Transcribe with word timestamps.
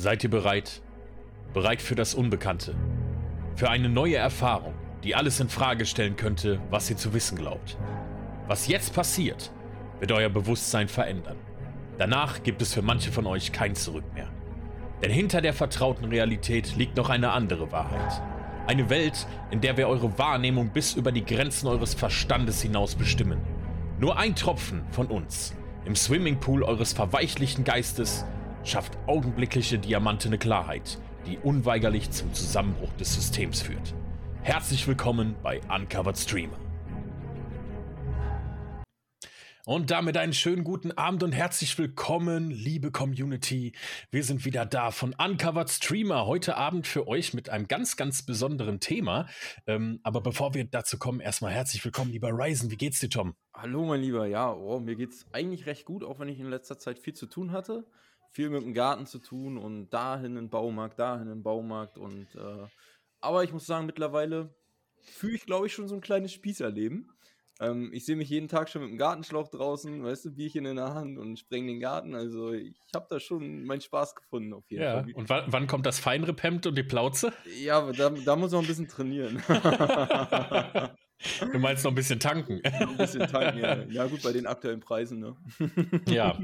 Seid 0.00 0.24
ihr 0.24 0.30
bereit? 0.30 0.80
Bereit 1.52 1.82
für 1.82 1.94
das 1.94 2.14
Unbekannte? 2.14 2.74
Für 3.54 3.68
eine 3.68 3.90
neue 3.90 4.16
Erfahrung, 4.16 4.72
die 5.04 5.14
alles 5.14 5.40
in 5.40 5.50
Frage 5.50 5.84
stellen 5.84 6.16
könnte, 6.16 6.58
was 6.70 6.88
ihr 6.88 6.96
zu 6.96 7.12
wissen 7.12 7.36
glaubt. 7.36 7.76
Was 8.46 8.66
jetzt 8.66 8.94
passiert, 8.94 9.52
wird 9.98 10.10
euer 10.12 10.30
Bewusstsein 10.30 10.88
verändern. 10.88 11.36
Danach 11.98 12.42
gibt 12.42 12.62
es 12.62 12.72
für 12.72 12.80
manche 12.80 13.12
von 13.12 13.26
euch 13.26 13.52
kein 13.52 13.74
Zurück 13.74 14.04
mehr. 14.14 14.28
Denn 15.02 15.10
hinter 15.10 15.42
der 15.42 15.52
vertrauten 15.52 16.06
Realität 16.06 16.76
liegt 16.76 16.96
noch 16.96 17.10
eine 17.10 17.32
andere 17.32 17.70
Wahrheit. 17.70 18.22
Eine 18.66 18.88
Welt, 18.88 19.26
in 19.50 19.60
der 19.60 19.76
wir 19.76 19.86
eure 19.86 20.16
Wahrnehmung 20.16 20.70
bis 20.70 20.94
über 20.94 21.12
die 21.12 21.26
Grenzen 21.26 21.66
eures 21.66 21.92
Verstandes 21.92 22.62
hinaus 22.62 22.94
bestimmen. 22.94 23.42
Nur 23.98 24.16
ein 24.16 24.34
Tropfen 24.34 24.82
von 24.92 25.08
uns 25.08 25.54
im 25.84 25.94
Swimmingpool 25.94 26.62
eures 26.62 26.94
verweichlichten 26.94 27.64
Geistes 27.64 28.24
schafft 28.64 28.96
augenblickliche 29.06 29.78
diamantene 29.78 30.38
Klarheit, 30.38 30.98
die 31.26 31.38
unweigerlich 31.38 32.10
zum 32.10 32.32
Zusammenbruch 32.34 32.92
des 32.94 33.14
Systems 33.14 33.62
führt. 33.62 33.94
Herzlich 34.42 34.86
willkommen 34.86 35.34
bei 35.42 35.60
Uncovered 35.68 36.18
Streamer. 36.18 36.58
Und 39.66 39.90
damit 39.90 40.16
einen 40.16 40.32
schönen 40.32 40.64
guten 40.64 40.90
Abend 40.92 41.22
und 41.22 41.32
herzlich 41.32 41.78
willkommen, 41.78 42.50
liebe 42.50 42.90
Community. 42.90 43.72
Wir 44.10 44.24
sind 44.24 44.44
wieder 44.44 44.66
da 44.66 44.90
von 44.90 45.14
Uncovered 45.14 45.68
Streamer. 45.68 46.26
Heute 46.26 46.56
Abend 46.56 46.86
für 46.86 47.06
euch 47.06 47.34
mit 47.34 47.50
einem 47.50 47.68
ganz, 47.68 47.96
ganz 47.96 48.22
besonderen 48.22 48.80
Thema. 48.80 49.28
Ähm, 49.66 50.00
aber 50.02 50.22
bevor 50.22 50.54
wir 50.54 50.64
dazu 50.64 50.98
kommen, 50.98 51.20
erstmal 51.20 51.52
herzlich 51.52 51.84
willkommen, 51.84 52.10
lieber 52.10 52.30
Ryzen. 52.30 52.70
Wie 52.70 52.76
geht's 52.76 53.00
dir, 53.00 53.10
Tom? 53.10 53.34
Hallo, 53.54 53.84
mein 53.84 54.00
Lieber. 54.00 54.26
Ja, 54.26 54.52
oh, 54.52 54.80
mir 54.80 54.96
geht's 54.96 55.26
eigentlich 55.32 55.66
recht 55.66 55.84
gut, 55.84 56.02
auch 56.02 56.18
wenn 56.18 56.28
ich 56.28 56.40
in 56.40 56.48
letzter 56.48 56.78
Zeit 56.78 56.98
viel 56.98 57.14
zu 57.14 57.26
tun 57.26 57.52
hatte. 57.52 57.84
Viel 58.30 58.50
mit 58.50 58.62
dem 58.62 58.74
Garten 58.74 59.06
zu 59.06 59.18
tun 59.18 59.58
und 59.58 59.90
dahin 59.90 60.36
in 60.36 60.50
Baumarkt, 60.50 60.98
dahin 60.98 61.30
in 61.30 61.42
Baumarkt. 61.42 61.98
Und, 61.98 62.28
äh, 62.36 62.66
aber 63.20 63.44
ich 63.44 63.52
muss 63.52 63.66
sagen, 63.66 63.86
mittlerweile 63.86 64.54
fühle 65.00 65.34
ich, 65.34 65.46
glaube 65.46 65.66
ich, 65.66 65.72
schon 65.72 65.88
so 65.88 65.94
ein 65.94 66.00
kleines 66.00 66.32
Spießerleben. 66.32 67.10
Ähm, 67.60 67.90
ich 67.92 68.06
sehe 68.06 68.16
mich 68.16 68.30
jeden 68.30 68.48
Tag 68.48 68.68
schon 68.68 68.82
mit 68.82 68.90
dem 68.90 68.98
Gartenschlauch 68.98 69.48
draußen, 69.48 70.02
weißt 70.02 70.24
du, 70.26 70.30
Bierchen 70.30 70.64
in 70.64 70.76
der 70.76 70.94
Hand 70.94 71.18
und 71.18 71.38
spreng 71.38 71.66
den 71.66 71.80
Garten. 71.80 72.14
Also 72.14 72.52
ich 72.52 72.74
habe 72.94 73.06
da 73.10 73.20
schon 73.20 73.64
meinen 73.64 73.82
Spaß 73.82 74.14
gefunden 74.14 74.54
auf 74.54 74.70
jeden 74.70 74.82
ja. 74.82 75.02
Fall. 75.02 75.12
Und 75.12 75.28
wann 75.28 75.66
kommt 75.66 75.84
das 75.84 75.98
Feinrepemmt 75.98 76.66
und 76.66 76.76
die 76.76 76.82
Plauze? 76.82 77.32
Ja, 77.62 77.92
da, 77.92 78.10
da 78.10 78.36
muss 78.36 78.52
man 78.52 78.62
ein 78.62 78.66
bisschen 78.66 78.88
trainieren. 78.88 79.42
Du 81.40 81.58
meinst 81.58 81.84
noch 81.84 81.92
ein 81.92 81.94
bisschen 81.94 82.18
tanken. 82.18 82.60
Ein 82.64 82.96
bisschen 82.96 83.26
tanken, 83.28 83.58
ja. 83.58 83.82
Ja, 83.90 84.06
gut, 84.06 84.22
bei 84.22 84.32
den 84.32 84.46
aktuellen 84.46 84.80
Preisen, 84.80 85.20
ne? 85.20 85.36
Ja. 86.08 86.38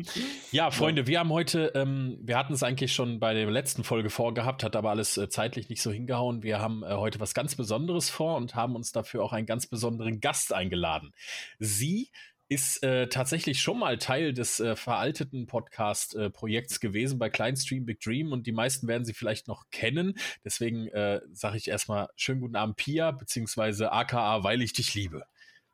Ja, 0.52 0.70
Freunde, 0.70 1.06
wir 1.06 1.18
haben 1.18 1.30
heute, 1.30 1.72
ähm, 1.74 2.18
wir 2.22 2.36
hatten 2.36 2.52
es 2.52 2.62
eigentlich 2.62 2.92
schon 2.92 3.18
bei 3.18 3.32
der 3.32 3.50
letzten 3.50 3.84
Folge 3.84 4.10
vorgehabt, 4.10 4.62
hat 4.62 4.76
aber 4.76 4.90
alles 4.90 5.16
äh, 5.16 5.28
zeitlich 5.28 5.68
nicht 5.70 5.80
so 5.80 5.90
hingehauen. 5.90 6.42
Wir 6.42 6.60
haben 6.60 6.82
äh, 6.82 6.88
heute 6.88 7.20
was 7.20 7.32
ganz 7.32 7.54
Besonderes 7.54 8.10
vor 8.10 8.36
und 8.36 8.54
haben 8.54 8.76
uns 8.76 8.92
dafür 8.92 9.22
auch 9.22 9.32
einen 9.32 9.46
ganz 9.46 9.66
besonderen 9.66 10.20
Gast 10.20 10.52
eingeladen. 10.52 11.12
Sie 11.58 12.10
ist 12.48 12.82
äh, 12.82 13.08
tatsächlich 13.08 13.60
schon 13.60 13.78
mal 13.78 13.98
Teil 13.98 14.32
des 14.32 14.60
äh, 14.60 14.76
veralteten 14.76 15.46
Podcast-Projekts 15.46 16.76
äh, 16.76 16.80
gewesen 16.80 17.18
bei 17.18 17.28
Kleinstream 17.28 17.86
Big 17.86 18.00
Dream 18.00 18.32
und 18.32 18.46
die 18.46 18.52
meisten 18.52 18.86
werden 18.86 19.04
sie 19.04 19.14
vielleicht 19.14 19.48
noch 19.48 19.64
kennen. 19.70 20.14
Deswegen 20.44 20.88
äh, 20.88 21.20
sage 21.32 21.56
ich 21.56 21.68
erstmal 21.68 22.08
schönen 22.14 22.40
guten 22.40 22.56
Abend, 22.56 22.76
Pia, 22.76 23.10
beziehungsweise 23.10 23.90
aka, 23.90 24.44
weil 24.44 24.62
ich 24.62 24.72
dich 24.72 24.94
liebe. 24.94 25.26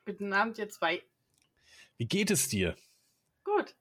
Guten 0.07 0.33
Abend, 0.33 0.59
ihr 0.59 0.69
zwei. 0.69 1.03
Wie 1.99 2.07
geht 2.07 2.31
es 2.31 2.49
dir? 2.49 2.75
Gut. 3.45 3.75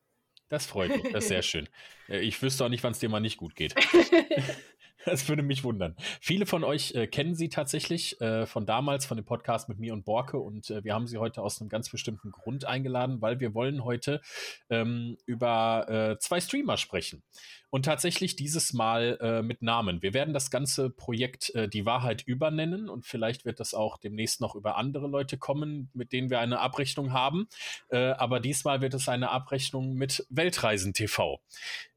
Das 0.49 0.65
freut 0.65 0.89
mich, 0.89 1.13
das 1.13 1.23
ist 1.23 1.29
sehr 1.29 1.41
schön. 1.43 1.69
Äh, 2.09 2.19
ich 2.19 2.41
wüsste 2.41 2.65
auch 2.65 2.69
nicht, 2.69 2.83
wann 2.83 2.91
es 2.91 2.99
dir 2.99 3.09
mal 3.09 3.21
nicht 3.21 3.37
gut 3.37 3.55
geht. 3.55 3.73
Das 5.05 5.27
würde 5.27 5.43
mich 5.43 5.63
wundern. 5.63 5.95
Viele 6.19 6.45
von 6.45 6.63
euch 6.63 6.93
äh, 6.93 7.07
kennen 7.07 7.35
sie 7.35 7.49
tatsächlich 7.49 8.19
äh, 8.21 8.45
von 8.45 8.65
damals, 8.65 9.05
von 9.05 9.17
dem 9.17 9.25
Podcast 9.25 9.69
mit 9.69 9.79
mir 9.79 9.93
und 9.93 10.05
Borke. 10.05 10.37
Und 10.37 10.69
äh, 10.69 10.83
wir 10.83 10.93
haben 10.93 11.07
sie 11.07 11.17
heute 11.17 11.41
aus 11.41 11.59
einem 11.59 11.69
ganz 11.69 11.89
bestimmten 11.89 12.31
Grund 12.31 12.65
eingeladen, 12.65 13.21
weil 13.21 13.39
wir 13.39 13.53
wollen 13.53 13.83
heute 13.83 14.21
ähm, 14.69 15.17
über 15.25 15.87
äh, 15.89 16.19
zwei 16.19 16.39
Streamer 16.39 16.77
sprechen. 16.77 17.23
Und 17.69 17.85
tatsächlich 17.85 18.35
dieses 18.35 18.73
Mal 18.73 19.17
äh, 19.21 19.41
mit 19.41 19.61
Namen. 19.61 20.01
Wir 20.01 20.13
werden 20.13 20.33
das 20.33 20.51
ganze 20.51 20.89
Projekt 20.89 21.55
äh, 21.55 21.69
Die 21.69 21.85
Wahrheit 21.85 22.21
übernennen 22.25 22.89
und 22.89 23.05
vielleicht 23.05 23.45
wird 23.45 23.59
das 23.59 23.73
auch 23.73 23.97
demnächst 23.97 24.41
noch 24.41 24.55
über 24.55 24.75
andere 24.75 25.07
Leute 25.07 25.37
kommen, 25.37 25.89
mit 25.93 26.11
denen 26.11 26.29
wir 26.29 26.39
eine 26.39 26.59
Abrechnung 26.59 27.13
haben. 27.13 27.47
aber 27.89 28.39
diesmal 28.39 28.81
wird 28.81 28.93
es 28.93 29.07
eine 29.07 29.29
Abrechnung 29.29 29.95
mit 29.95 30.25
Weltreisen 30.29 30.93
TV. 30.93 31.39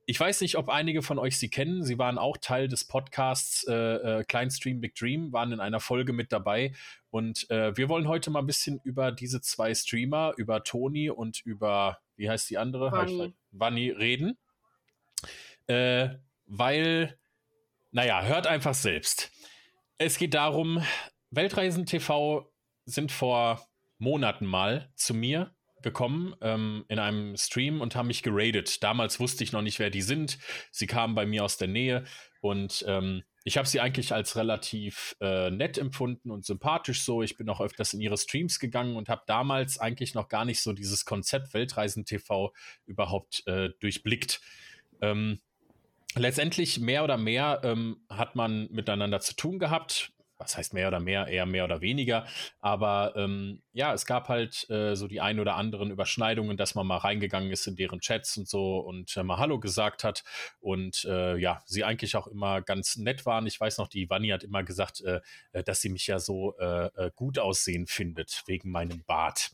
Ich 0.06 0.20
weiß 0.20 0.42
nicht, 0.42 0.56
ob 0.58 0.68
einige 0.68 1.00
von 1.00 1.18
euch 1.18 1.38
sie 1.38 1.48
kennen. 1.48 1.82
Sie 1.82 1.98
waren 1.98 2.18
auch 2.18 2.36
Teil 2.36 2.68
des 2.68 2.84
Podcasts 2.84 3.64
äh, 3.66 3.72
äh, 3.72 4.24
Klein 4.24 4.50
Stream 4.50 4.80
Big 4.80 4.94
Dream, 4.94 5.32
waren 5.32 5.52
in 5.52 5.60
einer 5.60 5.80
Folge 5.80 6.12
mit 6.12 6.30
dabei. 6.30 6.74
Und 7.08 7.48
äh, 7.50 7.74
wir 7.76 7.88
wollen 7.88 8.06
heute 8.06 8.30
mal 8.30 8.40
ein 8.40 8.46
bisschen 8.46 8.80
über 8.84 9.12
diese 9.12 9.40
zwei 9.40 9.74
Streamer, 9.74 10.34
über 10.36 10.62
Toni 10.62 11.08
und 11.08 11.40
über, 11.40 11.98
wie 12.16 12.28
heißt 12.28 12.50
die 12.50 12.58
andere? 12.58 12.92
Vanni, 12.92 13.34
Vanni 13.50 13.90
reden. 13.90 14.36
Äh, 15.68 16.10
weil, 16.44 17.18
naja, 17.90 18.22
hört 18.24 18.46
einfach 18.46 18.74
selbst. 18.74 19.30
Es 19.96 20.18
geht 20.18 20.34
darum, 20.34 20.84
Weltreisen 21.30 21.86
TV 21.86 22.52
sind 22.84 23.10
vor 23.10 23.66
Monaten 23.96 24.44
mal 24.44 24.90
zu 24.96 25.14
mir 25.14 25.53
gekommen 25.84 26.34
ähm, 26.40 26.84
in 26.88 26.98
einem 26.98 27.36
Stream 27.36 27.80
und 27.80 27.94
haben 27.94 28.08
mich 28.08 28.24
geradet. 28.24 28.82
Damals 28.82 29.20
wusste 29.20 29.44
ich 29.44 29.52
noch 29.52 29.62
nicht, 29.62 29.78
wer 29.78 29.90
die 29.90 30.02
sind. 30.02 30.38
Sie 30.72 30.88
kamen 30.88 31.14
bei 31.14 31.26
mir 31.26 31.44
aus 31.44 31.56
der 31.56 31.68
Nähe 31.68 32.02
und 32.40 32.84
ähm, 32.88 33.22
ich 33.44 33.58
habe 33.58 33.68
sie 33.68 33.78
eigentlich 33.78 34.12
als 34.12 34.36
relativ 34.36 35.14
äh, 35.20 35.50
nett 35.50 35.76
empfunden 35.76 36.30
und 36.30 36.46
sympathisch 36.46 37.02
so. 37.02 37.22
Ich 37.22 37.36
bin 37.36 37.48
auch 37.50 37.60
öfters 37.60 37.92
in 37.92 38.00
ihre 38.00 38.16
Streams 38.16 38.58
gegangen 38.58 38.96
und 38.96 39.10
habe 39.10 39.22
damals 39.26 39.78
eigentlich 39.78 40.14
noch 40.14 40.28
gar 40.28 40.46
nicht 40.46 40.62
so 40.62 40.72
dieses 40.72 41.04
Konzept 41.04 41.52
Weltreisen 41.52 42.06
TV 42.06 42.54
überhaupt 42.86 43.46
äh, 43.46 43.68
durchblickt. 43.80 44.40
Ähm, 45.02 45.40
letztendlich 46.16 46.80
mehr 46.80 47.04
oder 47.04 47.18
mehr 47.18 47.60
ähm, 47.64 47.98
hat 48.08 48.34
man 48.34 48.68
miteinander 48.70 49.20
zu 49.20 49.36
tun 49.36 49.58
gehabt 49.58 50.13
was 50.44 50.56
heißt 50.56 50.74
mehr 50.74 50.88
oder 50.88 51.00
mehr, 51.00 51.26
eher 51.26 51.46
mehr 51.46 51.64
oder 51.64 51.80
weniger. 51.80 52.26
Aber 52.60 53.14
ähm, 53.16 53.62
ja, 53.72 53.92
es 53.92 54.06
gab 54.06 54.28
halt 54.28 54.68
äh, 54.70 54.94
so 54.94 55.08
die 55.08 55.20
ein 55.20 55.40
oder 55.40 55.56
anderen 55.56 55.90
Überschneidungen, 55.90 56.56
dass 56.56 56.74
man 56.74 56.86
mal 56.86 56.98
reingegangen 56.98 57.50
ist 57.50 57.66
in 57.66 57.76
deren 57.76 58.00
Chats 58.00 58.36
und 58.36 58.48
so 58.48 58.78
und 58.78 59.16
äh, 59.16 59.22
mal 59.22 59.38
Hallo 59.38 59.58
gesagt 59.58 60.04
hat. 60.04 60.22
Und 60.60 61.04
äh, 61.06 61.36
ja, 61.36 61.62
sie 61.64 61.84
eigentlich 61.84 62.16
auch 62.16 62.26
immer 62.26 62.62
ganz 62.62 62.96
nett 62.96 63.26
waren. 63.26 63.46
Ich 63.46 63.58
weiß 63.60 63.78
noch, 63.78 63.88
die 63.88 64.08
Vanni 64.08 64.28
hat 64.28 64.44
immer 64.44 64.62
gesagt, 64.62 65.00
äh, 65.00 65.20
äh, 65.52 65.64
dass 65.64 65.80
sie 65.80 65.88
mich 65.88 66.06
ja 66.06 66.18
so 66.18 66.56
äh, 66.58 67.10
gut 67.16 67.38
aussehen 67.38 67.86
findet, 67.86 68.42
wegen 68.46 68.70
meinem 68.70 69.02
Bart. 69.04 69.50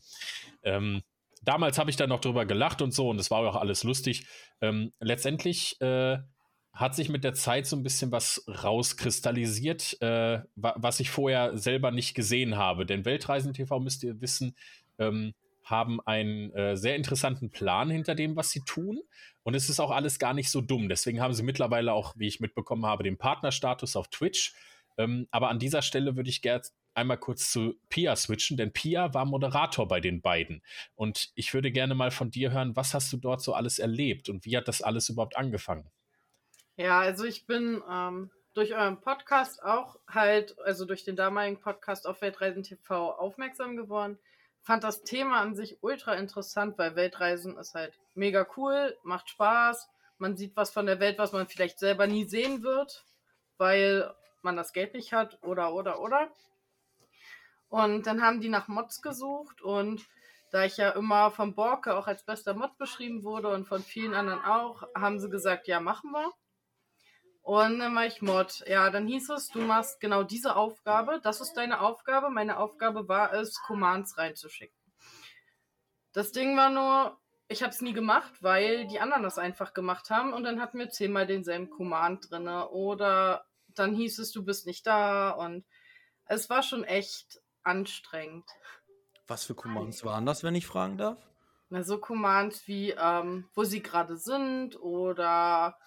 Ähm, 0.63 1.01
damals 1.41 1.79
habe 1.79 1.89
ich 1.89 1.95
dann 1.95 2.09
noch 2.09 2.21
drüber 2.21 2.45
gelacht 2.45 2.81
und 2.81 2.93
so 2.93 3.09
und 3.09 3.19
es 3.19 3.31
war 3.31 3.39
auch 3.39 3.55
alles 3.55 3.83
lustig. 3.83 4.25
Ähm, 4.61 4.93
letztendlich 4.99 5.77
hat 6.73 6.95
sich 6.95 7.09
mit 7.09 7.23
der 7.23 7.33
Zeit 7.33 7.67
so 7.67 7.75
ein 7.75 7.83
bisschen 7.83 8.11
was 8.11 8.45
rauskristallisiert, 8.47 10.01
äh, 10.01 10.39
was 10.55 10.99
ich 10.99 11.09
vorher 11.09 11.57
selber 11.57 11.91
nicht 11.91 12.15
gesehen 12.15 12.55
habe. 12.55 12.85
Denn 12.85 13.05
Weltreisen 13.05 13.53
TV, 13.53 13.79
müsst 13.79 14.03
ihr 14.03 14.21
wissen, 14.21 14.55
ähm, 14.97 15.33
haben 15.63 15.99
einen 16.01 16.51
äh, 16.53 16.75
sehr 16.77 16.95
interessanten 16.95 17.49
Plan 17.51 17.89
hinter 17.89 18.15
dem, 18.15 18.35
was 18.35 18.51
sie 18.51 18.61
tun. 18.61 19.01
Und 19.43 19.55
es 19.55 19.69
ist 19.69 19.79
auch 19.79 19.91
alles 19.91 20.17
gar 20.17 20.33
nicht 20.33 20.49
so 20.49 20.61
dumm. 20.61 20.89
Deswegen 20.89 21.21
haben 21.21 21.33
sie 21.33 21.43
mittlerweile 21.43 21.93
auch, 21.93 22.13
wie 22.17 22.27
ich 22.27 22.39
mitbekommen 22.39 22.85
habe, 22.85 23.03
den 23.03 23.17
Partnerstatus 23.17 23.95
auf 23.95 24.07
Twitch. 24.07 24.53
Ähm, 24.97 25.27
aber 25.31 25.49
an 25.49 25.59
dieser 25.59 25.81
Stelle 25.81 26.15
würde 26.15 26.29
ich 26.29 26.41
gerne 26.41 26.63
einmal 26.93 27.17
kurz 27.17 27.51
zu 27.51 27.75
Pia 27.89 28.15
switchen, 28.15 28.57
denn 28.57 28.73
Pia 28.73 29.13
war 29.13 29.25
Moderator 29.25 29.87
bei 29.87 30.01
den 30.01 30.21
beiden. 30.21 30.61
Und 30.95 31.31
ich 31.35 31.53
würde 31.53 31.71
gerne 31.71 31.95
mal 31.95 32.11
von 32.11 32.31
dir 32.31 32.51
hören, 32.51 32.75
was 32.75 32.93
hast 32.93 33.11
du 33.13 33.17
dort 33.17 33.41
so 33.41 33.53
alles 33.53 33.79
erlebt 33.79 34.29
und 34.29 34.45
wie 34.45 34.57
hat 34.57 34.67
das 34.67 34.81
alles 34.81 35.09
überhaupt 35.09 35.37
angefangen? 35.37 35.89
Ja, 36.81 36.99
also 36.99 37.25
ich 37.25 37.45
bin 37.45 37.83
ähm, 37.87 38.31
durch 38.55 38.73
euren 38.73 38.99
Podcast 38.99 39.61
auch 39.61 39.99
halt, 40.07 40.57
also 40.61 40.85
durch 40.85 41.03
den 41.03 41.15
damaligen 41.15 41.59
Podcast 41.59 42.07
auf 42.07 42.23
Weltreisen 42.23 42.63
TV 42.63 43.11
aufmerksam 43.11 43.77
geworden. 43.77 44.17
Fand 44.63 44.83
das 44.83 45.03
Thema 45.03 45.41
an 45.41 45.53
sich 45.53 45.77
ultra 45.83 46.15
interessant, 46.15 46.79
weil 46.79 46.95
Weltreisen 46.95 47.55
ist 47.59 47.75
halt 47.75 47.99
mega 48.15 48.47
cool, 48.57 48.97
macht 49.03 49.29
Spaß. 49.29 49.91
Man 50.17 50.35
sieht 50.35 50.55
was 50.55 50.71
von 50.71 50.87
der 50.87 50.99
Welt, 50.99 51.19
was 51.19 51.33
man 51.33 51.47
vielleicht 51.47 51.77
selber 51.77 52.07
nie 52.07 52.25
sehen 52.25 52.63
wird, 52.63 53.05
weil 53.59 54.11
man 54.41 54.55
das 54.55 54.73
Geld 54.73 54.95
nicht 54.95 55.13
hat 55.13 55.37
oder, 55.43 55.75
oder, 55.75 56.01
oder. 56.01 56.31
Und 57.69 58.07
dann 58.07 58.23
haben 58.23 58.41
die 58.41 58.49
nach 58.49 58.67
Mods 58.67 59.03
gesucht 59.03 59.61
und 59.61 60.03
da 60.49 60.65
ich 60.65 60.77
ja 60.77 60.89
immer 60.89 61.29
von 61.29 61.53
Borke 61.53 61.95
auch 61.95 62.07
als 62.07 62.25
bester 62.25 62.55
Mod 62.55 62.75
beschrieben 62.79 63.23
wurde 63.23 63.49
und 63.49 63.67
von 63.67 63.83
vielen 63.83 64.15
anderen 64.15 64.43
auch, 64.43 64.81
haben 64.95 65.19
sie 65.19 65.29
gesagt, 65.29 65.67
ja, 65.67 65.79
machen 65.79 66.09
wir. 66.09 66.31
Und 67.41 67.79
dann 67.79 67.95
war 67.95 68.05
ich 68.05 68.21
Mod. 68.21 68.63
Ja, 68.67 68.89
dann 68.89 69.07
hieß 69.07 69.29
es, 69.29 69.47
du 69.49 69.59
machst 69.61 69.99
genau 69.99 70.23
diese 70.23 70.55
Aufgabe. 70.55 71.19
Das 71.23 71.41
ist 71.41 71.53
deine 71.53 71.81
Aufgabe. 71.81 72.29
Meine 72.29 72.57
Aufgabe 72.57 73.07
war 73.07 73.33
es, 73.33 73.59
Commands 73.61 74.17
reinzuschicken. 74.17 74.77
Das 76.13 76.31
Ding 76.31 76.55
war 76.55 76.69
nur, 76.69 77.17
ich 77.47 77.63
habe 77.63 77.71
es 77.71 77.81
nie 77.81 77.93
gemacht, 77.93 78.31
weil 78.41 78.87
die 78.87 78.99
anderen 78.99 79.23
das 79.23 79.37
einfach 79.37 79.73
gemacht 79.73 80.09
haben 80.09 80.33
und 80.33 80.43
dann 80.43 80.61
hatten 80.61 80.77
wir 80.77 80.89
zehnmal 80.89 81.25
denselben 81.25 81.69
Command 81.69 82.29
drin. 82.29 82.47
Oder 82.47 83.45
dann 83.69 83.95
hieß 83.95 84.19
es, 84.19 84.31
du 84.31 84.43
bist 84.43 84.67
nicht 84.67 84.85
da 84.85 85.31
und 85.31 85.65
es 86.25 86.49
war 86.49 86.63
schon 86.63 86.83
echt 86.83 87.41
anstrengend. 87.63 88.45
Was 89.27 89.45
für 89.45 89.55
Commands 89.55 90.03
waren 90.03 90.25
das, 90.25 90.43
wenn 90.43 90.55
ich 90.55 90.67
fragen 90.67 90.97
darf? 90.97 91.17
Na, 91.69 91.83
so 91.83 91.99
Commands 91.99 92.67
wie, 92.67 92.91
ähm, 92.91 93.49
wo 93.53 93.63
sie 93.63 93.81
gerade 93.81 94.17
sind 94.17 94.79
oder 94.79 95.77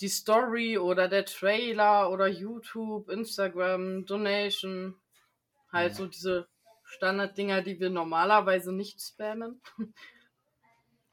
die 0.00 0.08
Story 0.08 0.78
oder 0.78 1.08
der 1.08 1.24
Trailer 1.24 2.10
oder 2.10 2.26
YouTube, 2.26 3.08
Instagram, 3.08 4.06
Donation. 4.06 4.96
Halt 5.72 5.92
ja. 5.92 5.96
so 5.96 6.06
diese 6.06 6.48
Standarddinger, 6.84 7.62
die 7.62 7.80
wir 7.80 7.90
normalerweise 7.90 8.72
nicht 8.72 9.00
spammen. 9.02 9.60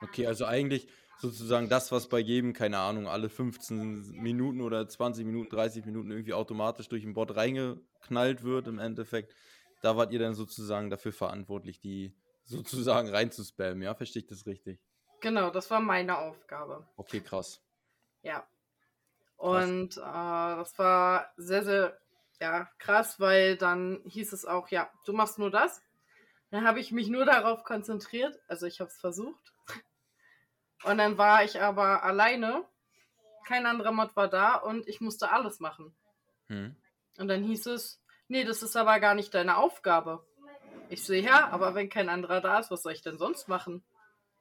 Okay, 0.03 0.25
also 0.25 0.45
eigentlich 0.45 0.87
sozusagen 1.19 1.69
das, 1.69 1.91
was 1.91 2.09
bei 2.09 2.17
jedem, 2.17 2.53
keine 2.53 2.79
Ahnung, 2.79 3.07
alle 3.07 3.29
15 3.29 4.13
Minuten 4.13 4.61
oder 4.61 4.87
20 4.87 5.25
Minuten, 5.25 5.51
30 5.51 5.85
Minuten 5.85 6.09
irgendwie 6.09 6.33
automatisch 6.33 6.89
durch 6.89 7.03
den 7.03 7.13
Bot 7.13 7.35
reingeknallt 7.35 8.43
wird 8.43 8.67
im 8.67 8.79
Endeffekt. 8.79 9.35
Da 9.83 9.95
wart 9.95 10.11
ihr 10.11 10.17
dann 10.17 10.33
sozusagen 10.33 10.89
dafür 10.89 11.13
verantwortlich, 11.13 11.79
die 11.79 12.15
sozusagen 12.45 13.09
reinzuspammen, 13.09 13.83
ja? 13.83 13.93
Verstehe 13.93 14.23
ich 14.23 14.27
das 14.27 14.47
richtig? 14.47 14.81
Genau, 15.21 15.51
das 15.51 15.69
war 15.69 15.79
meine 15.79 16.17
Aufgabe. 16.17 16.87
Okay, 16.97 17.21
krass. 17.21 17.61
Ja. 18.21 18.47
Und 19.37 19.97
äh, 19.97 20.01
das 20.01 20.77
war 20.77 21.31
sehr, 21.37 21.63
sehr 21.63 21.97
ja, 22.39 22.67
krass, 22.79 23.19
weil 23.19 23.55
dann 23.55 24.01
hieß 24.05 24.33
es 24.33 24.45
auch, 24.45 24.69
ja, 24.69 24.91
du 25.05 25.13
machst 25.13 25.39
nur 25.39 25.51
das. 25.51 25.81
Dann 26.49 26.65
habe 26.65 26.79
ich 26.79 26.91
mich 26.91 27.07
nur 27.07 27.25
darauf 27.25 27.63
konzentriert. 27.63 28.39
Also 28.47 28.65
ich 28.65 28.79
habe 28.79 28.89
es 28.89 28.99
versucht. 28.99 29.53
Und 30.83 30.97
dann 30.97 31.17
war 31.17 31.43
ich 31.43 31.61
aber 31.61 32.03
alleine. 32.03 32.65
Kein 33.45 33.65
anderer 33.65 33.91
Mod 33.91 34.15
war 34.15 34.27
da 34.27 34.55
und 34.55 34.87
ich 34.87 35.01
musste 35.01 35.31
alles 35.31 35.59
machen. 35.59 35.95
Hm. 36.47 36.75
Und 37.17 37.27
dann 37.27 37.43
hieß 37.43 37.67
es, 37.67 38.01
nee, 38.27 38.43
das 38.43 38.63
ist 38.63 38.75
aber 38.75 38.99
gar 38.99 39.15
nicht 39.15 39.33
deine 39.33 39.57
Aufgabe. 39.57 40.25
Ich 40.89 41.03
sehe 41.03 41.23
ja, 41.23 41.49
aber 41.49 41.73
wenn 41.73 41.89
kein 41.89 42.09
anderer 42.09 42.41
da 42.41 42.59
ist, 42.59 42.71
was 42.71 42.83
soll 42.83 42.93
ich 42.93 43.01
denn 43.01 43.17
sonst 43.17 43.47
machen? 43.47 43.83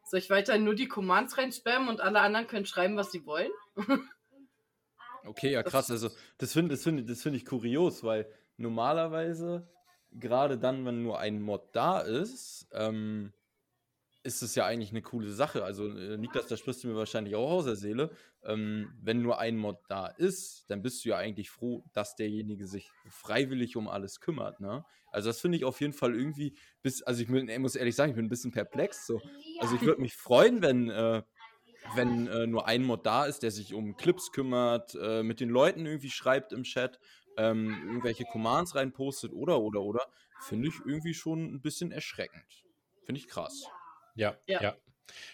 Soll 0.04 0.18
ich 0.18 0.30
weiterhin 0.30 0.64
nur 0.64 0.74
die 0.74 0.88
Commands 0.88 1.38
reinspammen 1.38 1.88
und 1.88 2.00
alle 2.00 2.20
anderen 2.20 2.46
können 2.46 2.66
schreiben, 2.66 2.96
was 2.96 3.12
sie 3.12 3.24
wollen? 3.26 3.52
Okay, 5.24 5.52
ja 5.52 5.62
krass. 5.62 5.90
Also 5.90 6.10
das 6.38 6.52
finde 6.52 6.74
das 6.74 6.82
find, 6.82 7.08
das 7.08 7.22
find 7.22 7.36
ich 7.36 7.44
kurios, 7.44 8.02
weil 8.04 8.26
normalerweise, 8.56 9.68
gerade 10.12 10.58
dann, 10.58 10.84
wenn 10.84 11.02
nur 11.02 11.18
ein 11.18 11.40
Mod 11.40 11.68
da 11.72 12.00
ist, 12.00 12.68
ähm, 12.72 13.32
ist 14.22 14.42
es 14.42 14.54
ja 14.54 14.66
eigentlich 14.66 14.90
eine 14.90 15.02
coole 15.02 15.32
Sache. 15.32 15.64
Also, 15.64 15.88
äh, 15.88 16.18
Niklas, 16.18 16.46
da 16.46 16.56
sprichst 16.56 16.84
du 16.84 16.88
mir 16.88 16.96
wahrscheinlich 16.96 17.36
auch 17.36 17.50
aus 17.50 17.64
der 17.64 17.76
Seele. 17.76 18.10
Ähm, 18.44 18.92
wenn 19.00 19.22
nur 19.22 19.38
ein 19.38 19.56
Mod 19.56 19.78
da 19.88 20.08
ist, 20.08 20.68
dann 20.68 20.82
bist 20.82 21.04
du 21.04 21.10
ja 21.10 21.16
eigentlich 21.16 21.50
froh, 21.50 21.84
dass 21.94 22.16
derjenige 22.16 22.66
sich 22.66 22.90
freiwillig 23.08 23.76
um 23.76 23.88
alles 23.88 24.20
kümmert. 24.20 24.60
Ne? 24.60 24.84
Also, 25.10 25.30
das 25.30 25.40
finde 25.40 25.56
ich 25.56 25.64
auf 25.64 25.80
jeden 25.80 25.94
Fall 25.94 26.14
irgendwie, 26.14 26.54
bis, 26.82 27.02
also 27.02 27.22
ich 27.22 27.28
muss 27.28 27.76
ehrlich 27.76 27.96
sagen, 27.96 28.10
ich 28.10 28.16
bin 28.16 28.26
ein 28.26 28.30
bisschen 28.30 28.52
perplex. 28.52 29.06
So. 29.06 29.22
Also, 29.58 29.74
ich 29.76 29.82
würde 29.82 30.02
mich 30.02 30.14
freuen, 30.14 30.60
wenn, 30.60 30.90
äh, 30.90 31.22
wenn 31.94 32.26
äh, 32.26 32.46
nur 32.46 32.66
ein 32.66 32.84
Mod 32.84 33.06
da 33.06 33.24
ist, 33.24 33.42
der 33.42 33.50
sich 33.50 33.74
um 33.74 33.96
Clips 33.96 34.32
kümmert, 34.32 34.94
äh, 35.00 35.22
mit 35.22 35.40
den 35.40 35.48
Leuten 35.48 35.86
irgendwie 35.86 36.10
schreibt 36.10 36.52
im 36.52 36.62
Chat, 36.62 36.98
ähm, 37.36 37.76
irgendwelche 37.86 38.24
Commands 38.24 38.74
reinpostet 38.74 39.32
oder, 39.32 39.60
oder, 39.60 39.82
oder. 39.82 40.06
Finde 40.40 40.68
ich 40.68 40.74
irgendwie 40.86 41.14
schon 41.14 41.54
ein 41.54 41.60
bisschen 41.60 41.92
erschreckend. 41.92 42.64
Finde 43.04 43.20
ich 43.20 43.28
krass. 43.28 43.66
Ja, 44.14 44.36
ja. 44.46 44.62
ja. 44.62 44.76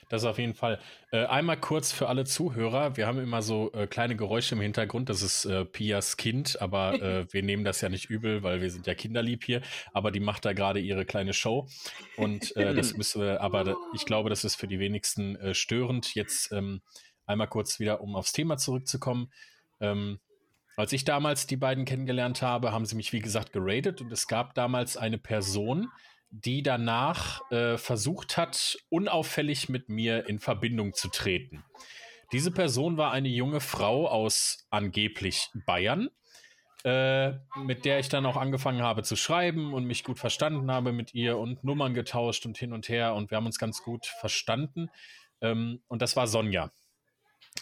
Das 0.08 0.24
auf 0.24 0.38
jeden 0.38 0.54
Fall. 0.54 0.78
Äh, 1.10 1.24
einmal 1.26 1.58
kurz 1.58 1.92
für 1.92 2.08
alle 2.08 2.24
Zuhörer. 2.24 2.96
Wir 2.96 3.06
haben 3.06 3.18
immer 3.18 3.42
so 3.42 3.72
äh, 3.72 3.86
kleine 3.86 4.16
Geräusche 4.16 4.54
im 4.54 4.60
Hintergrund. 4.60 5.08
Das 5.08 5.22
ist 5.22 5.44
äh, 5.44 5.64
Pias 5.64 6.16
Kind, 6.16 6.60
aber 6.60 6.94
äh, 7.02 7.32
wir 7.32 7.42
nehmen 7.42 7.64
das 7.64 7.80
ja 7.80 7.88
nicht 7.88 8.08
übel, 8.10 8.42
weil 8.42 8.60
wir 8.60 8.70
sind 8.70 8.86
ja 8.86 8.94
kinderlieb 8.94 9.44
hier. 9.44 9.62
Aber 9.92 10.10
die 10.10 10.20
macht 10.20 10.44
da 10.44 10.52
gerade 10.52 10.80
ihre 10.80 11.04
kleine 11.04 11.32
Show. 11.32 11.68
Und 12.16 12.56
äh, 12.56 12.74
das 12.74 12.94
müssen 12.96 13.22
wir, 13.22 13.40
aber 13.40 13.76
ich 13.94 14.04
glaube, 14.04 14.30
das 14.30 14.44
ist 14.44 14.56
für 14.56 14.68
die 14.68 14.78
wenigsten 14.78 15.36
äh, 15.36 15.54
störend. 15.54 16.14
Jetzt 16.14 16.52
ähm, 16.52 16.82
einmal 17.26 17.48
kurz 17.48 17.80
wieder, 17.80 18.00
um 18.00 18.14
aufs 18.14 18.32
Thema 18.32 18.56
zurückzukommen. 18.56 19.32
Ähm, 19.80 20.20
als 20.76 20.92
ich 20.92 21.04
damals 21.04 21.46
die 21.46 21.56
beiden 21.56 21.86
kennengelernt 21.86 22.42
habe, 22.42 22.70
haben 22.70 22.84
sie 22.84 22.96
mich, 22.96 23.12
wie 23.12 23.20
gesagt, 23.20 23.52
geradet 23.52 24.02
und 24.02 24.12
es 24.12 24.28
gab 24.28 24.54
damals 24.54 24.98
eine 24.98 25.16
Person, 25.16 25.88
die 26.44 26.62
danach 26.62 27.50
äh, 27.50 27.78
versucht 27.78 28.36
hat, 28.36 28.78
unauffällig 28.88 29.68
mit 29.68 29.88
mir 29.88 30.28
in 30.28 30.38
Verbindung 30.38 30.94
zu 30.94 31.08
treten. 31.08 31.64
Diese 32.32 32.50
Person 32.50 32.96
war 32.96 33.12
eine 33.12 33.28
junge 33.28 33.60
Frau 33.60 34.08
aus 34.08 34.66
angeblich 34.70 35.48
Bayern, 35.66 36.10
äh, 36.84 37.32
mit 37.64 37.84
der 37.84 38.00
ich 38.00 38.08
dann 38.08 38.26
auch 38.26 38.36
angefangen 38.36 38.82
habe 38.82 39.02
zu 39.02 39.16
schreiben 39.16 39.72
und 39.72 39.84
mich 39.84 40.04
gut 40.04 40.18
verstanden 40.18 40.70
habe 40.70 40.92
mit 40.92 41.14
ihr 41.14 41.38
und 41.38 41.64
Nummern 41.64 41.94
getauscht 41.94 42.44
und 42.46 42.58
hin 42.58 42.72
und 42.72 42.88
her 42.88 43.14
und 43.14 43.30
wir 43.30 43.36
haben 43.36 43.46
uns 43.46 43.58
ganz 43.58 43.82
gut 43.82 44.06
verstanden. 44.06 44.90
Ähm, 45.40 45.82
und 45.88 46.02
das 46.02 46.16
war 46.16 46.26
Sonja. 46.26 46.72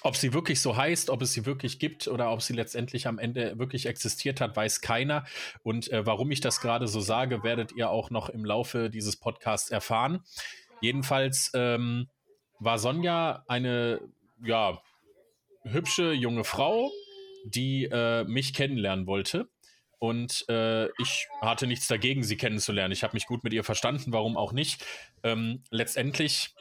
Ob 0.07 0.17
sie 0.17 0.35
wirklich 0.35 0.61
so 0.61 0.77
heißt, 0.77 1.09
ob 1.09 1.23
es 1.23 1.33
sie 1.33 1.47
wirklich 1.47 1.79
gibt 1.79 2.09
oder 2.09 2.31
ob 2.31 2.43
sie 2.43 2.53
letztendlich 2.53 3.07
am 3.07 3.19
Ende 3.19 3.59
wirklich 3.59 3.87
existiert 3.87 4.39
hat, 4.43 4.55
weiß 4.55 4.83
keiner. 4.83 5.25
Und 5.63 5.91
äh, 5.91 6.05
warum 6.05 6.31
ich 6.31 6.43
das 6.43 6.61
gerade 6.61 6.89
so 6.89 7.01
sage, 7.01 7.43
werdet 7.43 7.73
ihr 7.73 7.89
auch 7.89 8.11
noch 8.11 8.29
im 8.29 8.45
Laufe 8.45 8.91
dieses 8.91 9.17
Podcasts 9.17 9.71
erfahren. 9.71 10.23
Jedenfalls 10.83 11.51
ähm, 11.55 12.11
war 12.59 12.79
Sonja 12.79 13.45
eine, 13.49 14.03
ja, 14.45 14.79
hübsche 15.63 16.13
junge 16.13 16.45
Frau, 16.45 16.93
die 17.47 17.85
äh, 17.85 18.25
mich 18.25 18.53
kennenlernen 18.53 19.07
wollte. 19.07 19.49
Und 19.99 20.45
äh, 20.51 20.89
ich 21.01 21.29
hatte 21.41 21.67
nichts 21.67 21.89
dagegen, 21.89 22.23
sie 22.25 22.37
kennenzulernen. 22.37 22.93
Ich 22.93 23.05
habe 23.05 23.15
mich 23.15 23.25
gut 23.25 23.43
mit 23.43 23.55
ihr 23.55 23.65
verstanden, 23.65 24.13
warum 24.13 24.37
auch 24.37 24.53
nicht. 24.53 24.85
Ähm, 25.23 25.63
letztendlich 25.71 26.55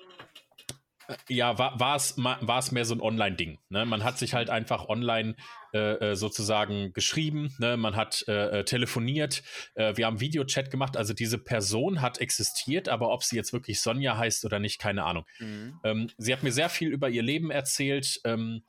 ja, 1.30 1.58
war 1.58 1.96
es 1.96 2.18
war 2.18 2.60
es 2.60 2.72
mehr 2.72 2.86
so 2.86 2.96
ein 2.96 3.02
Online-Ding. 3.02 3.60
Ne? 3.70 3.86
Man 3.86 4.04
hat 4.04 4.18
sich 4.18 4.34
halt 4.34 4.50
einfach 4.50 4.88
online 4.90 5.36
äh, 5.74 6.12
äh, 6.12 6.16
sozusagen 6.16 6.94
geschrieben, 6.94 7.52
ne? 7.58 7.78
man 7.78 7.96
hat 7.96 8.24
äh, 8.28 8.60
äh, 8.60 8.64
telefoniert, 8.64 9.42
äh, 9.74 9.98
wir 9.98 10.06
haben 10.06 10.20
Videochat 10.20 10.70
gemacht. 10.70 10.98
Also 10.98 11.14
diese 11.14 11.40
Person 11.40 12.00
hat 12.02 12.20
existiert, 12.20 12.90
aber 12.90 13.10
ob 13.10 13.24
sie 13.24 13.36
jetzt 13.36 13.54
wirklich 13.54 13.82
Sonja 13.82 14.16
heißt 14.16 14.46
oder 14.46 14.60
nicht, 14.60 14.80
keine 14.80 15.04
Ahnung. 15.04 15.26
Mhm. 15.40 15.80
Ähm, 15.84 16.10
sie 16.18 16.32
hat 16.32 16.44
mir 16.44 16.52
sehr 16.52 16.70
viel 16.70 16.90
über 16.90 17.10
ihr 17.10 17.24
Leben 17.24 17.50
erzählt. 17.50 18.22
Ähm, 18.24 18.62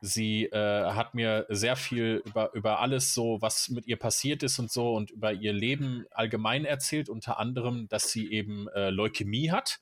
sie 0.00 0.44
äh, 0.44 0.92
hat 0.92 1.14
mir 1.14 1.46
sehr 1.48 1.74
viel 1.74 2.22
über, 2.26 2.52
über 2.54 2.78
alles 2.78 3.12
so, 3.12 3.38
was 3.40 3.68
mit 3.68 3.88
ihr 3.88 3.96
passiert 3.96 4.44
ist 4.44 4.60
und 4.60 4.70
so 4.70 4.94
und 4.94 5.10
über 5.10 5.32
ihr 5.32 5.52
Leben 5.52 6.04
allgemein 6.12 6.64
erzählt, 6.64 7.08
unter 7.08 7.40
anderem, 7.40 7.88
dass 7.88 8.10
sie 8.10 8.30
eben 8.30 8.68
Leukämie 8.72 9.50
hat. 9.50 9.80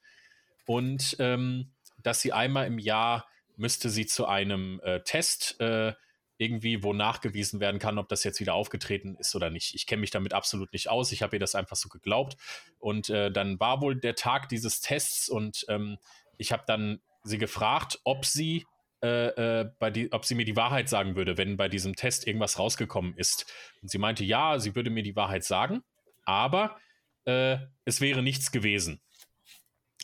Und 0.65 1.17
ähm, 1.19 1.73
dass 2.03 2.21
sie 2.21 2.33
einmal 2.33 2.67
im 2.67 2.79
Jahr 2.79 3.27
müsste 3.57 3.91
sie 3.91 4.07
zu 4.07 4.27
einem 4.27 4.81
äh, 4.83 5.01
Test 5.01 5.61
äh, 5.61 5.93
irgendwie, 6.39 6.83
wo 6.83 6.95
nachgewiesen 6.95 7.61
werden 7.61 7.79
kann, 7.79 7.99
ob 7.99 8.09
das 8.09 8.25
jetzt 8.25 8.41
wieder 8.41 8.55
aufgetreten 8.55 9.15
ist 9.17 9.35
oder 9.35 9.51
nicht. 9.51 9.75
Ich 9.75 9.87
kenne 9.87 10.01
mich 10.01 10.11
damit 10.11 10.33
absolut 10.33 10.73
nicht 10.73 10.89
aus. 10.89 11.13
Ich 11.13 11.23
habe 11.23 11.37
ihr 11.37 11.41
das 11.41 11.55
einfach 11.55 11.77
so 11.77 11.91
geglaubt. 11.91 12.37
Und 12.79 13.11
äh, 13.11 13.31
dann 13.31 13.61
war 13.61 13.83
wohl 13.83 13.95
der 13.95 14.15
Tag 14.15 14.49
dieses 14.49 14.81
Tests 14.81 15.29
und 15.29 15.67
ähm, 15.69 15.99
ich 16.39 16.53
habe 16.53 16.63
dann 16.67 17.01
sie 17.23 17.37
gefragt, 17.37 18.01
ob 18.05 18.25
sie 18.25 18.65
äh, 19.03 19.61
äh, 19.61 19.71
bei 19.79 19.91
die, 19.91 20.13
ob 20.13 20.25
sie 20.25 20.35
mir 20.35 20.47
die 20.47 20.57
Wahrheit 20.57 20.89
sagen 20.89 21.15
würde, 21.15 21.37
wenn 21.37 21.57
bei 21.57 21.69
diesem 21.69 21.95
Test 21.95 22.27
irgendwas 22.27 22.59
rausgekommen 22.59 23.15
ist. 23.17 23.47
Und 23.83 23.91
sie 23.91 23.99
meinte, 23.99 24.25
ja, 24.25 24.59
sie 24.59 24.75
würde 24.75 24.91
mir 24.91 25.03
die 25.03 25.17
Wahrheit 25.17 25.45
sagen, 25.45 25.83
aber 26.25 26.79
äh, 27.25 27.59
es 27.85 28.01
wäre 28.01 28.23
nichts 28.23 28.51
gewesen. 28.51 29.01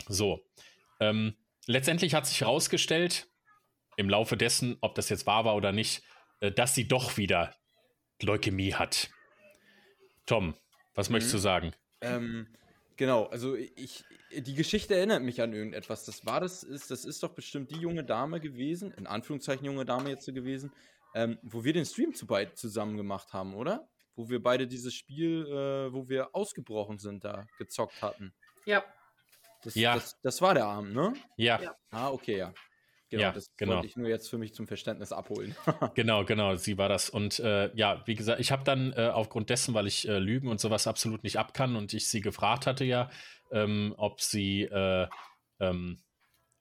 So. 0.09 0.45
Ähm, 1.01 1.37
letztendlich 1.67 2.15
hat 2.15 2.27
sich 2.27 2.41
herausgestellt, 2.41 3.29
im 3.97 4.09
Laufe 4.09 4.37
dessen, 4.37 4.77
ob 4.81 4.95
das 4.95 5.09
jetzt 5.09 5.27
wahr 5.27 5.45
war 5.45 5.57
oder 5.57 5.73
nicht, 5.73 6.03
äh, 6.41 6.53
dass 6.53 6.75
sie 6.75 6.87
doch 6.87 7.17
wieder 7.17 7.55
Leukämie 8.23 8.75
hat. 8.75 9.11
Tom, 10.27 10.55
was 10.95 11.09
mhm. 11.09 11.15
möchtest 11.15 11.35
du 11.35 11.39
sagen? 11.39 11.73
Ähm, 12.01 12.47
genau, 12.97 13.25
also 13.27 13.55
ich, 13.55 14.05
die 14.33 14.55
Geschichte 14.55 14.95
erinnert 14.95 15.23
mich 15.23 15.41
an 15.41 15.53
irgendetwas. 15.53 16.05
Das 16.05 16.27
war 16.27 16.41
das, 16.41 16.63
ist, 16.63 16.91
das 16.91 17.05
ist 17.05 17.23
doch 17.23 17.35
bestimmt 17.35 17.71
die 17.71 17.79
junge 17.79 18.05
Dame 18.05 18.41
gewesen, 18.41 18.93
in 18.93 19.07
Anführungszeichen 19.07 19.65
junge 19.65 19.85
Dame 19.85 20.11
jetzt 20.11 20.27
gewesen, 20.27 20.73
ähm, 21.15 21.39
wo 21.43 21.65
wir 21.65 21.73
den 21.73 21.87
Stream 21.87 22.15
zu 22.15 22.27
beid 22.27 22.59
zusammen 22.59 22.97
gemacht 22.97 23.33
haben, 23.33 23.55
oder? 23.55 23.89
Wo 24.15 24.29
wir 24.29 24.43
beide 24.43 24.67
dieses 24.67 24.95
Spiel, 24.95 25.47
äh, 25.47 25.93
wo 25.93 26.09
wir 26.09 26.35
ausgebrochen 26.35 26.99
sind, 26.99 27.25
da 27.25 27.47
gezockt 27.59 28.03
hatten. 28.03 28.35
Ja. 28.65 28.85
Das, 29.67 29.75
ja. 29.75 29.95
Das, 29.95 30.17
das, 30.23 30.41
war 30.41 30.55
der 30.55 30.65
Abend, 30.65 30.95
ne? 30.95 31.13
Ja. 31.37 31.61
ja. 31.61 31.75
Ah, 31.91 32.11
okay, 32.11 32.39
ja. 32.39 32.55
Genau, 33.11 33.23
ja, 33.23 33.33
das 33.33 33.51
genau. 33.57 33.75
wollte 33.75 33.89
ich 33.89 33.97
nur 33.97 34.09
jetzt 34.09 34.31
für 34.31 34.39
mich 34.39 34.55
zum 34.55 34.69
Verständnis 34.69 35.11
abholen. 35.11 35.57
genau, 35.95 36.25
genau, 36.25 36.55
sie 36.55 36.79
war 36.79 36.89
das. 36.89 37.11
Und 37.11 37.41
äh, 37.41 37.75
ja, 37.75 38.01
wie 38.07 38.15
gesagt, 38.15 38.41
ich 38.41 38.53
habe 38.53 38.63
dann 38.63 38.93
äh, 38.93 39.11
aufgrund 39.13 39.51
dessen, 39.51 39.75
weil 39.75 39.89
ich 39.89 40.09
äh, 40.09 40.19
Lügen 40.19 40.49
und 40.49 40.61
sowas 40.61 40.87
absolut 40.87 41.25
nicht 41.25 41.37
abkann 41.37 41.75
und 41.75 41.93
ich 41.95 42.09
sie 42.09 42.21
gefragt 42.21 42.67
hatte 42.67 42.85
ja, 42.85 43.11
ähm, 43.51 43.93
ob 43.97 44.21
sie 44.21 44.63
äh, 44.63 45.09
ähm, 45.59 45.99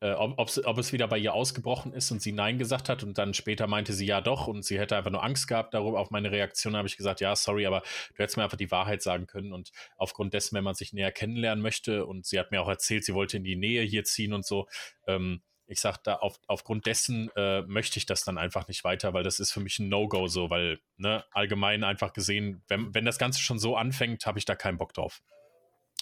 äh, 0.05 0.13
ob, 0.13 0.77
es 0.77 0.93
wieder 0.93 1.07
bei 1.07 1.17
ihr 1.17 1.33
ausgebrochen 1.33 1.91
ist 1.91 2.11
und 2.11 2.21
sie 2.21 2.31
Nein 2.31 2.59
gesagt 2.59 2.89
hat 2.89 3.01
und 3.01 3.17
dann 3.17 3.33
später 3.33 3.65
meinte 3.65 3.93
sie 3.93 4.05
ja 4.05 4.21
doch 4.21 4.47
und 4.47 4.63
sie 4.63 4.77
hätte 4.77 4.95
einfach 4.95 5.09
nur 5.09 5.23
Angst 5.23 5.47
gehabt 5.47 5.73
darüber. 5.73 5.99
Auf 5.99 6.11
meine 6.11 6.31
Reaktion 6.31 6.75
habe 6.75 6.87
ich 6.87 6.97
gesagt, 6.97 7.21
ja, 7.21 7.35
sorry, 7.35 7.65
aber 7.65 7.81
du 8.13 8.19
hättest 8.19 8.37
mir 8.37 8.43
einfach 8.43 8.57
die 8.57 8.69
Wahrheit 8.69 9.01
sagen 9.01 9.25
können 9.25 9.51
und 9.51 9.71
aufgrund 9.97 10.33
dessen, 10.33 10.55
wenn 10.55 10.63
man 10.63 10.75
sich 10.75 10.93
näher 10.93 11.11
kennenlernen 11.11 11.61
möchte 11.61 12.05
und 12.05 12.25
sie 12.25 12.39
hat 12.39 12.51
mir 12.51 12.61
auch 12.61 12.67
erzählt, 12.67 13.03
sie 13.03 13.15
wollte 13.15 13.37
in 13.37 13.43
die 13.43 13.55
Nähe 13.55 13.81
hier 13.81 14.03
ziehen 14.03 14.33
und 14.33 14.45
so, 14.45 14.67
ähm, 15.07 15.41
ich 15.67 15.79
sage 15.79 15.99
da, 16.03 16.15
auf, 16.17 16.39
aufgrund 16.45 16.85
dessen 16.85 17.31
äh, 17.35 17.63
möchte 17.63 17.97
ich 17.97 18.05
das 18.05 18.23
dann 18.23 18.37
einfach 18.37 18.67
nicht 18.67 18.83
weiter, 18.83 19.13
weil 19.13 19.23
das 19.23 19.39
ist 19.39 19.51
für 19.51 19.59
mich 19.59 19.79
ein 19.79 19.89
No-Go 19.89 20.27
so, 20.27 20.51
weil 20.51 20.79
ne, 20.97 21.25
allgemein 21.31 21.83
einfach 21.83 22.13
gesehen, 22.13 22.61
wenn, 22.67 22.93
wenn 22.93 23.05
das 23.05 23.17
Ganze 23.17 23.41
schon 23.41 23.57
so 23.57 23.75
anfängt, 23.75 24.27
habe 24.27 24.37
ich 24.37 24.45
da 24.45 24.55
keinen 24.55 24.77
Bock 24.77 24.93
drauf. 24.93 25.23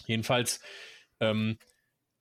Jedenfalls 0.06 0.60
ähm, 1.22 1.58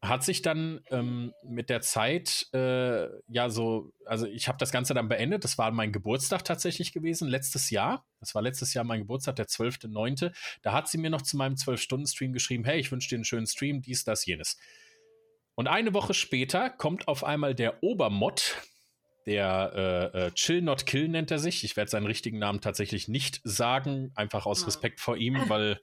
hat 0.02 0.24
sich 0.24 0.42
dann 0.42 0.80
ähm, 0.90 1.32
mit 1.44 1.70
der 1.70 1.80
Zeit 1.80 2.48
äh, 2.52 3.06
ja 3.28 3.48
so, 3.50 3.92
also 4.04 4.26
ich 4.26 4.48
habe 4.48 4.58
das 4.58 4.72
Ganze 4.72 4.94
dann 4.94 5.08
beendet. 5.08 5.44
Das 5.44 5.58
war 5.58 5.70
mein 5.70 5.92
Geburtstag 5.92 6.44
tatsächlich 6.44 6.92
gewesen, 6.92 7.28
letztes 7.28 7.70
Jahr. 7.70 8.04
Das 8.18 8.34
war 8.34 8.42
letztes 8.42 8.74
Jahr 8.74 8.84
mein 8.84 9.02
Geburtstag, 9.02 9.36
der 9.36 9.46
12.9. 9.46 10.32
Da 10.62 10.72
hat 10.72 10.88
sie 10.88 10.98
mir 10.98 11.10
noch 11.10 11.22
zu 11.22 11.36
meinem 11.36 11.54
12-Stunden-Stream 11.54 12.32
geschrieben, 12.32 12.64
hey, 12.64 12.80
ich 12.80 12.90
wünsche 12.90 13.08
dir 13.10 13.16
einen 13.16 13.24
schönen 13.24 13.46
Stream, 13.46 13.80
dies, 13.80 14.02
das, 14.02 14.26
jenes. 14.26 14.58
Und 15.54 15.68
eine 15.68 15.94
Woche 15.94 16.14
später 16.14 16.68
kommt 16.68 17.06
auf 17.06 17.22
einmal 17.22 17.54
der 17.54 17.84
Obermott, 17.84 18.56
der 19.26 20.10
äh, 20.12 20.26
äh, 20.26 20.30
Chill 20.32 20.62
Not 20.62 20.84
Kill 20.84 21.08
nennt 21.08 21.30
er 21.30 21.38
sich. 21.38 21.62
Ich 21.62 21.76
werde 21.76 21.90
seinen 21.90 22.06
richtigen 22.06 22.40
Namen 22.40 22.60
tatsächlich 22.60 23.06
nicht 23.06 23.40
sagen, 23.44 24.10
einfach 24.16 24.46
aus 24.46 24.66
Respekt 24.66 24.98
vor 24.98 25.16
ihm, 25.16 25.48
weil, 25.48 25.80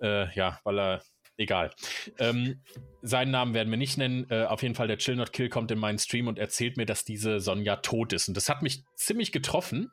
äh, 0.00 0.34
ja, 0.34 0.58
weil 0.64 0.80
er 0.80 1.02
egal. 1.40 1.70
Ähm, 2.18 2.60
seinen 3.02 3.30
Namen 3.30 3.54
werden 3.54 3.70
wir 3.70 3.78
nicht 3.78 3.96
nennen. 3.96 4.26
Äh, 4.30 4.44
auf 4.44 4.62
jeden 4.62 4.74
Fall, 4.74 4.88
der 4.88 4.98
Chill 4.98 5.16
Not 5.16 5.32
Kill 5.32 5.48
kommt 5.48 5.70
in 5.70 5.78
meinen 5.78 5.98
Stream 5.98 6.28
und 6.28 6.38
erzählt 6.38 6.76
mir, 6.76 6.86
dass 6.86 7.04
diese 7.04 7.40
Sonja 7.40 7.76
tot 7.76 8.12
ist. 8.12 8.28
Und 8.28 8.36
das 8.36 8.48
hat 8.48 8.62
mich 8.62 8.84
ziemlich 8.94 9.32
getroffen, 9.32 9.90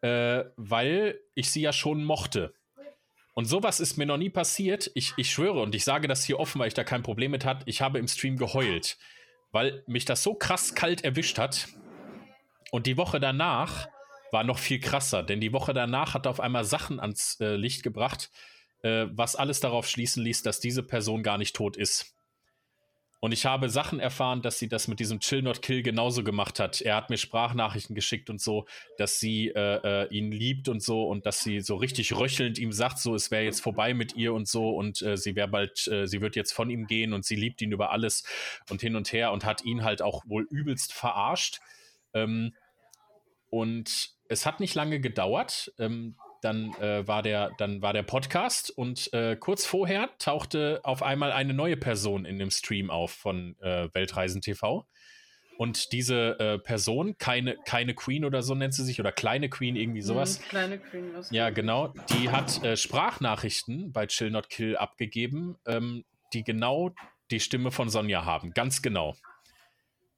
äh, 0.00 0.44
weil 0.56 1.18
ich 1.34 1.50
sie 1.50 1.60
ja 1.60 1.72
schon 1.72 2.04
mochte. 2.04 2.54
Und 3.34 3.46
sowas 3.46 3.80
ist 3.80 3.96
mir 3.96 4.06
noch 4.06 4.18
nie 4.18 4.30
passiert. 4.30 4.90
Ich, 4.94 5.14
ich 5.16 5.30
schwöre 5.30 5.60
und 5.60 5.74
ich 5.74 5.84
sage 5.84 6.06
das 6.06 6.24
hier 6.24 6.38
offen, 6.38 6.60
weil 6.60 6.68
ich 6.68 6.74
da 6.74 6.84
kein 6.84 7.02
Problem 7.02 7.30
mit 7.30 7.44
hatte. 7.44 7.64
Ich 7.66 7.80
habe 7.80 7.98
im 7.98 8.06
Stream 8.06 8.36
geheult, 8.36 8.98
weil 9.50 9.82
mich 9.86 10.04
das 10.04 10.22
so 10.22 10.34
krass 10.34 10.74
kalt 10.74 11.02
erwischt 11.02 11.38
hat. 11.38 11.68
Und 12.70 12.86
die 12.86 12.96
Woche 12.96 13.20
danach 13.20 13.88
war 14.30 14.44
noch 14.44 14.58
viel 14.58 14.80
krasser, 14.80 15.22
denn 15.22 15.40
die 15.40 15.52
Woche 15.52 15.74
danach 15.74 16.14
hat 16.14 16.26
er 16.26 16.30
auf 16.30 16.40
einmal 16.40 16.64
Sachen 16.64 17.00
ans 17.00 17.38
äh, 17.40 17.56
Licht 17.56 17.82
gebracht, 17.82 18.30
äh, 18.82 19.06
was 19.10 19.36
alles 19.36 19.60
darauf 19.60 19.88
schließen 19.88 20.22
ließ, 20.22 20.42
dass 20.42 20.60
diese 20.60 20.82
Person 20.82 21.22
gar 21.22 21.38
nicht 21.38 21.56
tot 21.56 21.76
ist. 21.76 22.14
Und 23.24 23.30
ich 23.30 23.46
habe 23.46 23.68
Sachen 23.68 24.00
erfahren, 24.00 24.42
dass 24.42 24.58
sie 24.58 24.68
das 24.68 24.88
mit 24.88 24.98
diesem 24.98 25.20
Chill 25.20 25.42
Not 25.42 25.62
Kill 25.62 25.84
genauso 25.84 26.24
gemacht 26.24 26.58
hat. 26.58 26.80
Er 26.80 26.96
hat 26.96 27.08
mir 27.08 27.18
Sprachnachrichten 27.18 27.94
geschickt 27.94 28.30
und 28.30 28.40
so, 28.40 28.66
dass 28.98 29.20
sie 29.20 29.46
äh, 29.46 30.06
äh, 30.06 30.08
ihn 30.08 30.32
liebt 30.32 30.68
und 30.68 30.82
so 30.82 31.04
und 31.04 31.24
dass 31.24 31.38
sie 31.38 31.60
so 31.60 31.76
richtig 31.76 32.16
röchelnd 32.16 32.58
ihm 32.58 32.72
sagt, 32.72 32.98
so 32.98 33.14
es 33.14 33.30
wäre 33.30 33.44
jetzt 33.44 33.60
vorbei 33.60 33.94
mit 33.94 34.16
ihr 34.16 34.34
und 34.34 34.48
so 34.48 34.70
und 34.70 35.02
äh, 35.02 35.16
sie 35.16 35.36
wäre 35.36 35.46
bald, 35.46 35.86
äh, 35.86 36.08
sie 36.08 36.20
wird 36.20 36.34
jetzt 36.34 36.50
von 36.50 36.68
ihm 36.68 36.88
gehen 36.88 37.12
und 37.12 37.24
sie 37.24 37.36
liebt 37.36 37.62
ihn 37.62 37.70
über 37.70 37.92
alles 37.92 38.24
und 38.68 38.80
hin 38.80 38.96
und 38.96 39.12
her 39.12 39.30
und 39.30 39.44
hat 39.44 39.64
ihn 39.64 39.84
halt 39.84 40.02
auch 40.02 40.24
wohl 40.26 40.44
übelst 40.50 40.92
verarscht. 40.92 41.60
Ähm, 42.14 42.56
und 43.50 44.16
es 44.28 44.46
hat 44.46 44.58
nicht 44.58 44.74
lange 44.74 44.98
gedauert. 44.98 45.72
Ähm, 45.78 46.16
dann 46.42 46.74
äh, 46.80 47.06
war 47.06 47.22
der, 47.22 47.52
dann 47.56 47.82
war 47.82 47.92
der 47.92 48.02
Podcast 48.02 48.70
und 48.70 49.12
äh, 49.12 49.36
kurz 49.36 49.64
vorher 49.64 50.10
tauchte 50.18 50.80
auf 50.82 51.02
einmal 51.02 51.32
eine 51.32 51.54
neue 51.54 51.76
Person 51.76 52.24
in 52.24 52.38
dem 52.38 52.50
Stream 52.50 52.90
auf 52.90 53.12
von 53.12 53.56
äh, 53.60 53.88
Weltreisen 53.94 54.42
TV. 54.42 54.86
Und 55.56 55.92
diese 55.92 56.38
äh, 56.40 56.58
Person, 56.58 57.16
keine, 57.18 57.56
keine 57.64 57.94
Queen 57.94 58.24
oder 58.24 58.42
so 58.42 58.54
nennt 58.56 58.74
sie 58.74 58.84
sich, 58.84 58.98
oder 58.98 59.12
kleine 59.12 59.48
Queen, 59.48 59.76
irgendwie 59.76 60.02
sowas. 60.02 60.40
Mhm, 60.40 60.44
kleine 60.48 60.78
Queen, 60.78 61.10
was 61.14 61.30
Ja, 61.30 61.50
genau. 61.50 61.94
Die 62.10 62.30
hat 62.30 62.64
äh, 62.64 62.76
Sprachnachrichten 62.76 63.92
bei 63.92 64.06
Chill 64.06 64.30
Not 64.30 64.48
Kill 64.48 64.76
abgegeben, 64.76 65.56
ähm, 65.66 66.04
die 66.32 66.42
genau 66.42 66.90
die 67.30 67.38
Stimme 67.38 67.70
von 67.70 67.88
Sonja 67.88 68.24
haben. 68.24 68.52
Ganz 68.54 68.82
genau. 68.82 69.14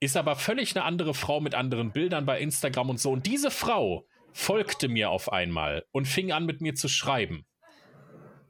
Ist 0.01 0.17
aber 0.17 0.37
völlig 0.37 0.75
eine 0.75 0.85
andere 0.87 1.13
Frau 1.13 1.41
mit 1.41 1.55
anderen 1.55 1.93
Bildern 1.93 2.25
bei 2.25 2.41
Instagram 2.41 2.91
und 2.91 3.01
so. 3.01 3.11
Und 3.11 3.27
diese 3.27 3.51
Frau 3.51 4.07
folgte 4.35 4.89
mir 4.89 5.11
auf 5.11 5.33
einmal 5.33 5.87
und 5.93 6.07
fing 6.07 6.33
an 6.33 6.45
mit 6.45 6.61
mir 6.61 6.75
zu 6.75 6.89
schreiben. 6.89 7.47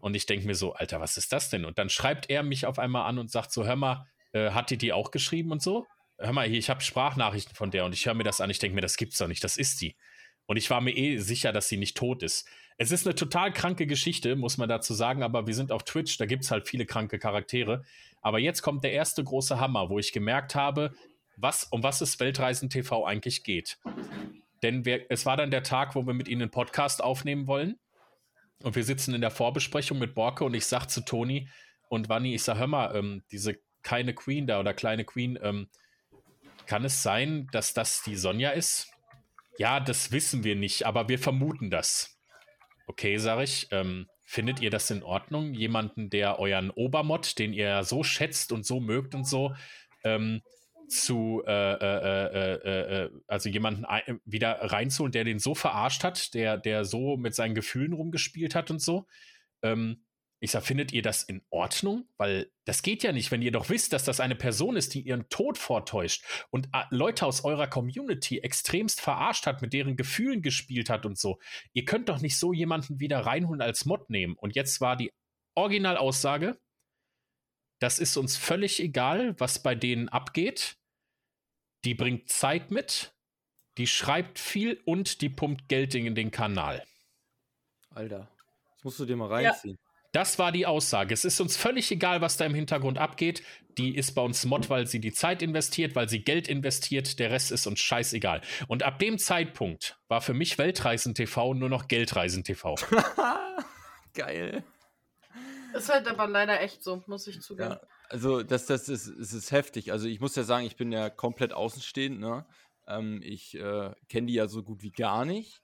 Und 0.00 0.16
ich 0.16 0.26
denke 0.26 0.46
mir 0.46 0.54
so, 0.54 0.72
Alter, 0.72 1.00
was 1.00 1.18
ist 1.18 1.32
das 1.32 1.50
denn? 1.50 1.64
Und 1.64 1.78
dann 1.78 1.90
schreibt 1.90 2.30
er 2.30 2.42
mich 2.42 2.66
auf 2.66 2.78
einmal 2.78 3.06
an 3.06 3.18
und 3.18 3.30
sagt 3.30 3.52
so, 3.52 3.66
hör 3.66 3.76
mal, 3.76 4.06
äh, 4.32 4.50
hat 4.50 4.70
die 4.70 4.78
die 4.78 4.92
auch 4.92 5.10
geschrieben 5.10 5.52
und 5.52 5.62
so? 5.62 5.86
Hör 6.18 6.32
mal, 6.32 6.50
ich 6.50 6.70
habe 6.70 6.80
Sprachnachrichten 6.80 7.54
von 7.54 7.70
der 7.70 7.84
und 7.84 7.92
ich 7.92 8.06
höre 8.06 8.14
mir 8.14 8.24
das 8.24 8.40
an. 8.40 8.48
Ich 8.48 8.58
denke 8.58 8.74
mir, 8.74 8.80
das 8.80 8.96
gibt's 8.96 9.18
doch 9.18 9.28
nicht, 9.28 9.44
das 9.44 9.58
ist 9.58 9.82
die. 9.82 9.94
Und 10.46 10.56
ich 10.56 10.70
war 10.70 10.80
mir 10.80 10.96
eh 10.96 11.18
sicher, 11.18 11.52
dass 11.52 11.68
sie 11.68 11.76
nicht 11.76 11.96
tot 11.96 12.22
ist. 12.22 12.48
Es 12.78 12.90
ist 12.90 13.06
eine 13.06 13.14
total 13.14 13.52
kranke 13.52 13.86
Geschichte, 13.86 14.36
muss 14.36 14.56
man 14.56 14.68
dazu 14.68 14.94
sagen, 14.94 15.22
aber 15.22 15.46
wir 15.46 15.54
sind 15.54 15.70
auf 15.70 15.84
Twitch, 15.84 16.16
da 16.16 16.26
gibt 16.26 16.44
es 16.44 16.50
halt 16.50 16.66
viele 16.66 16.86
kranke 16.86 17.18
Charaktere. 17.18 17.84
Aber 18.22 18.38
jetzt 18.38 18.62
kommt 18.62 18.84
der 18.84 18.92
erste 18.92 19.22
große 19.22 19.60
Hammer, 19.60 19.90
wo 19.90 19.98
ich 19.98 20.12
gemerkt 20.12 20.54
habe, 20.54 20.94
was, 21.36 21.64
um 21.64 21.82
was 21.82 22.00
es 22.00 22.18
Weltreisen 22.20 22.70
TV 22.70 23.04
eigentlich 23.04 23.44
geht. 23.44 23.78
Denn 24.64 24.86
wir, 24.86 25.04
es 25.10 25.26
war 25.26 25.36
dann 25.36 25.50
der 25.50 25.62
Tag, 25.62 25.94
wo 25.94 26.06
wir 26.06 26.14
mit 26.14 26.26
ihnen 26.26 26.40
einen 26.40 26.50
Podcast 26.50 27.04
aufnehmen 27.04 27.46
wollen. 27.46 27.78
Und 28.62 28.76
wir 28.76 28.84
sitzen 28.84 29.12
in 29.12 29.20
der 29.20 29.30
Vorbesprechung 29.30 29.98
mit 29.98 30.14
Borke 30.14 30.42
und 30.42 30.54
ich 30.54 30.64
sag 30.64 30.86
zu 30.86 31.04
Toni 31.04 31.50
und 31.90 32.08
Wanni, 32.08 32.34
ich 32.34 32.44
sag, 32.44 32.56
hör 32.56 32.66
mal, 32.66 32.96
ähm, 32.96 33.22
diese 33.30 33.58
keine 33.82 34.14
Queen 34.14 34.46
da 34.46 34.58
oder 34.58 34.72
kleine 34.72 35.04
Queen, 35.04 35.38
ähm, 35.42 35.68
kann 36.64 36.82
es 36.86 37.02
sein, 37.02 37.46
dass 37.52 37.74
das 37.74 38.02
die 38.04 38.16
Sonja 38.16 38.52
ist? 38.52 38.90
Ja, 39.58 39.80
das 39.80 40.12
wissen 40.12 40.44
wir 40.44 40.56
nicht, 40.56 40.86
aber 40.86 41.10
wir 41.10 41.18
vermuten 41.18 41.68
das. 41.68 42.18
Okay, 42.86 43.18
sag 43.18 43.42
ich. 43.42 43.68
Ähm, 43.70 44.08
findet 44.24 44.60
ihr 44.60 44.70
das 44.70 44.90
in 44.90 45.02
Ordnung? 45.02 45.52
Jemanden, 45.52 46.08
der 46.08 46.38
euren 46.38 46.70
Obermott, 46.70 47.38
den 47.38 47.52
ihr 47.52 47.84
so 47.84 48.02
schätzt 48.02 48.50
und 48.50 48.64
so 48.64 48.80
mögt 48.80 49.14
und 49.14 49.28
so, 49.28 49.54
ähm, 50.04 50.40
zu, 50.88 51.42
äh 51.46 51.50
äh, 51.50 51.74
äh, 51.74 52.54
äh, 52.54 53.04
äh, 53.04 53.10
also 53.26 53.48
jemanden 53.48 53.84
wieder 54.24 54.52
reinzuholen, 54.60 55.12
der 55.12 55.24
den 55.24 55.38
so 55.38 55.54
verarscht 55.54 56.04
hat, 56.04 56.34
der, 56.34 56.58
der 56.58 56.84
so 56.84 57.16
mit 57.16 57.34
seinen 57.34 57.54
Gefühlen 57.54 57.92
rumgespielt 57.92 58.54
hat 58.54 58.70
und 58.70 58.80
so. 58.80 59.06
Ähm, 59.62 60.04
ich 60.40 60.50
sag, 60.50 60.62
findet 60.62 60.92
ihr 60.92 61.00
das 61.00 61.22
in 61.22 61.42
Ordnung? 61.48 62.06
Weil 62.18 62.50
das 62.66 62.82
geht 62.82 63.02
ja 63.02 63.12
nicht, 63.12 63.30
wenn 63.30 63.40
ihr 63.40 63.50
doch 63.50 63.70
wisst, 63.70 63.94
dass 63.94 64.04
das 64.04 64.20
eine 64.20 64.34
Person 64.34 64.76
ist, 64.76 64.92
die 64.92 65.00
ihren 65.00 65.28
Tod 65.30 65.56
vortäuscht 65.56 66.22
und 66.50 66.68
Leute 66.90 67.24
aus 67.24 67.44
eurer 67.44 67.66
Community 67.66 68.40
extremst 68.40 69.00
verarscht 69.00 69.46
hat, 69.46 69.62
mit 69.62 69.72
deren 69.72 69.96
Gefühlen 69.96 70.42
gespielt 70.42 70.90
hat 70.90 71.06
und 71.06 71.18
so. 71.18 71.38
Ihr 71.72 71.86
könnt 71.86 72.10
doch 72.10 72.20
nicht 72.20 72.36
so 72.36 72.52
jemanden 72.52 73.00
wieder 73.00 73.20
reinholen 73.20 73.62
als 73.62 73.86
Mod 73.86 74.10
nehmen. 74.10 74.34
Und 74.36 74.54
jetzt 74.54 74.82
war 74.82 74.96
die 74.96 75.12
Originalaussage, 75.54 76.58
das 77.84 77.98
ist 77.98 78.16
uns 78.16 78.38
völlig 78.38 78.80
egal, 78.80 79.38
was 79.38 79.58
bei 79.58 79.74
denen 79.74 80.08
abgeht. 80.08 80.78
Die 81.84 81.92
bringt 81.92 82.30
Zeit 82.30 82.70
mit, 82.70 83.14
die 83.76 83.86
schreibt 83.86 84.38
viel 84.38 84.80
und 84.86 85.20
die 85.20 85.28
pumpt 85.28 85.68
Geld 85.68 85.94
in 85.94 86.14
den 86.14 86.30
Kanal. 86.30 86.82
Alter, 87.90 88.30
das 88.72 88.84
musst 88.84 89.00
du 89.00 89.04
dir 89.04 89.16
mal 89.16 89.28
reinziehen. 89.28 89.76
Ja. 89.78 89.90
Das 90.12 90.38
war 90.38 90.50
die 90.50 90.64
Aussage. 90.64 91.12
Es 91.12 91.26
ist 91.26 91.40
uns 91.40 91.58
völlig 91.58 91.90
egal, 91.90 92.22
was 92.22 92.38
da 92.38 92.46
im 92.46 92.54
Hintergrund 92.54 92.96
abgeht. 92.96 93.42
Die 93.76 93.94
ist 93.94 94.12
bei 94.12 94.22
uns 94.22 94.46
Mod, 94.46 94.70
weil 94.70 94.86
sie 94.86 95.00
die 95.00 95.12
Zeit 95.12 95.42
investiert, 95.42 95.94
weil 95.94 96.08
sie 96.08 96.20
Geld 96.20 96.48
investiert. 96.48 97.18
Der 97.18 97.32
Rest 97.32 97.52
ist 97.52 97.66
uns 97.66 97.80
scheißegal. 97.80 98.40
Und 98.66 98.82
ab 98.82 98.98
dem 98.98 99.18
Zeitpunkt 99.18 99.98
war 100.08 100.22
für 100.22 100.32
mich 100.32 100.56
Weltreisen 100.56 101.14
TV 101.14 101.52
nur 101.52 101.68
noch 101.68 101.86
Geldreisen 101.86 102.44
TV. 102.44 102.76
Geil. 104.14 104.64
Ist 105.74 105.92
halt 105.92 106.06
aber 106.08 106.26
leider 106.28 106.60
echt 106.60 106.82
so, 106.84 107.02
muss 107.06 107.26
ich 107.26 107.40
zugeben. 107.40 107.72
Ja, 107.72 107.80
also 108.08 108.42
das, 108.42 108.66
das, 108.66 108.88
ist, 108.88 109.12
das 109.18 109.32
ist 109.32 109.50
heftig. 109.50 109.90
Also 109.92 110.06
ich 110.06 110.20
muss 110.20 110.36
ja 110.36 110.44
sagen, 110.44 110.66
ich 110.66 110.76
bin 110.76 110.92
ja 110.92 111.10
komplett 111.10 111.52
außenstehend. 111.52 112.20
Ne? 112.20 112.46
Ähm, 112.86 113.20
ich 113.24 113.56
äh, 113.56 113.92
kenne 114.08 114.28
die 114.28 114.34
ja 114.34 114.46
so 114.46 114.62
gut 114.62 114.82
wie 114.82 114.92
gar 114.92 115.24
nicht. 115.24 115.62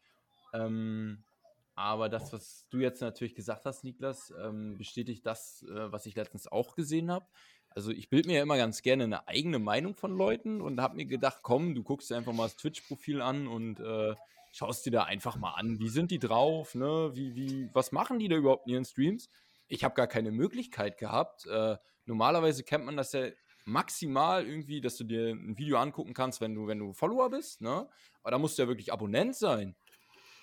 Ähm, 0.52 1.23
aber 1.76 2.09
das, 2.09 2.33
was 2.33 2.67
du 2.71 2.79
jetzt 2.79 3.00
natürlich 3.00 3.35
gesagt 3.35 3.64
hast, 3.64 3.85
Niklas, 3.85 4.35
ähm, 4.43 4.76
bestätigt 4.76 5.25
das, 5.25 5.62
äh, 5.62 5.93
was 5.93 6.07
ich 6.07 6.17
letztens 6.17 6.50
auch 6.50 6.75
gesehen 6.75 7.11
habe. 7.11 7.26
Also 7.71 7.93
ich 7.93 8.11
bilde 8.11 8.29
mir 8.29 8.38
ja 8.38 8.43
immer 8.43 8.57
ganz 8.57 8.83
gerne 8.83 9.05
eine 9.05 9.29
eigene 9.29 9.61
Meinung 9.61 9.95
von 9.95 10.17
Leuten 10.17 10.61
und 10.61 10.81
habe 10.81 10.97
mir 10.97 11.07
gedacht, 11.07 11.38
komm, 11.43 11.75
du 11.76 11.85
guckst 11.85 12.11
dir 12.11 12.17
einfach 12.17 12.33
mal 12.33 12.45
das 12.45 12.57
Twitch-Profil 12.57 13.23
an 13.23 13.47
und 13.47 13.79
äh, 13.79 14.17
schaust 14.50 14.85
dir 14.87 14.90
da 14.90 15.05
einfach 15.05 15.37
mal 15.37 15.52
an, 15.52 15.79
wie 15.79 15.88
sind 15.88 16.11
die 16.11 16.19
drauf, 16.19 16.75
ne? 16.75 17.12
Wie, 17.14 17.37
wie, 17.37 17.71
was 17.73 17.93
machen 17.93 18.19
die 18.19 18.29
da 18.29 18.37
überhaupt 18.37 18.67
in 18.67 18.73
ihren 18.73 18.85
Streams? 18.85 19.29
Ich 19.71 19.85
habe 19.85 19.95
gar 19.95 20.07
keine 20.07 20.31
Möglichkeit 20.31 20.99
gehabt. 20.99 21.47
Äh, 21.47 21.77
normalerweise 22.05 22.62
kennt 22.62 22.85
man 22.85 22.97
das 22.97 23.12
ja 23.12 23.29
maximal 23.65 24.47
irgendwie, 24.47 24.81
dass 24.81 24.97
du 24.97 25.05
dir 25.05 25.31
ein 25.31 25.57
Video 25.57 25.79
angucken 25.79 26.12
kannst, 26.12 26.41
wenn 26.41 26.55
du, 26.55 26.67
wenn 26.67 26.79
du 26.79 26.93
Follower 26.93 27.31
bist, 27.31 27.61
ne? 27.61 27.89
Aber 28.23 28.31
da 28.31 28.39
musst 28.39 28.59
du 28.59 28.62
ja 28.62 28.69
wirklich 28.69 28.93
Abonnent 28.93 29.37
sein. 29.37 29.77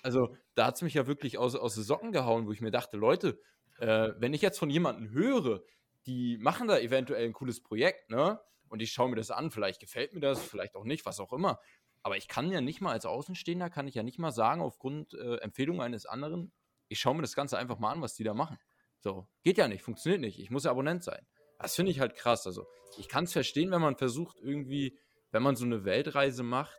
Also, 0.02 0.34
da 0.54 0.66
hat 0.66 0.76
es 0.76 0.82
mich 0.82 0.94
ja 0.94 1.06
wirklich 1.06 1.38
aus, 1.38 1.54
aus 1.54 1.74
den 1.74 1.84
Socken 1.84 2.12
gehauen, 2.12 2.46
wo 2.46 2.52
ich 2.52 2.60
mir 2.60 2.70
dachte, 2.70 2.96
Leute, 2.96 3.40
äh, 3.78 4.10
wenn 4.18 4.32
ich 4.32 4.42
jetzt 4.42 4.58
von 4.58 4.70
jemandem 4.70 5.10
höre, 5.10 5.62
die 6.06 6.38
machen 6.38 6.68
da 6.68 6.78
eventuell 6.78 7.26
ein 7.26 7.32
cooles 7.32 7.62
Projekt, 7.62 8.10
ne? 8.10 8.40
und 8.68 8.80
ich 8.80 8.92
schaue 8.92 9.08
mir 9.08 9.16
das 9.16 9.30
an. 9.30 9.50
Vielleicht 9.50 9.80
gefällt 9.80 10.14
mir 10.14 10.20
das, 10.20 10.42
vielleicht 10.42 10.76
auch 10.76 10.84
nicht, 10.84 11.06
was 11.06 11.20
auch 11.20 11.32
immer. 11.32 11.60
Aber 12.02 12.16
ich 12.16 12.28
kann 12.28 12.50
ja 12.50 12.60
nicht 12.60 12.80
mal 12.80 12.92
als 12.92 13.06
Außenstehender, 13.06 13.70
kann 13.70 13.88
ich 13.88 13.94
ja 13.94 14.02
nicht 14.02 14.18
mal 14.18 14.30
sagen, 14.30 14.60
aufgrund 14.60 15.14
äh, 15.14 15.36
Empfehlung 15.36 15.82
eines 15.82 16.06
anderen, 16.06 16.52
ich 16.88 17.00
schaue 17.00 17.14
mir 17.14 17.22
das 17.22 17.34
Ganze 17.34 17.58
einfach 17.58 17.78
mal 17.78 17.92
an, 17.92 18.02
was 18.02 18.14
die 18.14 18.24
da 18.24 18.34
machen. 18.34 18.58
So, 19.00 19.28
geht 19.42 19.58
ja 19.58 19.68
nicht, 19.68 19.82
funktioniert 19.82 20.20
nicht. 20.20 20.38
Ich 20.38 20.50
muss 20.50 20.64
ja 20.64 20.70
Abonnent 20.70 21.04
sein. 21.04 21.26
Das 21.58 21.76
finde 21.76 21.92
ich 21.92 22.00
halt 22.00 22.14
krass. 22.14 22.46
Also, 22.46 22.66
ich 22.96 23.08
kann 23.08 23.24
es 23.24 23.32
verstehen, 23.32 23.70
wenn 23.70 23.80
man 23.80 23.96
versucht, 23.96 24.38
irgendwie, 24.40 24.98
wenn 25.30 25.42
man 25.42 25.56
so 25.56 25.64
eine 25.64 25.84
Weltreise 25.84 26.42
macht, 26.42 26.78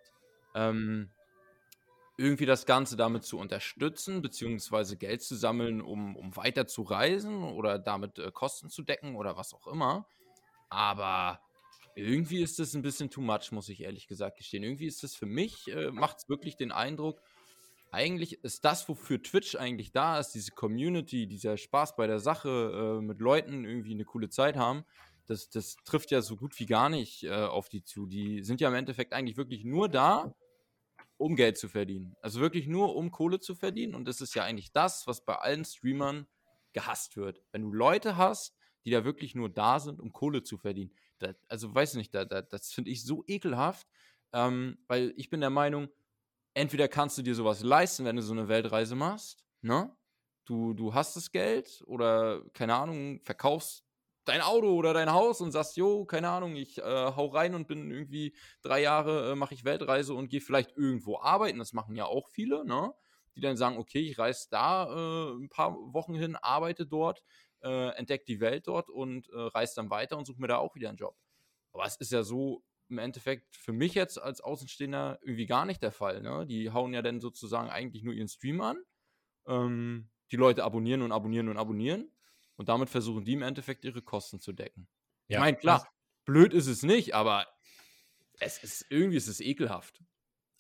ähm, 0.55 1.11
irgendwie 2.17 2.45
das 2.45 2.65
Ganze 2.65 2.97
damit 2.97 3.23
zu 3.23 3.37
unterstützen, 3.37 4.21
beziehungsweise 4.21 4.97
Geld 4.97 5.21
zu 5.23 5.35
sammeln, 5.35 5.81
um, 5.81 6.17
um 6.17 6.35
weiter 6.35 6.67
zu 6.67 6.81
reisen 6.81 7.43
oder 7.43 7.79
damit 7.79 8.19
äh, 8.19 8.31
Kosten 8.31 8.69
zu 8.69 8.83
decken 8.83 9.15
oder 9.15 9.37
was 9.37 9.53
auch 9.53 9.67
immer. 9.67 10.05
Aber 10.69 11.39
irgendwie 11.95 12.41
ist 12.41 12.59
das 12.59 12.73
ein 12.73 12.81
bisschen 12.81 13.09
too 13.09 13.21
much, 13.21 13.51
muss 13.51 13.69
ich 13.69 13.81
ehrlich 13.81 14.07
gesagt 14.07 14.37
gestehen. 14.37 14.63
Irgendwie 14.63 14.87
ist 14.87 15.01
das 15.03 15.15
für 15.15 15.25
mich, 15.25 15.69
äh, 15.69 15.91
macht 15.91 16.17
es 16.17 16.29
wirklich 16.29 16.57
den 16.57 16.73
Eindruck, 16.73 17.21
eigentlich 17.91 18.43
ist 18.43 18.65
das, 18.65 18.87
wofür 18.87 19.21
Twitch 19.21 19.55
eigentlich 19.55 19.91
da 19.91 20.19
ist, 20.19 20.31
diese 20.31 20.51
Community, 20.51 21.27
dieser 21.27 21.57
Spaß 21.57 21.95
bei 21.95 22.07
der 22.07 22.19
Sache, 22.19 22.97
äh, 22.99 23.01
mit 23.01 23.19
Leuten 23.19 23.65
irgendwie 23.65 23.93
eine 23.93 24.05
coole 24.05 24.29
Zeit 24.29 24.55
haben, 24.55 24.85
das, 25.25 25.49
das 25.49 25.75
trifft 25.85 26.11
ja 26.11 26.21
so 26.21 26.35
gut 26.35 26.59
wie 26.59 26.65
gar 26.65 26.89
nicht 26.89 27.23
äh, 27.23 27.31
auf 27.31 27.69
die 27.69 27.83
zu. 27.83 28.07
Die 28.07 28.43
sind 28.43 28.61
ja 28.61 28.69
im 28.69 28.75
Endeffekt 28.75 29.13
eigentlich 29.13 29.37
wirklich 29.37 29.63
nur 29.63 29.87
da, 29.87 30.33
um 31.17 31.35
Geld 31.35 31.57
zu 31.57 31.67
verdienen. 31.67 32.15
Also 32.21 32.39
wirklich 32.39 32.67
nur, 32.67 32.95
um 32.95 33.11
Kohle 33.11 33.39
zu 33.39 33.53
verdienen. 33.53 33.93
Und 33.93 34.07
das 34.07 34.21
ist 34.21 34.33
ja 34.33 34.43
eigentlich 34.43 34.71
das, 34.71 35.05
was 35.05 35.25
bei 35.25 35.35
allen 35.35 35.65
Streamern 35.65 36.27
gehasst 36.73 37.15
wird. 37.15 37.43
Wenn 37.51 37.61
du 37.61 37.71
Leute 37.71 38.17
hast, 38.17 38.55
die 38.85 38.91
da 38.91 39.03
wirklich 39.03 39.35
nur 39.35 39.49
da 39.49 39.79
sind, 39.79 39.99
um 39.99 40.13
Kohle 40.13 40.43
zu 40.43 40.57
verdienen. 40.57 40.91
Das, 41.19 41.35
also 41.47 41.73
weiß 41.75 41.95
nicht, 41.95 42.15
da, 42.15 42.25
da, 42.25 42.41
das 42.41 42.71
finde 42.71 42.91
ich 42.91 43.03
so 43.03 43.23
ekelhaft, 43.27 43.87
ähm, 44.33 44.77
weil 44.87 45.13
ich 45.17 45.29
bin 45.29 45.41
der 45.41 45.49
Meinung, 45.49 45.89
entweder 46.59 46.87
kannst 46.87 47.17
du 47.17 47.21
dir 47.21 47.35
sowas 47.35 47.63
leisten, 47.63 48.05
wenn 48.05 48.15
du 48.17 48.21
so 48.21 48.33
eine 48.33 48.47
Weltreise 48.47 48.95
machst, 48.95 49.45
ne? 49.61 49.95
Du, 50.45 50.73
du 50.73 50.93
hast 50.93 51.15
das 51.15 51.31
Geld 51.31 51.83
oder, 51.85 52.43
keine 52.53 52.75
Ahnung, 52.75 53.21
verkaufst 53.21 53.83
dein 54.25 54.41
Auto 54.41 54.73
oder 54.75 54.93
dein 54.93 55.11
Haus 55.11 55.41
und 55.41 55.51
sagst, 55.51 55.77
jo, 55.77 56.05
keine 56.05 56.29
Ahnung, 56.29 56.55
ich 56.55 56.79
äh, 56.79 56.83
hau 56.83 57.27
rein 57.27 57.55
und 57.55 57.67
bin 57.67 57.89
irgendwie 57.91 58.35
drei 58.61 58.81
Jahre, 58.81 59.31
äh, 59.31 59.35
mache 59.35 59.53
ich 59.53 59.63
Weltreise 59.63 60.13
und 60.13 60.29
gehe 60.29 60.41
vielleicht 60.41 60.75
irgendwo 60.75 61.19
arbeiten. 61.19 61.59
Das 61.59 61.73
machen 61.73 61.95
ja 61.95 62.05
auch 62.05 62.29
viele, 62.29 62.65
ne? 62.65 62.93
Die 63.35 63.41
dann 63.41 63.57
sagen, 63.57 63.77
okay, 63.77 63.99
ich 64.01 64.17
reise 64.19 64.47
da 64.49 64.85
äh, 64.87 65.33
ein 65.35 65.49
paar 65.49 65.75
Wochen 65.93 66.15
hin, 66.15 66.35
arbeite 66.35 66.85
dort, 66.85 67.23
äh, 67.61 67.89
entdecke 67.95 68.25
die 68.25 68.39
Welt 68.39 68.67
dort 68.67 68.89
und 68.89 69.29
äh, 69.29 69.37
reise 69.39 69.75
dann 69.75 69.89
weiter 69.91 70.17
und 70.17 70.25
suche 70.25 70.41
mir 70.41 70.47
da 70.47 70.57
auch 70.57 70.75
wieder 70.75 70.89
einen 70.89 70.97
Job. 70.97 71.15
Aber 71.73 71.85
es 71.85 71.95
ist 71.97 72.11
ja 72.11 72.23
so 72.23 72.63
im 72.89 72.97
Endeffekt 72.97 73.55
für 73.55 73.73
mich 73.73 73.93
jetzt 73.93 74.21
als 74.21 74.41
Außenstehender 74.41 75.19
irgendwie 75.21 75.45
gar 75.45 75.65
nicht 75.65 75.81
der 75.81 75.91
Fall. 75.91 76.21
Ne? 76.21 76.45
Die 76.47 76.71
hauen 76.71 76.93
ja 76.93 77.01
dann 77.01 77.19
sozusagen 77.19 77.69
eigentlich 77.69 78.03
nur 78.03 78.13
ihren 78.13 78.27
Stream 78.27 78.61
an. 78.61 78.77
Ähm, 79.47 80.09
die 80.31 80.35
Leute 80.35 80.63
abonnieren 80.63 81.01
und 81.01 81.11
abonnieren 81.11 81.49
und 81.49 81.57
abonnieren. 81.57 82.11
Und 82.55 82.69
damit 82.69 82.89
versuchen 82.89 83.23
die 83.23 83.33
im 83.33 83.41
Endeffekt 83.41 83.85
ihre 83.85 84.01
Kosten 84.01 84.39
zu 84.39 84.53
decken. 84.53 84.87
Ja, 85.27 85.37
ich 85.37 85.41
meine, 85.41 85.57
klar, 85.57 85.87
blöd 86.25 86.53
ist 86.53 86.67
es 86.67 86.83
nicht, 86.83 87.15
aber 87.15 87.47
es 88.39 88.61
ist 88.63 88.85
irgendwie 88.89 89.17
ist 89.17 89.27
es 89.27 89.39
ekelhaft. 89.39 90.03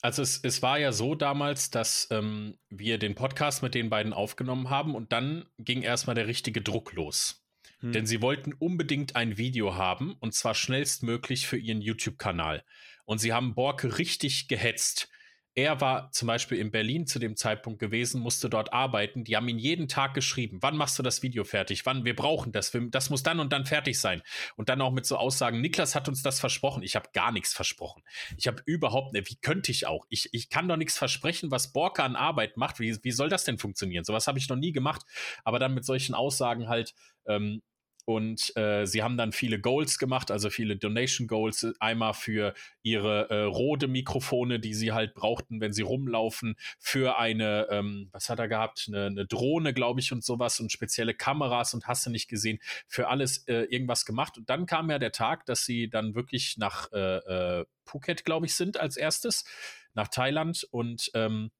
Also 0.01 0.21
es, 0.21 0.39
es 0.43 0.61
war 0.61 0.79
ja 0.79 0.91
so 0.91 1.13
damals, 1.13 1.71
dass 1.71 2.07
ähm, 2.11 2.57
wir 2.69 2.99
den 2.99 3.15
Podcast 3.15 3.61
mit 3.63 3.75
den 3.75 3.89
beiden 3.89 4.13
aufgenommen 4.13 4.69
haben 4.69 4.95
und 4.95 5.11
dann 5.11 5.49
ging 5.57 5.81
erstmal 5.81 6.15
der 6.15 6.27
richtige 6.27 6.61
Druck 6.61 6.93
los. 6.93 7.45
Hm. 7.81 7.91
Denn 7.91 8.05
sie 8.05 8.21
wollten 8.21 8.53
unbedingt 8.53 9.15
ein 9.15 9.37
Video 9.37 9.75
haben 9.75 10.13
und 10.19 10.33
zwar 10.33 10.55
schnellstmöglich 10.55 11.47
für 11.47 11.57
ihren 11.57 11.81
YouTube-Kanal. 11.81 12.63
Und 13.05 13.19
sie 13.19 13.33
haben 13.33 13.55
Borke 13.55 13.97
richtig 13.97 14.47
gehetzt. 14.47 15.09
Er 15.55 15.81
war 15.81 16.11
zum 16.11 16.27
Beispiel 16.27 16.57
in 16.59 16.71
Berlin 16.71 17.07
zu 17.07 17.19
dem 17.19 17.35
Zeitpunkt 17.35 17.79
gewesen, 17.79 18.21
musste 18.21 18.49
dort 18.49 18.71
arbeiten. 18.71 19.23
Die 19.23 19.35
haben 19.35 19.47
ihn 19.47 19.57
jeden 19.57 19.87
Tag 19.87 20.13
geschrieben. 20.13 20.59
Wann 20.61 20.77
machst 20.77 20.97
du 20.99 21.03
das 21.03 21.23
Video 21.23 21.43
fertig? 21.43 21.85
Wann? 21.85 22.05
Wir 22.05 22.15
brauchen 22.15 22.51
das. 22.51 22.71
Das 22.91 23.09
muss 23.09 23.23
dann 23.23 23.39
und 23.39 23.51
dann 23.51 23.65
fertig 23.65 23.99
sein. 23.99 24.21
Und 24.55 24.69
dann 24.69 24.81
auch 24.81 24.91
mit 24.91 25.05
so 25.05 25.17
Aussagen, 25.17 25.59
Niklas 25.59 25.95
hat 25.95 26.07
uns 26.07 26.21
das 26.21 26.39
versprochen. 26.39 26.83
Ich 26.83 26.95
habe 26.95 27.09
gar 27.13 27.31
nichts 27.31 27.53
versprochen. 27.53 28.03
Ich 28.37 28.47
habe 28.47 28.61
überhaupt, 28.65 29.13
wie 29.13 29.35
könnte 29.41 29.71
ich 29.71 29.87
auch? 29.87 30.05
Ich, 30.09 30.29
ich 30.33 30.49
kann 30.49 30.67
doch 30.67 30.77
nichts 30.77 30.97
versprechen, 30.97 31.51
was 31.51 31.73
Borka 31.73 32.05
an 32.05 32.15
Arbeit 32.15 32.55
macht. 32.55 32.79
Wie, 32.79 32.97
wie 33.03 33.11
soll 33.11 33.29
das 33.29 33.43
denn 33.43 33.57
funktionieren? 33.57 34.03
Sowas 34.03 34.27
habe 34.27 34.37
ich 34.37 34.47
noch 34.49 34.55
nie 34.55 34.71
gemacht. 34.71 35.01
Aber 35.43 35.59
dann 35.59 35.73
mit 35.73 35.83
solchen 35.83 36.13
Aussagen 36.13 36.69
halt, 36.69 36.93
ähm, 37.27 37.61
und 38.09 38.57
äh, 38.57 38.87
sie 38.87 39.03
haben 39.03 39.17
dann 39.17 39.31
viele 39.31 39.61
Goals 39.61 39.99
gemacht, 39.99 40.31
also 40.31 40.49
viele 40.49 40.75
Donation 40.75 41.27
Goals. 41.27 41.61
Äh, 41.61 41.73
einmal 41.79 42.15
für 42.15 42.55
ihre 42.81 43.29
äh, 43.29 43.43
rote 43.43 43.87
Mikrofone, 43.87 44.59
die 44.59 44.73
sie 44.73 44.93
halt 44.93 45.13
brauchten, 45.13 45.61
wenn 45.61 45.73
sie 45.73 45.83
rumlaufen. 45.83 46.55
Für 46.79 47.19
eine, 47.19 47.67
ähm, 47.69 48.09
was 48.11 48.27
hat 48.29 48.39
er 48.39 48.47
gehabt? 48.47 48.85
Eine, 48.87 49.05
eine 49.05 49.27
Drohne, 49.27 49.75
glaube 49.75 49.99
ich, 49.99 50.11
und 50.11 50.23
sowas 50.23 50.59
und 50.59 50.71
spezielle 50.71 51.13
Kameras 51.13 51.75
und 51.75 51.87
hast 51.87 52.03
du 52.07 52.09
nicht 52.09 52.27
gesehen. 52.27 52.57
Für 52.87 53.09
alles 53.09 53.47
äh, 53.47 53.65
irgendwas 53.69 54.07
gemacht. 54.07 54.39
Und 54.39 54.49
dann 54.49 54.65
kam 54.65 54.89
ja 54.89 54.97
der 54.97 55.11
Tag, 55.11 55.45
dass 55.45 55.65
sie 55.65 55.87
dann 55.87 56.15
wirklich 56.15 56.57
nach 56.57 56.91
äh, 56.91 57.59
äh, 57.59 57.65
Phuket, 57.85 58.25
glaube 58.25 58.47
ich, 58.47 58.55
sind 58.55 58.79
als 58.79 58.97
erstes, 58.97 59.45
nach 59.93 60.07
Thailand 60.07 60.67
und 60.71 61.11
ähm, 61.13 61.51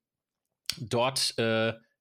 dort 0.80 1.36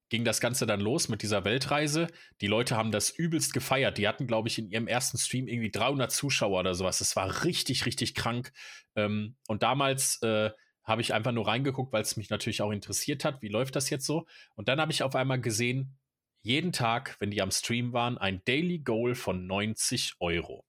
ging 0.09 0.25
das 0.25 0.41
Ganze 0.41 0.65
dann 0.65 0.81
los 0.81 1.07
mit 1.07 1.21
dieser 1.21 1.45
Weltreise. 1.45 2.07
Die 2.41 2.47
Leute 2.47 2.75
haben 2.75 2.91
das 2.91 3.11
übelst 3.11 3.53
gefeiert. 3.53 3.97
Die 3.97 4.07
hatten, 4.07 4.27
glaube 4.27 4.47
ich, 4.47 4.57
in 4.57 4.69
ihrem 4.69 4.87
ersten 4.87 5.17
Stream 5.17 5.47
irgendwie 5.47 5.71
300 5.71 6.11
Zuschauer 6.11 6.59
oder 6.59 6.73
sowas. 6.73 6.97
Das 6.97 7.15
war 7.15 7.43
richtig, 7.43 7.85
richtig 7.85 8.15
krank. 8.15 8.51
Ähm, 8.95 9.35
und 9.47 9.63
damals 9.63 10.21
äh, 10.23 10.51
habe 10.83 11.01
ich 11.01 11.13
einfach 11.13 11.31
nur 11.31 11.47
reingeguckt, 11.47 11.93
weil 11.93 12.01
es 12.01 12.17
mich 12.17 12.29
natürlich 12.29 12.61
auch 12.61 12.71
interessiert 12.71 13.23
hat. 13.23 13.41
Wie 13.41 13.47
läuft 13.47 13.75
das 13.75 13.89
jetzt 13.89 14.05
so? 14.05 14.25
Und 14.55 14.67
dann 14.67 14.81
habe 14.81 14.91
ich 14.91 15.03
auf 15.03 15.15
einmal 15.15 15.39
gesehen, 15.39 15.97
jeden 16.41 16.71
Tag, 16.71 17.17
wenn 17.19 17.31
die 17.31 17.41
am 17.41 17.51
Stream 17.51 17.93
waren, 17.93 18.17
ein 18.17 18.41
Daily 18.45 18.79
Goal 18.79 19.13
von 19.13 19.45
90 19.45 20.15
Euro. 20.19 20.65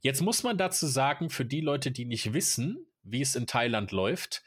Jetzt 0.00 0.22
muss 0.22 0.42
man 0.42 0.58
dazu 0.58 0.86
sagen, 0.86 1.30
für 1.30 1.44
die 1.44 1.60
Leute, 1.60 1.90
die 1.90 2.04
nicht 2.06 2.32
wissen, 2.32 2.86
wie 3.02 3.20
es 3.20 3.36
in 3.36 3.46
Thailand 3.46 3.92
läuft, 3.92 4.42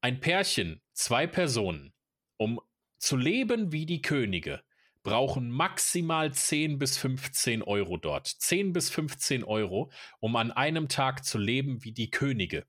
ein 0.00 0.20
Pärchen, 0.20 0.82
zwei 0.92 1.26
Personen, 1.26 1.94
um 2.36 2.60
zu 3.04 3.18
leben 3.18 3.70
wie 3.70 3.84
die 3.84 4.00
Könige 4.00 4.62
brauchen 5.02 5.50
maximal 5.50 6.32
10 6.32 6.78
bis 6.78 6.96
15 6.96 7.62
Euro 7.62 7.98
dort. 7.98 8.26
10 8.26 8.72
bis 8.72 8.88
15 8.88 9.44
Euro, 9.44 9.92
um 10.20 10.36
an 10.36 10.50
einem 10.50 10.88
Tag 10.88 11.22
zu 11.22 11.36
leben 11.36 11.84
wie 11.84 11.92
die 11.92 12.10
Könige. 12.10 12.64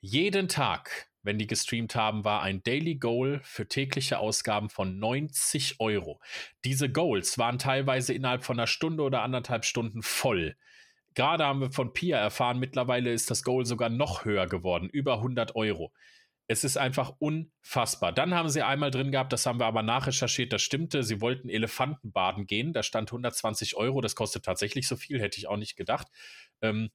Jeden 0.00 0.48
Tag, 0.48 1.10
wenn 1.22 1.36
die 1.36 1.46
gestreamt 1.46 1.94
haben, 1.94 2.24
war 2.24 2.40
ein 2.40 2.62
Daily 2.62 2.94
Goal 2.94 3.40
für 3.44 3.68
tägliche 3.68 4.18
Ausgaben 4.18 4.70
von 4.70 4.98
90 4.98 5.78
Euro. 5.78 6.22
Diese 6.64 6.90
Goals 6.90 7.36
waren 7.36 7.58
teilweise 7.58 8.14
innerhalb 8.14 8.44
von 8.44 8.58
einer 8.58 8.66
Stunde 8.66 9.02
oder 9.02 9.20
anderthalb 9.20 9.66
Stunden 9.66 10.00
voll. 10.00 10.56
Gerade 11.14 11.44
haben 11.44 11.60
wir 11.60 11.70
von 11.70 11.92
Pia 11.92 12.16
erfahren, 12.16 12.60
mittlerweile 12.60 13.12
ist 13.12 13.30
das 13.30 13.42
Goal 13.42 13.66
sogar 13.66 13.90
noch 13.90 14.24
höher 14.24 14.46
geworden, 14.46 14.88
über 14.88 15.16
100 15.16 15.54
Euro. 15.54 15.92
Es 16.48 16.64
ist 16.64 16.78
einfach 16.78 17.12
unfassbar. 17.18 18.12
Dann 18.12 18.34
haben 18.34 18.48
sie 18.48 18.62
einmal 18.62 18.90
drin 18.90 19.12
gehabt, 19.12 19.32
das 19.32 19.46
haben 19.46 19.60
wir 19.60 19.66
aber 19.66 19.82
nachrecherchiert, 19.82 20.52
das 20.52 20.62
stimmte. 20.62 21.02
Sie 21.02 21.20
wollten 21.20 21.48
Elefanten 21.50 22.10
baden 22.10 22.46
gehen. 22.46 22.72
Da 22.72 22.82
stand 22.82 23.10
120 23.10 23.76
Euro. 23.76 24.00
Das 24.00 24.14
kostet 24.14 24.44
tatsächlich 24.44 24.88
so 24.88 24.96
viel, 24.96 25.20
hätte 25.20 25.38
ich 25.38 25.46
auch 25.46 25.58
nicht 25.58 25.76
gedacht. 25.76 26.08
Ähm, 26.62 26.90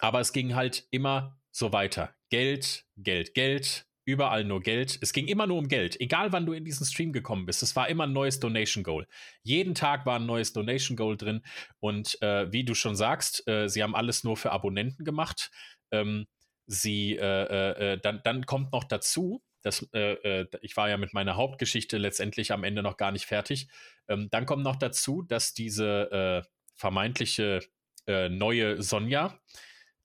aber 0.00 0.20
es 0.20 0.32
ging 0.32 0.54
halt 0.54 0.86
immer 0.90 1.38
so 1.50 1.72
weiter. 1.72 2.14
Geld, 2.28 2.84
Geld, 2.96 3.32
Geld, 3.34 3.86
überall 4.04 4.44
nur 4.44 4.60
Geld. 4.60 4.98
Es 5.00 5.12
ging 5.12 5.26
immer 5.26 5.46
nur 5.46 5.58
um 5.58 5.68
Geld. 5.68 6.00
Egal 6.00 6.32
wann 6.32 6.46
du 6.46 6.52
in 6.52 6.64
diesen 6.64 6.86
Stream 6.86 7.12
gekommen 7.12 7.44
bist, 7.44 7.62
es 7.62 7.76
war 7.76 7.88
immer 7.88 8.04
ein 8.04 8.12
neues 8.12 8.40
Donation 8.40 8.84
Goal. 8.84 9.06
Jeden 9.42 9.74
Tag 9.74 10.06
war 10.06 10.18
ein 10.18 10.26
neues 10.26 10.52
Donation 10.52 10.96
Goal 10.96 11.16
drin. 11.16 11.42
Und 11.80 12.20
äh, 12.22 12.50
wie 12.52 12.64
du 12.64 12.74
schon 12.74 12.94
sagst, 12.94 13.46
äh, 13.48 13.68
sie 13.68 13.82
haben 13.82 13.96
alles 13.96 14.22
nur 14.22 14.36
für 14.36 14.52
Abonnenten 14.52 15.04
gemacht. 15.04 15.50
Ähm, 15.90 16.26
sie, 16.66 17.16
äh, 17.16 17.22
äh, 17.22 17.92
äh, 17.92 17.98
dann, 17.98 18.20
dann 18.24 18.46
kommt 18.46 18.72
noch 18.72 18.84
dazu, 18.84 19.42
das, 19.62 19.88
äh, 19.92 20.12
äh, 20.42 20.46
ich 20.62 20.76
war 20.76 20.88
ja 20.88 20.96
mit 20.96 21.12
meiner 21.12 21.36
Hauptgeschichte 21.36 21.98
letztendlich 21.98 22.52
am 22.52 22.64
Ende 22.64 22.82
noch 22.82 22.96
gar 22.96 23.10
nicht 23.10 23.26
fertig. 23.26 23.68
Ähm, 24.08 24.28
dann 24.30 24.46
kommt 24.46 24.62
noch 24.62 24.76
dazu, 24.76 25.22
dass 25.22 25.54
diese 25.54 26.44
äh, 26.44 26.48
vermeintliche 26.74 27.60
neue 28.08 28.80
Sonja 28.84 29.40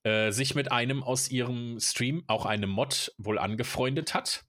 sich 0.04 0.56
mit 0.56 0.72
einem 0.72 1.04
aus 1.04 1.30
ihrem 1.30 1.78
Stream, 1.78 2.24
auch 2.26 2.46
einem 2.46 2.68
Mod, 2.68 3.14
wohl 3.16 3.38
angefreundet 3.38 4.12
hat 4.12 4.44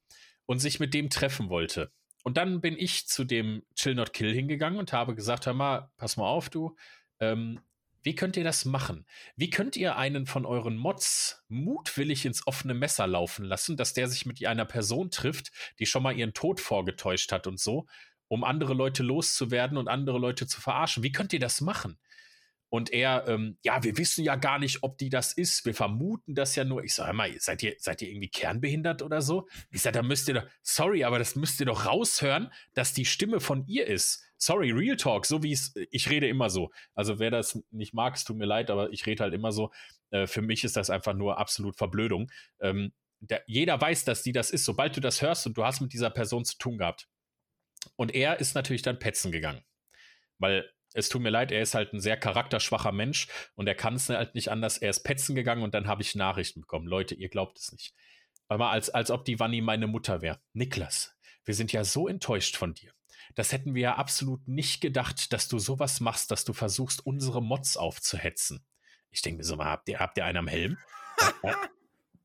und 0.47 0.57
sich 0.57 0.79
mit 0.79 0.95
dem 0.95 1.11
treffen 1.11 1.49
wollte. 1.49 1.91
Und 2.23 2.37
dann 2.37 2.61
bin 2.61 2.75
ich 2.75 3.07
zu 3.07 3.25
dem 3.25 3.61
Chill 3.75 3.93
Not 3.93 4.11
Kill 4.11 4.33
hingegangen 4.33 4.79
und 4.79 4.91
habe 4.91 5.13
gesagt: 5.13 5.45
Hör 5.45 5.53
mal, 5.53 5.91
pass 5.97 6.17
mal 6.17 6.25
auf, 6.25 6.49
du. 6.49 6.75
Ähm, 7.19 7.59
wie 8.03 8.15
könnt 8.15 8.37
ihr 8.37 8.43
das 8.43 8.65
machen? 8.65 9.05
Wie 9.35 9.49
könnt 9.49 9.75
ihr 9.75 9.95
einen 9.97 10.25
von 10.25 10.45
euren 10.45 10.77
Mods 10.77 11.43
mutwillig 11.47 12.25
ins 12.25 12.45
offene 12.45 12.73
Messer 12.73 13.07
laufen 13.07 13.45
lassen, 13.45 13.77
dass 13.77 13.93
der 13.93 14.07
sich 14.07 14.25
mit 14.25 14.45
einer 14.45 14.65
Person 14.65 15.09
trifft, 15.09 15.51
die 15.79 15.85
schon 15.85 16.03
mal 16.03 16.15
ihren 16.15 16.33
Tod 16.33 16.59
vorgetäuscht 16.59 17.31
hat 17.31 17.47
und 17.47 17.59
so, 17.59 17.87
um 18.27 18.43
andere 18.43 18.73
Leute 18.73 19.03
loszuwerden 19.03 19.77
und 19.77 19.87
andere 19.87 20.19
Leute 20.19 20.47
zu 20.47 20.61
verarschen? 20.61 21.03
Wie 21.03 21.11
könnt 21.11 21.33
ihr 21.33 21.39
das 21.39 21.61
machen? 21.61 21.97
Und 22.73 22.91
er, 22.91 23.27
ähm, 23.27 23.59
ja, 23.61 23.83
wir 23.83 23.99
wissen 23.99 24.23
ja 24.23 24.35
gar 24.35 24.57
nicht, 24.57 24.81
ob 24.81 24.97
die 24.97 25.09
das 25.09 25.31
ist. 25.31 25.63
Wir 25.63 25.75
vermuten 25.75 26.33
das 26.33 26.55
ja 26.55 26.63
nur. 26.63 26.83
Ich 26.83 26.95
sage 26.95 27.13
mal, 27.13 27.31
seid 27.39 27.61
ihr, 27.61 27.75
seid 27.77 28.01
ihr 28.01 28.09
irgendwie 28.09 28.31
kernbehindert 28.31 29.03
oder 29.03 29.21
so? 29.21 29.47
Ich 29.69 29.83
sage, 29.83 29.99
da 29.99 30.01
müsst 30.01 30.27
ihr 30.27 30.33
doch, 30.33 30.47
sorry, 30.63 31.03
aber 31.03 31.19
das 31.19 31.35
müsst 31.35 31.59
ihr 31.59 31.67
doch 31.67 31.85
raushören, 31.85 32.51
dass 32.73 32.91
die 32.91 33.05
Stimme 33.05 33.41
von 33.41 33.67
ihr 33.67 33.85
ist. 33.85 34.23
Sorry, 34.45 34.71
Real 34.71 34.97
Talk, 34.97 35.25
so 35.25 35.41
wie 35.41 35.53
es, 35.53 35.73
ich 35.89 36.09
rede 36.09 36.27
immer 36.27 36.49
so. 36.49 36.69
Also 36.95 37.19
wer 37.19 37.31
das 37.31 37.63
nicht 37.71 37.93
mag, 37.93 38.15
es 38.15 38.25
tut 38.25 38.37
mir 38.37 38.45
leid, 38.45 38.69
aber 38.69 38.91
ich 38.91 39.05
rede 39.05 39.23
halt 39.23 39.33
immer 39.33 39.51
so. 39.51 39.71
Äh, 40.11 40.27
für 40.27 40.41
mich 40.41 40.63
ist 40.63 40.75
das 40.75 40.89
einfach 40.89 41.13
nur 41.13 41.37
absolut 41.37 41.77
Verblödung. 41.77 42.29
Ähm, 42.59 42.91
der, 43.21 43.41
jeder 43.47 43.79
weiß, 43.79 44.03
dass 44.03 44.21
die 44.21 44.33
das 44.33 44.51
ist, 44.51 44.65
sobald 44.65 44.97
du 44.97 45.01
das 45.01 45.21
hörst 45.21 45.47
und 45.47 45.57
du 45.57 45.63
hast 45.63 45.79
mit 45.79 45.93
dieser 45.93 46.09
Person 46.09 46.43
zu 46.43 46.57
tun 46.57 46.77
gehabt. 46.77 47.07
Und 47.95 48.13
er 48.13 48.41
ist 48.41 48.53
natürlich 48.53 48.81
dann 48.81 48.99
petzen 48.99 49.31
gegangen. 49.31 49.63
Weil 50.39 50.69
es 50.93 51.07
tut 51.07 51.21
mir 51.21 51.29
leid, 51.29 51.51
er 51.53 51.61
ist 51.61 51.73
halt 51.73 51.93
ein 51.93 52.01
sehr 52.01 52.17
charakterschwacher 52.17 52.91
Mensch 52.91 53.27
und 53.55 53.67
er 53.67 53.75
kann 53.75 53.95
es 53.95 54.09
halt 54.09 54.35
nicht 54.35 54.49
anders. 54.49 54.77
Er 54.77 54.89
ist 54.89 55.03
petzen 55.03 55.35
gegangen 55.35 55.63
und 55.63 55.73
dann 55.73 55.87
habe 55.87 56.01
ich 56.01 56.15
Nachrichten 56.15 56.61
bekommen. 56.61 56.85
Leute, 56.85 57.15
ihr 57.15 57.29
glaubt 57.29 57.57
es 57.59 57.71
nicht. 57.71 57.93
Aber 58.49 58.71
als, 58.71 58.89
als 58.89 59.09
ob 59.09 59.23
die 59.23 59.39
Wanni 59.39 59.61
meine 59.61 59.87
Mutter 59.87 60.21
wäre. 60.21 60.41
Niklas, 60.51 61.15
wir 61.45 61.55
sind 61.55 61.71
ja 61.71 61.85
so 61.85 62.09
enttäuscht 62.09 62.57
von 62.57 62.73
dir. 62.73 62.91
Das 63.35 63.51
hätten 63.51 63.75
wir 63.75 63.81
ja 63.81 63.95
absolut 63.95 64.47
nicht 64.47 64.81
gedacht, 64.81 65.33
dass 65.33 65.47
du 65.47 65.59
sowas 65.59 65.99
machst, 65.99 66.31
dass 66.31 66.45
du 66.45 66.53
versuchst, 66.53 67.05
unsere 67.05 67.41
Mods 67.41 67.77
aufzuhetzen. 67.77 68.65
Ich 69.11 69.21
denke 69.21 69.37
mir 69.37 69.43
so, 69.43 69.57
habt 69.57 69.89
ihr, 69.89 69.99
habt 69.99 70.17
ihr 70.17 70.25
einen 70.25 70.37
am 70.37 70.47
Helm? 70.47 70.77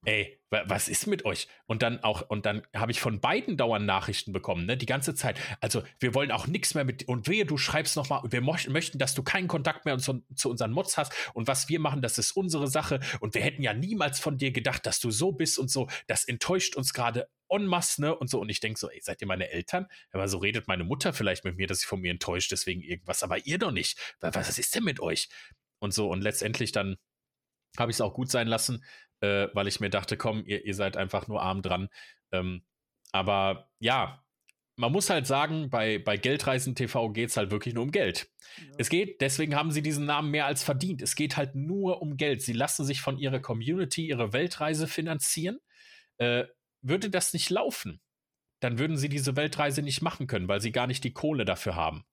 ey, 0.09 0.41
was 0.51 0.89
ist 0.89 1.07
mit 1.07 1.27
euch? 1.27 1.47
Und 1.67 1.83
dann 1.83 2.03
auch, 2.03 2.23
und 2.31 2.47
dann 2.47 2.63
habe 2.75 2.91
ich 2.91 3.01
von 3.01 3.21
beiden 3.21 3.59
dauernd 3.59 3.85
Nachrichten 3.85 4.33
bekommen, 4.33 4.65
ne, 4.65 4.79
die 4.79 4.87
ganze 4.87 5.15
Zeit. 5.15 5.39
Also, 5.61 5.83
wir 6.01 6.15
wollen 6.15 6.31
auch 6.31 6.47
nichts 6.47 6.75
mehr 6.75 6.85
mit, 6.85 7.07
und 7.07 7.29
wehe, 7.29 7.45
du 7.45 7.59
schreibst 7.59 7.95
nochmal, 7.97 8.23
wir 8.31 8.41
möchten, 8.41 8.99
dass 8.99 9.15
du 9.15 9.23
keinen 9.23 9.49
Kontakt 9.49 9.85
mehr 9.85 9.99
zu, 9.99 10.25
zu 10.35 10.49
unseren 10.49 10.73
Mods 10.73 10.97
hast. 10.97 11.13
Und 11.35 11.47
was 11.47 11.69
wir 11.69 11.79
machen, 11.79 12.01
das 12.01 12.17
ist 12.17 12.33
unsere 12.33 12.69
Sache. 12.69 13.01
Und 13.21 13.35
wir 13.35 13.43
hätten 13.43 13.63
ja 13.63 13.75
niemals 13.75 14.19
von 14.19 14.39
dir 14.39 14.51
gedacht, 14.51 14.87
dass 14.87 14.99
du 14.99 15.11
so 15.11 15.33
bist 15.33 15.59
und 15.59 15.71
so. 15.71 15.89
Das 16.07 16.25
enttäuscht 16.25 16.75
uns 16.77 16.95
gerade 16.95 17.29
en 17.51 17.67
masse, 17.67 18.01
ne, 18.01 18.17
und 18.17 18.31
so. 18.31 18.41
Und 18.41 18.49
ich 18.49 18.61
denke 18.61 18.81
so, 18.81 18.89
ey, 18.89 19.01
seid 19.03 19.21
ihr 19.21 19.27
meine 19.27 19.51
Eltern? 19.51 19.89
Aber 20.13 20.27
so 20.29 20.39
redet 20.39 20.69
meine 20.69 20.85
Mutter 20.85 21.13
vielleicht 21.13 21.45
mit 21.45 21.57
mir, 21.57 21.67
dass 21.67 21.81
sie 21.81 21.87
von 21.87 22.01
mir 22.01 22.13
enttäuscht, 22.13 22.51
deswegen 22.51 22.81
irgendwas. 22.81 23.23
Aber 23.23 23.45
ihr 23.47 23.59
doch 23.59 23.73
nicht. 23.73 24.17
Was 24.21 24.59
ist 24.59 24.75
denn 24.75 24.85
mit 24.85 25.01
euch? 25.01 25.29
Und 25.79 25.93
so. 25.93 26.09
Und 26.09 26.23
letztendlich 26.23 26.73
dann 26.73 26.97
habe 27.79 27.91
ich 27.91 27.97
es 27.97 28.01
auch 28.01 28.15
gut 28.15 28.31
sein 28.31 28.49
lassen 28.49 28.83
äh, 29.21 29.49
weil 29.53 29.69
ich 29.69 29.81
mir 29.81 29.91
dachte, 29.91 30.17
komm, 30.17 30.45
ihr, 30.47 30.65
ihr 30.65 30.75
seid 30.75 30.97
einfach 30.97 31.29
nur 31.29 31.43
arm 31.43 31.63
dran. 31.63 31.89
Ähm, 32.33 32.65
aber 33.13 33.71
ja, 33.79 34.25
man 34.77 34.93
muss 34.93 35.11
halt 35.11 35.27
sagen, 35.27 35.71
bei, 35.71 35.99
bei 35.99 36.17
Geldreisen 36.17 36.77
TV 36.77 37.11
geht 37.11 37.31
es 37.31 37.37
halt 37.37 37.51
wirklich 37.51 37.75
nur 37.75 37.83
um 37.83 37.91
Geld. 37.91 38.31
Ja. 38.59 38.65
Es 38.79 38.89
geht, 38.89 39.21
deswegen 39.21 39.57
haben 39.57 39.73
sie 39.73 39.83
diesen 39.83 40.07
Namen 40.07 40.31
mehr 40.31 40.47
als 40.47 40.63
verdient. 40.63 41.03
Es 41.03 41.17
geht 41.17 41.37
halt 41.37 41.57
nur 41.57 42.01
um 42.01 42.17
Geld. 42.17 42.43
Sie 42.43 42.53
lassen 42.53 42.85
sich 42.85 43.01
von 43.01 43.19
ihrer 43.19 43.41
Community 43.41 44.07
ihre 44.07 44.33
Weltreise 44.33 44.87
finanzieren. 44.87 45.59
Äh, 46.19 46.45
würde 46.81 47.11
das 47.11 47.33
nicht 47.33 47.51
laufen, 47.51 48.01
dann 48.61 48.79
würden 48.79 48.97
sie 48.97 49.09
diese 49.09 49.35
Weltreise 49.35 49.83
nicht 49.83 50.01
machen 50.01 50.29
können, 50.29 50.47
weil 50.47 50.61
sie 50.61 50.71
gar 50.71 50.87
nicht 50.87 51.03
die 51.03 51.13
Kohle 51.13 51.45
dafür 51.45 51.75
haben. 51.75 52.05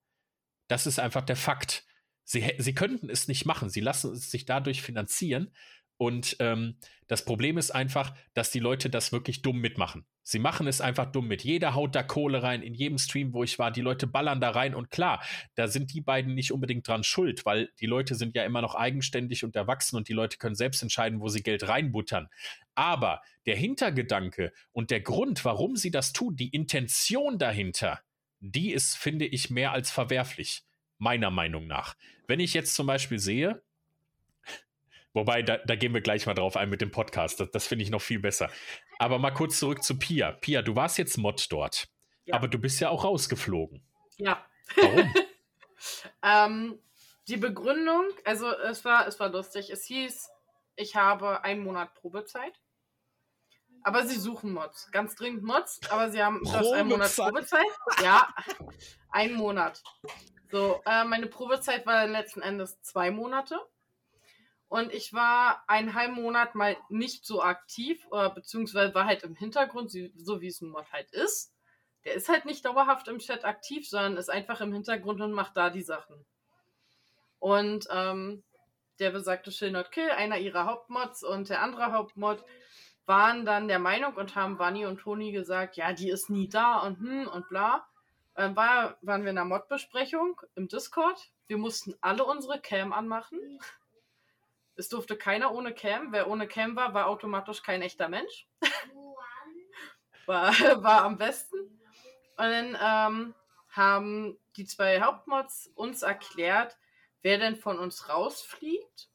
Das 0.68 0.88
ist 0.88 1.00
einfach 1.00 1.24
der 1.24 1.36
Fakt. 1.36 1.86
Sie, 2.24 2.52
sie 2.58 2.74
könnten 2.74 3.10
es 3.10 3.28
nicht 3.28 3.46
machen. 3.46 3.70
Sie 3.70 3.82
lassen 3.82 4.14
es 4.14 4.32
sich 4.32 4.46
dadurch 4.46 4.82
finanzieren, 4.82 5.54
und 5.98 6.36
ähm, 6.40 6.78
das 7.08 7.24
Problem 7.24 7.58
ist 7.58 7.72
einfach, 7.72 8.14
dass 8.34 8.52
die 8.52 8.60
Leute 8.60 8.90
das 8.90 9.12
wirklich 9.12 9.42
dumm 9.42 9.60
mitmachen. 9.60 10.06
Sie 10.24 10.40
machen 10.40 10.66
es 10.68 10.82
einfach 10.82 11.12
dumm 11.12 11.28
mit. 11.28 11.44
Jeder 11.44 11.76
haut 11.76 11.96
da 11.96 12.02
Kohle 12.02 12.42
rein. 12.42 12.64
In 12.64 12.74
jedem 12.74 12.98
Stream, 12.98 13.32
wo 13.32 13.44
ich 13.44 13.60
war, 13.60 13.72
die 13.72 13.82
Leute 13.82 14.08
ballern 14.08 14.42
da 14.42 14.50
rein. 14.50 14.74
Und 14.74 14.90
klar, 14.90 15.24
da 15.54 15.68
sind 15.68 15.94
die 15.94 16.02
beiden 16.02 16.34
nicht 16.34 16.52
unbedingt 16.52 16.88
dran 16.88 17.04
schuld, 17.04 17.46
weil 17.46 17.70
die 17.80 17.86
Leute 17.86 18.16
sind 18.16 18.36
ja 18.36 18.44
immer 18.44 18.62
noch 18.62 18.74
eigenständig 18.74 19.44
und 19.46 19.56
erwachsen 19.56 19.96
und 19.98 20.10
die 20.10 20.14
Leute 20.14 20.38
können 20.38 20.56
selbst 20.56 20.82
entscheiden, 20.82 21.22
wo 21.22 21.30
sie 21.30 21.44
Geld 21.44 21.68
reinbuttern. 21.68 22.28
Aber 22.74 23.22
der 23.46 23.56
Hintergedanke 23.56 24.52
und 24.72 24.90
der 24.90 25.02
Grund, 25.02 25.46
warum 25.46 25.76
sie 25.76 25.92
das 25.92 26.12
tun, 26.12 26.36
die 26.36 26.50
Intention 26.50 27.38
dahinter, 27.38 28.02
die 28.40 28.72
ist, 28.72 28.98
finde 28.98 29.26
ich, 29.26 29.52
mehr 29.52 29.72
als 29.72 29.92
verwerflich. 29.92 30.64
Meiner 30.98 31.30
Meinung 31.30 31.68
nach. 31.68 31.96
Wenn 32.26 32.40
ich 32.40 32.54
jetzt 32.54 32.74
zum 32.74 32.88
Beispiel 32.88 33.20
sehe, 33.20 33.62
Wobei, 35.16 35.42
da, 35.42 35.58
da, 35.58 35.76
gehen 35.78 35.94
wir 35.94 36.02
gleich 36.02 36.26
mal 36.26 36.34
drauf 36.34 36.58
ein 36.58 36.70
mit 36.70 36.82
dem 36.82 36.92
Podcast. 36.92 37.40
Das, 37.40 37.50
das 37.50 37.68
finde 37.68 37.84
ich 37.84 37.90
noch 37.90 38.02
viel 38.02 38.20
besser. 38.20 38.50
Aber 39.00 39.18
mal 39.18 39.32
kurz 39.32 39.58
zurück 39.58 39.82
zu 39.82 39.98
Pia. 39.98 40.34
Pia, 40.34 40.62
du 40.62 40.76
warst 40.76 40.98
jetzt 40.98 41.18
Mod 41.18 41.48
dort. 41.52 41.88
Ja. 42.26 42.36
Aber 42.36 42.50
du 42.50 42.60
bist 42.60 42.82
ja 42.82 42.90
auch 42.90 43.06
rausgeflogen. 43.06 43.82
Ja. 44.18 44.46
Warum? 44.76 45.14
ähm, 46.22 46.80
die 47.30 47.38
Begründung, 47.38 48.10
also 48.26 48.52
es 48.52 48.84
war, 48.84 49.08
es 49.08 49.18
war 49.22 49.30
lustig. 49.30 49.70
Es 49.70 49.86
hieß, 49.86 50.30
ich 50.76 50.98
habe 50.98 51.46
einen 51.46 51.64
Monat 51.64 51.94
Probezeit. 51.96 52.60
Aber 53.84 54.06
sie 54.06 54.20
suchen 54.20 54.52
Mods. 54.52 54.92
Ganz 54.92 55.16
dringend 55.16 55.44
Mods, 55.44 55.80
aber 55.92 56.12
sie 56.12 56.22
haben 56.22 56.42
das 56.44 56.72
einen 56.74 56.90
Monat 56.90 57.16
Probezeit. 57.16 57.66
Ja, 58.04 58.28
einen 59.12 59.36
Monat. 59.36 59.82
So, 60.52 60.82
äh, 60.86 61.06
meine 61.06 61.28
Probezeit 61.28 61.86
war 61.86 62.06
letzten 62.06 62.42
Endes 62.42 62.82
zwei 62.82 63.12
Monate. 63.12 63.58
Und 64.76 64.94
ich 64.94 65.14
war 65.14 65.64
einen 65.68 65.94
halben 65.94 66.16
Monat 66.16 66.54
mal 66.54 66.76
nicht 66.90 67.26
so 67.26 67.42
aktiv, 67.42 68.06
oder 68.10 68.30
beziehungsweise 68.30 68.94
war 68.94 69.06
halt 69.06 69.24
im 69.24 69.34
Hintergrund, 69.34 69.90
so 69.90 70.42
wie 70.42 70.48
es 70.48 70.60
ein 70.60 70.68
Mod 70.68 70.92
halt 70.92 71.10
ist. 71.12 71.54
Der 72.04 72.16
ist 72.16 72.28
halt 72.28 72.44
nicht 72.44 72.66
dauerhaft 72.66 73.08
im 73.08 73.20
Chat 73.20 73.46
aktiv, 73.46 73.88
sondern 73.88 74.18
ist 74.18 74.30
einfach 74.30 74.60
im 74.60 74.74
Hintergrund 74.74 75.22
und 75.22 75.32
macht 75.32 75.56
da 75.56 75.70
die 75.70 75.82
Sachen. 75.82 76.26
Und 77.40 77.88
ähm, 77.90 78.44
der 79.00 79.12
besagte 79.12 79.50
Chill 79.50 79.72
Not 79.72 79.94
Kill, 79.94 80.10
einer 80.10 80.40
ihrer 80.40 80.66
Hauptmods 80.66 81.24
und 81.24 81.48
der 81.48 81.62
andere 81.62 81.94
Hauptmod, 81.94 82.44
waren 83.06 83.46
dann 83.46 83.70
der 83.70 83.80
Meinung 83.80 84.16
und 84.16 84.36
haben 84.36 84.60
Vanni 84.60 84.86
und 84.86 84.98
Toni 84.98 85.32
gesagt, 85.32 85.78
ja, 85.78 85.94
die 85.94 86.10
ist 86.10 86.30
nie 86.30 86.50
da 86.50 86.80
und 86.80 87.00
hm 87.00 87.30
und 87.30 87.48
bla. 87.48 87.88
Ähm, 88.36 88.58
war, 88.58 88.98
waren 89.02 89.24
wir 89.24 89.32
in 89.32 89.38
einer 89.38 89.48
Mod-Besprechung 89.48 90.42
im 90.56 90.68
Discord. 90.68 91.30
Wir 91.48 91.58
mussten 91.58 91.96
alle 92.02 92.26
unsere 92.26 92.60
Cam 92.60 92.92
anmachen. 92.92 93.40
Es 94.76 94.90
durfte 94.90 95.16
keiner 95.18 95.54
ohne 95.54 95.74
Cam. 95.74 96.12
Wer 96.12 96.30
ohne 96.30 96.48
Cam 96.48 96.76
war, 96.76 96.94
war 96.94 97.08
automatisch 97.08 97.64
kein 97.64 97.82
echter 97.82 98.10
Mensch. 98.10 98.48
war, 100.26 100.52
war 100.84 101.04
am 101.04 101.18
besten. 101.18 101.58
Und 102.38 102.50
dann 102.52 102.78
ähm, 102.82 103.36
haben 103.70 104.38
die 104.58 104.66
zwei 104.66 105.02
Hauptmods 105.02 105.68
uns 105.76 106.02
erklärt, 106.02 106.78
wer 107.22 107.38
denn 107.38 107.56
von 107.56 107.80
uns 107.80 108.10
rausfliegt. 108.10 109.10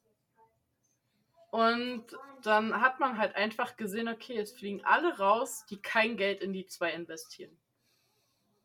Und 1.51 2.07
dann 2.43 2.81
hat 2.81 3.01
man 3.01 3.19
halt 3.19 3.35
einfach 3.35 3.77
gesehen, 3.77 4.09
okay, 4.09 4.39
es 4.39 4.53
fliegen 4.53 4.85
alle 4.85 5.19
raus, 5.19 5.67
die 5.69 5.81
kein 5.81 6.17
Geld 6.17 6.43
in 6.43 6.53
die 6.53 6.67
zwei 6.67 6.93
investieren. 6.93 7.57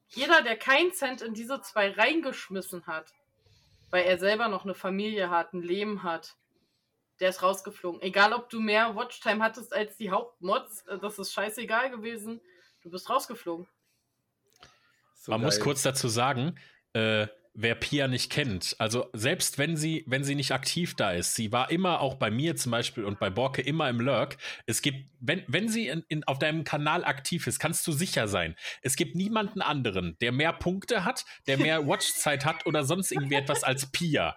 Jeder, 0.10 0.44
der 0.44 0.56
keinen 0.56 0.94
Cent 0.94 1.22
in 1.22 1.34
diese 1.34 1.62
zwei 1.62 1.92
reingeschmissen 1.92 2.86
hat, 2.86 3.12
weil 3.90 4.06
er 4.06 4.18
selber 4.18 4.48
noch 4.48 4.64
eine 4.64 4.76
Familie 4.76 5.30
hat, 5.30 5.54
ein 5.54 5.62
Leben 5.62 6.04
hat, 6.04 6.38
der 7.20 7.30
ist 7.30 7.42
rausgeflogen. 7.42 8.02
Egal, 8.02 8.34
ob 8.34 8.50
du 8.50 8.60
mehr 8.60 8.96
Watchtime 8.96 9.44
hattest 9.44 9.74
als 9.74 9.98
die 9.98 10.12
Hauptmods, 10.12 10.82
äh, 10.88 10.98
das 11.00 11.20
ist 11.20 11.34
scheißegal 11.34 11.92
gewesen. 11.92 12.42
Du 12.82 12.90
bist 12.90 13.10
rausgeflogen. 13.10 13.68
So 15.16 15.32
Man 15.32 15.42
geil. 15.42 15.48
muss 15.48 15.60
kurz 15.60 15.82
dazu 15.82 16.08
sagen, 16.08 16.60
äh, 16.94 17.28
wer 17.56 17.76
Pia 17.76 18.08
nicht 18.08 18.32
kennt, 18.32 18.76
also 18.80 19.10
selbst 19.14 19.58
wenn 19.58 19.78
sie, 19.78 20.04
wenn 20.08 20.26
sie 20.26 20.36
nicht 20.36 20.52
aktiv 20.52 20.94
da 20.94 21.12
ist, 21.12 21.36
sie 21.36 21.54
war 21.54 21.72
immer 21.72 22.02
auch 22.02 22.16
bei 22.16 22.30
mir 22.30 22.58
zum 22.58 22.74
Beispiel 22.74 23.06
und 23.06 23.18
bei 23.18 23.30
Borke 23.30 23.62
immer 23.62 23.90
im 23.90 24.02
Lurk. 24.02 24.38
Es 24.66 24.82
gibt, 24.82 25.10
wenn, 25.22 25.44
wenn 25.48 25.70
sie 25.70 25.88
in, 25.88 26.04
in, 26.10 26.24
auf 26.26 26.38
deinem 26.38 26.66
Kanal 26.66 27.06
aktiv 27.06 27.48
ist, 27.48 27.60
kannst 27.60 27.88
du 27.88 27.94
sicher 27.94 28.28
sein. 28.28 28.56
Es 28.82 28.98
gibt 28.98 29.16
niemanden 29.16 29.62
anderen, 29.62 30.18
der 30.20 30.34
mehr 30.34 30.52
Punkte 30.52 31.06
hat, 31.06 31.26
der 31.48 31.58
mehr 31.58 31.88
Watchzeit 31.88 32.46
hat 32.46 32.66
oder 32.66 32.84
sonst 32.84 33.12
irgendwie 33.12 33.36
etwas 33.36 33.64
als 33.64 33.90
Pia 33.92 34.36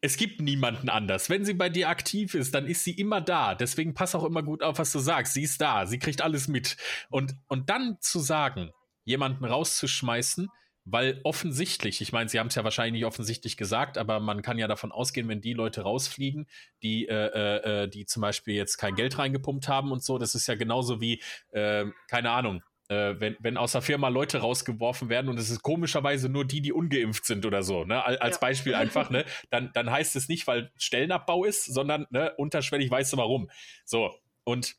es 0.00 0.16
gibt 0.16 0.40
niemanden 0.40 0.88
anders. 0.88 1.28
Wenn 1.30 1.44
sie 1.44 1.54
bei 1.54 1.68
dir 1.68 1.88
aktiv 1.88 2.34
ist, 2.34 2.54
dann 2.54 2.66
ist 2.66 2.84
sie 2.84 2.92
immer 2.92 3.20
da. 3.20 3.54
Deswegen 3.54 3.94
pass 3.94 4.14
auch 4.14 4.24
immer 4.24 4.42
gut 4.42 4.62
auf, 4.62 4.78
was 4.78 4.92
du 4.92 4.98
sagst. 4.98 5.34
Sie 5.34 5.42
ist 5.42 5.60
da, 5.60 5.86
sie 5.86 5.98
kriegt 5.98 6.22
alles 6.22 6.48
mit. 6.48 6.76
Und, 7.10 7.34
und 7.48 7.70
dann 7.70 7.98
zu 8.00 8.20
sagen, 8.20 8.70
jemanden 9.04 9.44
rauszuschmeißen, 9.44 10.48
weil 10.84 11.20
offensichtlich, 11.24 12.00
ich 12.00 12.12
meine, 12.12 12.28
sie 12.28 12.38
haben 12.38 12.46
es 12.46 12.54
ja 12.54 12.64
wahrscheinlich 12.64 13.00
nicht 13.00 13.04
offensichtlich 13.04 13.56
gesagt, 13.56 13.98
aber 13.98 14.20
man 14.20 14.40
kann 14.40 14.58
ja 14.58 14.68
davon 14.68 14.90
ausgehen, 14.90 15.28
wenn 15.28 15.40
die 15.40 15.52
Leute 15.52 15.82
rausfliegen, 15.82 16.46
die, 16.82 17.06
äh, 17.08 17.14
äh, 17.14 17.82
äh 17.84 17.88
die 17.88 18.06
zum 18.06 18.22
Beispiel 18.22 18.54
jetzt 18.54 18.78
kein 18.78 18.94
Geld 18.94 19.18
reingepumpt 19.18 19.68
haben 19.68 19.92
und 19.92 20.02
so, 20.02 20.18
das 20.18 20.34
ist 20.34 20.46
ja 20.46 20.54
genauso 20.54 21.00
wie, 21.00 21.22
äh, 21.50 21.84
keine 22.08 22.30
Ahnung, 22.30 22.62
äh, 22.88 23.14
wenn, 23.18 23.36
wenn 23.40 23.56
aus 23.56 23.72
der 23.72 23.82
Firma 23.82 24.08
Leute 24.08 24.38
rausgeworfen 24.38 25.08
werden 25.08 25.28
und 25.28 25.38
es 25.38 25.50
ist 25.50 25.62
komischerweise 25.62 26.28
nur 26.28 26.44
die, 26.44 26.60
die 26.60 26.72
ungeimpft 26.72 27.26
sind 27.26 27.44
oder 27.44 27.62
so, 27.62 27.84
ne? 27.84 28.02
Als 28.04 28.36
ja. 28.36 28.40
Beispiel 28.40 28.74
einfach, 28.76 29.10
ne? 29.10 29.24
Dann, 29.50 29.70
dann 29.74 29.90
heißt 29.90 30.16
es 30.16 30.28
nicht, 30.28 30.46
weil 30.46 30.70
Stellenabbau 30.76 31.44
ist, 31.44 31.66
sondern 31.66 32.06
ne, 32.10 32.32
unterschwellig 32.36 32.90
weißt 32.90 33.12
du 33.12 33.16
warum. 33.18 33.50
So, 33.84 34.14
und 34.44 34.76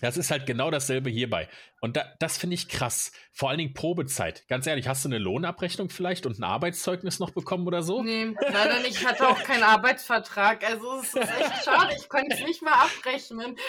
das 0.00 0.16
ist 0.16 0.30
halt 0.30 0.46
genau 0.46 0.70
dasselbe 0.70 1.10
hierbei. 1.10 1.48
Und 1.80 1.96
da, 1.96 2.04
das 2.18 2.36
finde 2.36 2.54
ich 2.54 2.68
krass. 2.68 3.10
Vor 3.32 3.48
allen 3.48 3.58
Dingen 3.58 3.72
Probezeit. 3.72 4.46
Ganz 4.48 4.66
ehrlich, 4.66 4.86
hast 4.86 5.04
du 5.04 5.08
eine 5.08 5.16
Lohnabrechnung 5.18 5.88
vielleicht 5.88 6.26
und 6.26 6.38
ein 6.38 6.44
Arbeitszeugnis 6.44 7.20
noch 7.20 7.30
bekommen 7.30 7.66
oder 7.66 7.82
so? 7.82 8.02
Nee, 8.02 8.34
leider 8.52 8.80
nicht. 8.80 9.00
Ich 9.00 9.06
hatte 9.06 9.26
auch 9.26 9.42
keinen 9.42 9.62
Arbeitsvertrag. 9.62 10.62
Also 10.62 11.00
es 11.00 11.14
ist 11.14 11.16
echt 11.16 11.64
schade. 11.64 11.96
Ich 11.98 12.08
konnte 12.10 12.36
es 12.36 12.44
nicht 12.44 12.62
mal 12.62 12.74
abrechnen. 12.74 13.56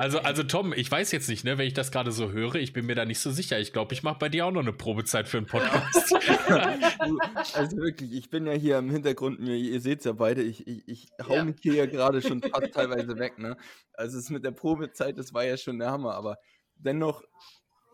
Also, 0.00 0.20
also 0.20 0.44
Tom, 0.44 0.72
ich 0.72 0.88
weiß 0.88 1.10
jetzt 1.10 1.28
nicht, 1.28 1.42
ne, 1.42 1.58
wenn 1.58 1.66
ich 1.66 1.74
das 1.74 1.90
gerade 1.90 2.12
so 2.12 2.30
höre, 2.30 2.54
ich 2.54 2.72
bin 2.72 2.86
mir 2.86 2.94
da 2.94 3.04
nicht 3.04 3.18
so 3.18 3.32
sicher. 3.32 3.58
Ich 3.58 3.72
glaube, 3.72 3.94
ich 3.94 4.04
mache 4.04 4.18
bei 4.20 4.28
dir 4.28 4.46
auch 4.46 4.52
noch 4.52 4.60
eine 4.60 4.72
Probezeit 4.72 5.26
für 5.26 5.38
einen 5.38 5.46
Podcast. 5.46 6.14
also 7.54 7.76
wirklich, 7.78 8.12
ich 8.12 8.30
bin 8.30 8.46
ja 8.46 8.52
hier 8.52 8.78
im 8.78 8.90
Hintergrund, 8.90 9.40
ihr 9.40 9.80
seht 9.80 9.98
es 9.98 10.04
ja 10.04 10.12
beide, 10.12 10.42
ich, 10.42 10.68
ich, 10.68 10.86
ich 10.86 11.08
hau 11.26 11.34
ja. 11.34 11.44
mich 11.44 11.56
hier 11.60 11.74
ja 11.74 11.86
gerade 11.86 12.22
schon 12.22 12.40
fast 12.40 12.72
teilweise 12.72 13.18
weg. 13.18 13.38
Ne? 13.38 13.56
Also 13.92 14.18
es 14.18 14.30
mit 14.30 14.44
der 14.44 14.52
Probezeit, 14.52 15.18
das 15.18 15.34
war 15.34 15.44
ja 15.44 15.56
schon 15.56 15.80
der 15.80 15.90
Hammer, 15.90 16.14
aber 16.14 16.38
dennoch 16.78 17.22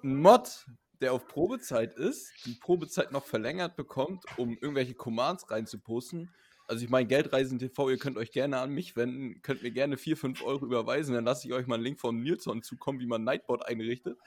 ein 0.02 0.16
Mod, 0.16 0.66
der 1.00 1.12
auf 1.12 1.26
Probezeit 1.26 1.94
ist, 1.94 2.32
die 2.46 2.54
Probezeit 2.54 3.12
noch 3.12 3.24
verlängert 3.24 3.76
bekommt, 3.76 4.24
um 4.36 4.56
irgendwelche 4.60 4.94
Commands 4.94 5.50
reinzuposten. 5.50 6.30
Also 6.66 6.84
ich 6.84 6.90
meine, 6.90 7.06
Geldreisen 7.06 7.58
TV, 7.58 7.90
ihr 7.90 7.98
könnt 7.98 8.16
euch 8.16 8.30
gerne 8.30 8.58
an 8.58 8.70
mich 8.70 8.96
wenden, 8.96 9.42
könnt 9.42 9.62
mir 9.62 9.70
gerne 9.70 9.98
4, 9.98 10.16
5 10.16 10.42
Euro 10.42 10.64
überweisen, 10.64 11.14
dann 11.14 11.24
lasse 11.24 11.46
ich 11.46 11.52
euch 11.52 11.66
mal 11.66 11.74
einen 11.74 11.84
Link 11.84 12.00
vom 12.00 12.22
Nilsson 12.22 12.62
zukommen, 12.62 13.00
wie 13.00 13.06
man 13.06 13.22
Nightbot 13.22 13.66
einrichtet. 13.66 14.18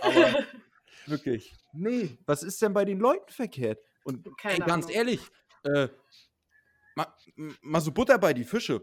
Aber 0.00 0.44
wirklich, 1.06 1.52
nee, 1.72 2.16
was 2.26 2.42
ist 2.42 2.62
denn 2.62 2.72
bei 2.72 2.84
den 2.84 3.00
Leuten 3.00 3.32
verkehrt? 3.32 3.80
Und 4.04 4.28
ey, 4.44 4.58
ganz 4.58 4.88
ehrlich, 4.88 5.20
äh, 5.64 5.88
mal, 6.94 7.12
mal 7.60 7.80
so 7.80 7.90
Butter 7.90 8.18
bei 8.18 8.32
die 8.32 8.44
Fische 8.44 8.82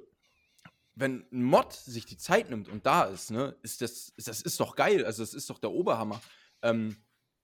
wenn 0.99 1.27
ein 1.31 1.43
Mod 1.43 1.73
sich 1.73 2.05
die 2.05 2.17
Zeit 2.17 2.49
nimmt 2.49 2.69
und 2.69 2.85
da 2.85 3.03
ist, 3.03 3.29
ne, 3.29 3.55
ist 3.61 3.81
das, 3.81 4.09
ist, 4.17 4.27
das 4.27 4.41
ist 4.41 4.59
doch 4.59 4.75
geil. 4.75 5.05
Also, 5.05 5.21
das 5.21 5.33
ist 5.33 5.49
doch 5.49 5.59
der 5.59 5.71
Oberhammer. 5.71 6.19
Ähm, 6.63 6.97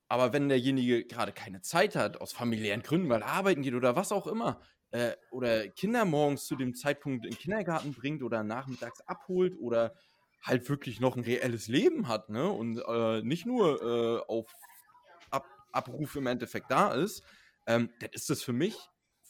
aber 0.07 0.33
wenn 0.33 0.49
derjenige 0.49 1.05
gerade 1.05 1.31
keine 1.31 1.61
Zeit 1.61 1.95
hat, 1.95 2.19
aus 2.19 2.33
familiären 2.33 2.81
Gründen, 2.81 3.09
weil 3.09 3.21
er 3.21 3.27
arbeiten 3.27 3.61
geht 3.61 3.75
oder 3.75 3.95
was 3.95 4.11
auch 4.11 4.27
immer, 4.27 4.59
äh, 4.91 5.13
oder 5.31 5.67
Kinder 5.69 6.03
morgens 6.05 6.45
zu 6.45 6.55
dem 6.55 6.73
Zeitpunkt 6.73 7.25
in 7.25 7.31
den 7.31 7.37
Kindergarten 7.37 7.93
bringt 7.93 8.23
oder 8.23 8.43
nachmittags 8.43 9.01
abholt 9.01 9.55
oder 9.59 9.95
halt 10.41 10.67
wirklich 10.67 10.99
noch 10.99 11.15
ein 11.15 11.23
reelles 11.23 11.67
Leben 11.67 12.07
hat, 12.07 12.29
ne, 12.29 12.49
und 12.49 12.79
äh, 12.79 13.21
nicht 13.21 13.45
nur 13.45 13.81
äh, 13.81 14.23
auf 14.27 14.51
Ab 15.29 15.45
Abruf 15.71 16.15
im 16.15 16.27
Endeffekt 16.27 16.69
da 16.69 16.93
ist, 16.93 17.23
ähm, 17.65 17.89
dann 17.99 18.09
ist 18.11 18.29
das 18.29 18.43
für 18.43 18.53
mich 18.53 18.75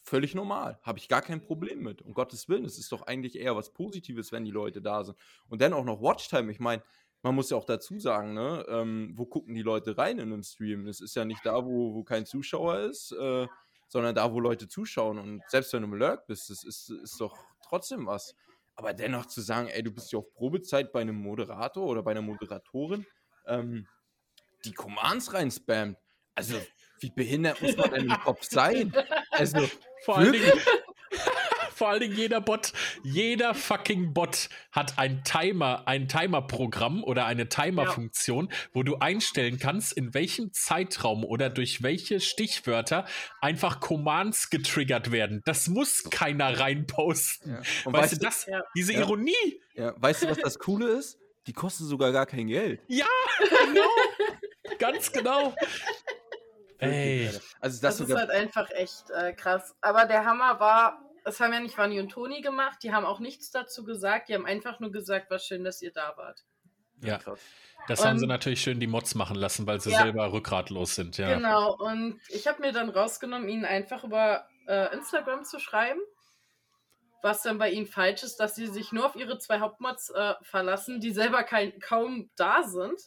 völlig 0.03 0.35
normal. 0.35 0.79
Habe 0.83 0.99
ich 0.99 1.07
gar 1.07 1.21
kein 1.21 1.41
Problem 1.41 1.81
mit. 1.81 2.01
Um 2.01 2.13
Gottes 2.13 2.47
Willen, 2.49 2.65
es 2.65 2.77
ist 2.77 2.91
doch 2.91 3.03
eigentlich 3.03 3.37
eher 3.37 3.55
was 3.55 3.73
Positives, 3.73 4.31
wenn 4.31 4.45
die 4.45 4.51
Leute 4.51 4.81
da 4.81 5.03
sind. 5.03 5.17
Und 5.47 5.61
dann 5.61 5.73
auch 5.73 5.85
noch 5.85 6.01
Watchtime. 6.01 6.51
Ich 6.51 6.59
meine, 6.59 6.83
man 7.21 7.35
muss 7.35 7.49
ja 7.49 7.57
auch 7.57 7.65
dazu 7.65 7.99
sagen, 7.99 8.33
ne, 8.33 8.65
ähm, 8.67 9.13
wo 9.15 9.25
gucken 9.25 9.55
die 9.55 9.61
Leute 9.61 9.97
rein 9.97 10.19
in 10.19 10.33
einem 10.33 10.43
Stream? 10.43 10.87
Es 10.87 10.99
ist 10.99 11.15
ja 11.15 11.23
nicht 11.23 11.45
da, 11.45 11.65
wo, 11.65 11.95
wo 11.95 12.03
kein 12.03 12.25
Zuschauer 12.25 12.79
ist, 12.81 13.13
äh, 13.13 13.47
sondern 13.87 14.13
da, 14.13 14.31
wo 14.33 14.39
Leute 14.39 14.67
zuschauen. 14.67 15.17
Und 15.17 15.41
selbst 15.47 15.71
wenn 15.71 15.83
du 15.83 15.87
im 15.87 15.93
Lurk 15.93 16.27
bist, 16.27 16.49
das 16.49 16.63
ist, 16.63 16.89
ist 16.89 17.19
doch 17.21 17.37
trotzdem 17.65 18.05
was. 18.05 18.35
Aber 18.75 18.93
dennoch 18.93 19.27
zu 19.27 19.41
sagen, 19.41 19.69
ey, 19.69 19.83
du 19.83 19.91
bist 19.91 20.11
ja 20.11 20.19
auf 20.19 20.33
Probezeit 20.33 20.91
bei 20.91 21.01
einem 21.01 21.15
Moderator 21.15 21.85
oder 21.85 22.03
bei 22.03 22.11
einer 22.11 22.21
Moderatorin, 22.21 23.05
ähm, 23.45 23.87
die 24.65 24.73
Commands 24.73 25.33
rein 25.33 25.51
spammt. 25.51 25.97
Also, 26.35 26.59
wie 26.99 27.11
behindert 27.11 27.61
muss 27.61 27.77
man 27.77 27.91
denn 27.91 28.09
im 28.09 28.19
Kopf 28.19 28.43
sein? 28.43 28.91
Also, 29.31 29.59
vor 30.03 30.17
allen, 30.17 30.33
Dingen, 30.33 30.51
vor 31.73 31.89
allen 31.89 32.01
Dingen 32.01 32.15
jeder 32.15 32.41
Bot, 32.41 32.73
jeder 33.03 33.53
fucking 33.53 34.13
Bot 34.13 34.49
hat 34.71 34.97
ein 34.97 35.23
Timer, 35.23 35.83
ein 35.87 36.07
Timer-Programm 36.07 37.03
oder 37.03 37.25
eine 37.25 37.49
Timer-Funktion, 37.49 38.49
ja. 38.49 38.57
wo 38.73 38.83
du 38.83 38.97
einstellen 38.97 39.59
kannst, 39.59 39.93
in 39.93 40.13
welchem 40.13 40.53
Zeitraum 40.53 41.23
oder 41.23 41.49
durch 41.49 41.83
welche 41.83 42.19
Stichwörter 42.19 43.05
einfach 43.41 43.79
Commands 43.79 44.49
getriggert 44.49 45.11
werden. 45.11 45.41
Das 45.45 45.67
muss 45.67 46.03
keiner 46.09 46.59
reinposten. 46.59 47.53
Ja. 47.53 47.61
Und 47.85 47.93
weißt, 47.93 48.03
weißt 48.03 48.13
du 48.13 48.25
das? 48.25 48.45
Ja. 48.45 48.61
Diese 48.75 48.93
Ironie. 48.93 49.61
Ja. 49.75 49.93
Weißt 49.97 50.23
du, 50.23 50.29
was 50.29 50.37
das 50.37 50.59
Coole 50.59 50.87
ist? 50.87 51.17
Die 51.47 51.53
kosten 51.53 51.85
sogar 51.85 52.11
gar 52.11 52.25
kein 52.25 52.47
Geld. 52.47 52.79
Ja, 52.87 53.05
genau. 53.37 53.89
Ganz 54.79 55.11
genau. 55.11 55.53
Ey. 56.91 57.29
Also 57.59 57.81
das, 57.81 57.97
das 57.97 58.09
ist 58.09 58.15
halt 58.15 58.29
einfach 58.29 58.69
echt 58.71 59.09
äh, 59.11 59.33
krass. 59.33 59.75
Aber 59.81 60.05
der 60.05 60.25
Hammer 60.25 60.59
war, 60.59 61.01
das 61.23 61.39
haben 61.39 61.53
ja 61.53 61.59
nicht 61.59 61.77
Vanni 61.77 61.99
und 61.99 62.09
Toni 62.09 62.41
gemacht, 62.41 62.79
die 62.83 62.93
haben 62.93 63.05
auch 63.05 63.19
nichts 63.19 63.51
dazu 63.51 63.83
gesagt, 63.83 64.29
die 64.29 64.35
haben 64.35 64.45
einfach 64.45 64.79
nur 64.79 64.91
gesagt, 64.91 65.29
war 65.29 65.39
schön, 65.39 65.63
dass 65.63 65.81
ihr 65.81 65.91
da 65.91 66.13
wart. 66.17 66.43
Ja, 67.01 67.17
krass. 67.17 67.39
Das 67.87 67.99
und, 67.99 68.07
haben 68.07 68.19
sie 68.19 68.27
natürlich 68.27 68.61
schön 68.61 68.79
die 68.79 68.87
Mods 68.87 69.15
machen 69.15 69.35
lassen, 69.35 69.67
weil 69.67 69.81
sie 69.81 69.91
ja, 69.91 70.03
selber 70.03 70.31
rückgratlos 70.31 70.95
sind, 70.95 71.17
ja. 71.17 71.33
Genau, 71.35 71.75
und 71.75 72.19
ich 72.29 72.47
habe 72.47 72.61
mir 72.61 72.71
dann 72.71 72.89
rausgenommen, 72.89 73.49
ihnen 73.49 73.65
einfach 73.65 74.03
über 74.03 74.47
äh, 74.67 74.93
Instagram 74.93 75.43
zu 75.43 75.59
schreiben, 75.59 75.99
was 77.21 77.41
dann 77.41 77.57
bei 77.57 77.71
ihnen 77.71 77.87
falsch 77.87 78.23
ist, 78.23 78.37
dass 78.37 78.55
sie 78.55 78.67
sich 78.67 78.91
nur 78.91 79.05
auf 79.05 79.15
ihre 79.15 79.37
zwei 79.37 79.59
Hauptmods 79.59 80.11
äh, 80.11 80.33
verlassen, 80.43 81.01
die 81.01 81.11
selber 81.11 81.43
kein, 81.43 81.77
kaum 81.79 82.29
da 82.35 82.63
sind, 82.63 82.99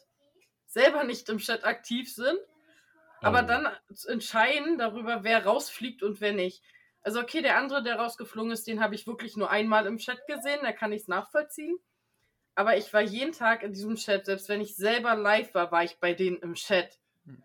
selber 0.67 1.05
nicht 1.05 1.29
im 1.31 1.39
Chat 1.39 1.65
aktiv 1.65 2.13
sind 2.13 2.39
aber 3.27 3.43
oh. 3.43 3.47
dann 3.47 3.69
entscheiden 4.07 4.79
darüber, 4.79 5.25
wer 5.25 5.45
rausfliegt 5.45 6.03
und 6.03 6.21
wer 6.21 6.33
nicht. 6.33 6.63
Also 7.03 7.21
okay, 7.21 7.43
der 7.43 7.57
andere, 7.57 7.83
der 7.83 7.97
rausgeflogen 7.97 8.51
ist, 8.51 8.67
den 8.67 8.81
habe 8.81 8.95
ich 8.95 9.07
wirklich 9.07 9.37
nur 9.37 9.51
einmal 9.51 9.87
im 9.87 9.99
Chat 9.99 10.27
gesehen, 10.27 10.61
da 10.63 10.73
kann 10.73 10.93
ich 10.93 11.03
es 11.03 11.09
nachvollziehen. 11.09 11.79
Aber 12.55 12.77
ich 12.77 12.93
war 12.93 13.03
jeden 13.03 13.33
Tag 13.33 13.63
in 13.63 13.73
diesem 13.73 13.97
Chat, 13.97 14.27
selbst 14.27 14.49
wenn 14.49 14.61
ich 14.61 14.77
selber 14.77 15.15
live 15.15 15.53
war, 15.55 15.71
war 15.71 15.85
ich 15.85 15.99
bei 15.99 16.15
denen 16.15 16.39
im 16.39 16.55
Chat. 16.55 16.99
Hm. 17.27 17.43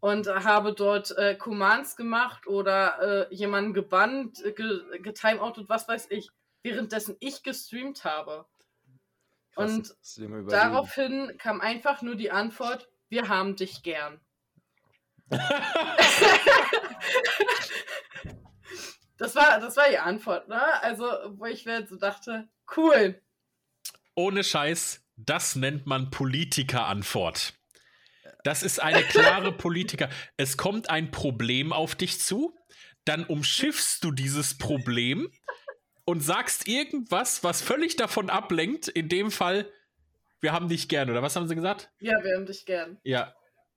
Und 0.00 0.26
habe 0.26 0.74
dort 0.74 1.16
äh, 1.16 1.34
Commands 1.34 1.96
gemacht 1.96 2.46
oder 2.46 3.28
äh, 3.30 3.34
jemanden 3.34 3.74
gebannt, 3.74 4.44
äh, 4.44 4.52
ge 4.52 4.80
getimeoutet, 5.00 5.68
was 5.68 5.86
weiß 5.86 6.08
ich, 6.10 6.30
währenddessen 6.62 7.16
ich 7.20 7.42
gestreamt 7.42 8.04
habe. 8.04 8.44
Krass, 9.54 9.72
und 9.72 10.50
daraufhin 10.50 11.36
kam 11.38 11.60
einfach 11.60 12.02
nur 12.02 12.16
die 12.16 12.32
Antwort, 12.32 12.88
wir 13.08 13.28
haben 13.28 13.54
dich 13.54 13.82
gern. 13.82 14.20
Das, 19.18 19.34
war, 19.34 19.60
das 19.60 19.76
war 19.76 19.88
die 19.88 19.98
Antwort, 19.98 20.48
ne? 20.48 20.60
Also, 20.82 21.06
wo 21.36 21.46
ich 21.46 21.64
mir 21.64 21.86
so 21.86 21.96
dachte, 21.96 22.48
cool. 22.76 23.20
Ohne 24.14 24.44
Scheiß, 24.44 25.02
das 25.16 25.56
nennt 25.56 25.86
man 25.86 26.10
Politiker-Antwort. 26.10 27.54
Das 28.44 28.62
ist 28.62 28.80
eine 28.80 29.02
klare 29.02 29.52
Politiker. 29.56 30.08
Es 30.36 30.56
kommt 30.56 30.90
ein 30.90 31.10
Problem 31.10 31.72
auf 31.72 31.94
dich 31.94 32.20
zu, 32.20 32.56
dann 33.04 33.24
umschiffst 33.24 34.04
du 34.04 34.12
dieses 34.12 34.56
Problem 34.58 35.30
und 36.04 36.20
sagst 36.20 36.68
irgendwas, 36.68 37.42
was 37.42 37.62
völlig 37.62 37.96
davon 37.96 38.30
ablenkt. 38.30 38.88
In 38.88 39.08
dem 39.08 39.30
Fall, 39.30 39.70
wir 40.40 40.52
haben 40.52 40.68
dich 40.68 40.88
gern, 40.88 41.10
oder 41.10 41.22
was 41.22 41.36
haben 41.36 41.48
sie 41.48 41.54
gesagt? 41.54 41.90
Ja, 42.00 42.22
wir 42.22 42.36
haben 42.36 42.46
dich 42.46 42.66
gern. 42.66 42.98
Ja, 43.02 43.34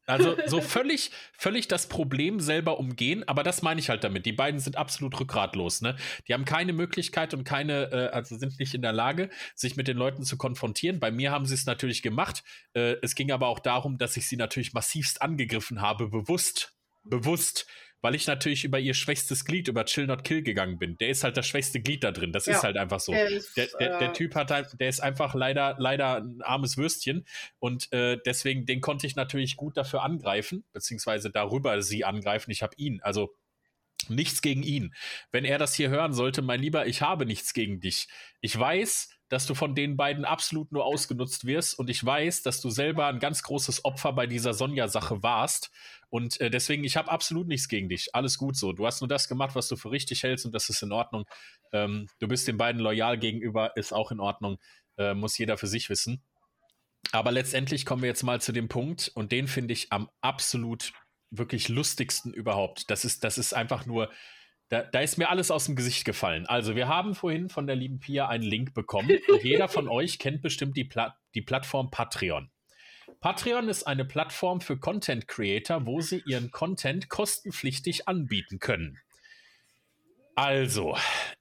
also 0.07 0.37
so 0.45 0.61
völlig, 0.61 1.11
völlig 1.33 1.67
das 1.67 1.87
Problem 1.87 2.39
selber 2.39 2.79
umgehen, 2.79 3.27
aber 3.27 3.43
das 3.43 3.61
meine 3.61 3.79
ich 3.79 3.89
halt 3.89 4.03
damit. 4.03 4.25
Die 4.25 4.31
beiden 4.31 4.59
sind 4.59 4.77
absolut 4.77 5.19
rückgratlos, 5.19 5.81
ne? 5.81 5.97
Die 6.27 6.33
haben 6.33 6.45
keine 6.45 6.71
Möglichkeit 6.73 7.33
und 7.33 7.43
keine, 7.43 7.91
äh, 7.91 8.07
also 8.15 8.37
sind 8.37 8.57
nicht 8.57 8.73
in 8.73 8.81
der 8.81 8.93
Lage, 8.93 9.29
sich 9.53 9.75
mit 9.75 9.87
den 9.87 9.97
Leuten 9.97 10.23
zu 10.23 10.37
konfrontieren. 10.37 10.99
Bei 10.99 11.11
mir 11.11 11.31
haben 11.31 11.45
sie 11.45 11.53
es 11.53 11.65
natürlich 11.65 12.01
gemacht. 12.01 12.43
Äh, 12.73 12.95
es 13.01 13.15
ging 13.15 13.31
aber 13.31 13.47
auch 13.47 13.59
darum, 13.59 13.97
dass 13.97 14.15
ich 14.15 14.27
sie 14.27 14.37
natürlich 14.37 14.73
massivst 14.73 15.21
angegriffen 15.21 15.81
habe, 15.81 16.07
bewusst, 16.07 16.73
bewusst 17.03 17.67
weil 18.01 18.15
ich 18.15 18.27
natürlich 18.27 18.63
über 18.63 18.79
ihr 18.79 18.93
schwächstes 18.93 19.45
Glied, 19.45 19.67
über 19.67 19.85
Chill 19.85 20.07
Not 20.07 20.23
Kill 20.23 20.43
gegangen 20.43 20.77
bin. 20.77 20.97
Der 20.97 21.09
ist 21.09 21.23
halt 21.23 21.37
das 21.37 21.47
schwächste 21.47 21.81
Glied 21.81 22.03
da 22.03 22.11
drin. 22.11 22.31
Das 22.31 22.45
ja, 22.45 22.53
ist 22.53 22.63
halt 22.63 22.77
einfach 22.77 22.99
so. 22.99 23.11
Der, 23.11 23.29
ist, 23.29 23.57
der, 23.57 23.67
der, 23.79 23.99
der, 23.99 24.09
äh, 24.09 24.13
Typ 24.13 24.35
hat 24.35 24.51
halt, 24.51 24.79
der 24.79 24.89
ist 24.89 24.99
einfach 24.99 25.33
leider, 25.33 25.75
leider 25.79 26.17
ein 26.17 26.41
armes 26.41 26.77
Würstchen. 26.77 27.25
Und 27.59 27.91
äh, 27.91 28.17
deswegen, 28.25 28.65
den 28.65 28.81
konnte 28.81 29.07
ich 29.07 29.15
natürlich 29.15 29.55
gut 29.55 29.77
dafür 29.77 30.03
angreifen, 30.03 30.63
beziehungsweise 30.73 31.31
darüber 31.31 31.81
sie 31.81 32.05
angreifen. 32.05 32.51
Ich 32.51 32.61
habe 32.61 32.75
ihn, 32.77 33.01
also 33.01 33.35
nichts 34.09 34.41
gegen 34.41 34.63
ihn. 34.63 34.93
Wenn 35.31 35.45
er 35.45 35.57
das 35.57 35.73
hier 35.73 35.89
hören 35.89 36.13
sollte, 36.13 36.41
mein 36.41 36.61
Lieber, 36.61 36.87
ich 36.87 37.01
habe 37.01 37.25
nichts 37.25 37.53
gegen 37.53 37.79
dich. 37.79 38.07
Ich 38.41 38.57
weiß, 38.57 39.09
dass 39.29 39.45
du 39.45 39.55
von 39.55 39.75
den 39.75 39.97
beiden 39.97 40.25
absolut 40.25 40.71
nur 40.71 40.85
ausgenutzt 40.85 41.45
wirst 41.45 41.77
und 41.77 41.89
ich 41.89 42.03
weiß, 42.03 42.43
dass 42.43 42.61
du 42.61 42.69
selber 42.69 43.07
ein 43.07 43.19
ganz 43.19 43.43
großes 43.43 43.83
Opfer 43.85 44.13
bei 44.13 44.27
dieser 44.27 44.53
Sonja-Sache 44.53 45.21
warst 45.23 45.71
und 46.09 46.39
äh, 46.39 46.49
deswegen, 46.49 46.83
ich 46.83 46.95
habe 46.95 47.11
absolut 47.11 47.47
nichts 47.47 47.67
gegen 47.67 47.89
dich. 47.89 48.15
Alles 48.15 48.37
gut 48.37 48.55
so. 48.55 48.71
Du 48.71 48.85
hast 48.85 49.01
nur 49.01 49.07
das 49.07 49.27
gemacht, 49.27 49.55
was 49.55 49.67
du 49.67 49.75
für 49.75 49.91
richtig 49.91 50.23
hältst 50.23 50.45
und 50.45 50.53
das 50.53 50.69
ist 50.69 50.81
in 50.81 50.91
Ordnung. 50.91 51.25
Ähm, 51.73 52.07
du 52.19 52.27
bist 52.27 52.47
den 52.47 52.57
beiden 52.57 52.81
loyal 52.81 53.17
gegenüber, 53.17 53.75
ist 53.75 53.93
auch 53.93 54.11
in 54.11 54.19
Ordnung. 54.19 54.57
Äh, 54.97 55.13
muss 55.13 55.37
jeder 55.37 55.57
für 55.57 55.67
sich 55.67 55.89
wissen. 55.89 56.23
Aber 57.11 57.31
letztendlich 57.31 57.85
kommen 57.85 58.01
wir 58.01 58.09
jetzt 58.09 58.23
mal 58.23 58.41
zu 58.41 58.51
dem 58.51 58.67
Punkt 58.67 59.11
und 59.13 59.31
den 59.31 59.47
finde 59.47 59.73
ich 59.73 59.91
am 59.91 60.09
absolut 60.21 60.93
wirklich 61.29 61.67
lustigsten 61.69 62.33
überhaupt. 62.33 62.89
Das 62.89 63.05
ist, 63.05 63.23
das 63.23 63.37
ist 63.37 63.53
einfach 63.53 63.85
nur, 63.85 64.09
da, 64.69 64.81
da, 64.81 64.99
ist 64.99 65.17
mir 65.17 65.29
alles 65.29 65.49
aus 65.49 65.65
dem 65.65 65.75
Gesicht 65.75 66.03
gefallen. 66.03 66.45
Also, 66.45 66.75
wir 66.75 66.87
haben 66.87 67.15
vorhin 67.15 67.49
von 67.49 67.67
der 67.67 67.75
lieben 67.75 67.99
Pia 67.99 68.27
einen 68.27 68.43
Link 68.43 68.73
bekommen. 68.73 69.09
Und 69.29 69.43
jeder 69.43 69.67
von 69.67 69.87
euch 69.87 70.19
kennt 70.19 70.41
bestimmt 70.41 70.75
die, 70.75 70.83
Pla 70.83 71.15
die 71.35 71.41
Plattform 71.41 71.89
Patreon. 71.89 72.49
Patreon 73.21 73.69
ist 73.69 73.83
eine 73.83 74.05
Plattform 74.05 74.61
für 74.61 74.77
Content 74.77 75.27
Creator, 75.27 75.85
wo 75.85 76.01
sie 76.01 76.21
ihren 76.25 76.51
Content 76.51 77.09
kostenpflichtig 77.09 78.07
anbieten 78.07 78.59
können. 78.59 78.99
Also, 80.35 80.95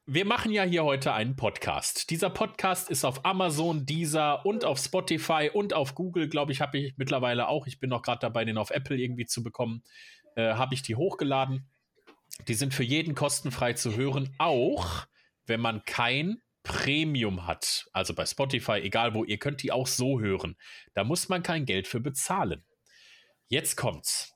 wir 0.06 0.24
machen 0.24 0.52
ja 0.52 0.62
hier 0.62 0.84
heute 0.84 1.12
einen 1.12 1.36
Podcast. 1.36 2.08
Dieser 2.08 2.30
Podcast 2.30 2.88
ist 2.88 3.04
auf 3.04 3.26
Amazon, 3.26 3.84
Deezer 3.84 4.46
und 4.46 4.64
auf 4.64 4.78
Spotify 4.78 5.50
und 5.52 5.74
auf 5.74 5.94
Google, 5.94 6.30
glaube 6.30 6.52
ich, 6.52 6.62
habe 6.62 6.78
ich 6.78 6.94
mittlerweile 6.96 7.48
auch. 7.48 7.66
Ich 7.66 7.78
bin 7.78 7.90
noch 7.90 8.00
gerade 8.00 8.20
dabei, 8.20 8.46
den 8.46 8.56
auf 8.56 8.70
Apple 8.70 8.96
irgendwie 8.96 9.26
zu 9.26 9.42
bekommen. 9.42 9.82
Äh, 10.34 10.54
habe 10.54 10.74
ich 10.74 10.80
die 10.80 10.96
hochgeladen. 10.96 11.68
Die 12.48 12.54
sind 12.54 12.74
für 12.74 12.84
jeden 12.84 13.14
kostenfrei 13.14 13.72
zu 13.72 13.96
hören, 13.96 14.34
auch 14.38 15.06
wenn 15.46 15.60
man 15.60 15.84
kein 15.84 16.42
Premium 16.62 17.46
hat. 17.46 17.86
Also 17.92 18.12
bei 18.14 18.26
Spotify, 18.26 18.80
egal 18.82 19.14
wo, 19.14 19.24
ihr 19.24 19.38
könnt 19.38 19.62
die 19.62 19.72
auch 19.72 19.86
so 19.86 20.20
hören. 20.20 20.56
Da 20.94 21.04
muss 21.04 21.28
man 21.28 21.42
kein 21.42 21.64
Geld 21.64 21.86
für 21.86 22.00
bezahlen. 22.00 22.64
Jetzt 23.48 23.76
kommt's. 23.76 24.34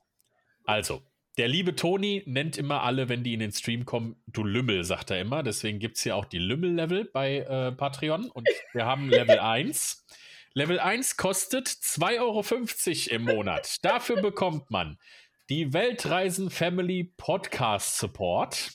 Also, 0.63 1.03
der 1.37 1.47
liebe 1.47 1.75
Toni 1.75 2.23
nennt 2.25 2.57
immer 2.57 2.83
alle, 2.83 3.09
wenn 3.09 3.23
die 3.23 3.33
in 3.33 3.39
den 3.41 3.51
Stream 3.51 3.85
kommen, 3.85 4.21
du 4.27 4.43
Lümmel, 4.43 4.83
sagt 4.83 5.11
er 5.11 5.19
immer. 5.19 5.43
Deswegen 5.43 5.79
gibt 5.79 5.97
es 5.97 6.03
hier 6.03 6.15
auch 6.15 6.25
die 6.25 6.39
Lümmel-Level 6.39 7.05
bei 7.05 7.39
äh, 7.39 7.71
Patreon. 7.73 8.29
Und 8.29 8.47
wir 8.73 8.85
haben 8.85 9.09
Level 9.09 9.39
1. 9.39 10.05
Level 10.53 10.79
1 10.79 11.15
kostet 11.15 11.67
2,50 11.67 12.19
Euro 12.19 13.15
im 13.15 13.23
Monat. 13.23 13.77
Dafür 13.83 14.21
bekommt 14.21 14.69
man 14.69 14.97
die 15.51 15.73
Weltreisen 15.73 16.49
Family 16.49 17.03
Podcast 17.17 17.97
Support, 17.97 18.71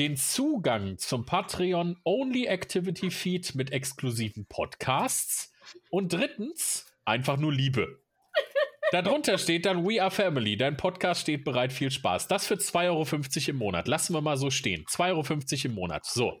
den 0.00 0.16
Zugang 0.16 0.98
zum 0.98 1.24
Patreon 1.24 2.00
Only 2.02 2.46
Activity 2.46 3.12
Feed 3.12 3.54
mit 3.54 3.70
exklusiven 3.70 4.44
Podcasts 4.46 5.52
und 5.90 6.12
drittens 6.12 6.92
einfach 7.04 7.36
nur 7.36 7.52
Liebe. 7.52 8.02
Darunter 8.90 9.38
steht 9.38 9.66
dann 9.66 9.86
We 9.86 10.02
Are 10.02 10.10
Family. 10.10 10.56
Dein 10.56 10.76
Podcast 10.76 11.20
steht 11.20 11.44
bereit. 11.44 11.72
Viel 11.72 11.92
Spaß. 11.92 12.26
Das 12.26 12.48
für 12.48 12.54
2,50 12.54 12.86
Euro 12.88 13.50
im 13.50 13.56
Monat. 13.58 13.86
Lassen 13.86 14.14
wir 14.14 14.20
mal 14.20 14.36
so 14.36 14.50
stehen. 14.50 14.84
2,50 14.84 15.06
Euro 15.12 15.66
im 15.66 15.74
Monat. 15.74 16.04
So. 16.06 16.40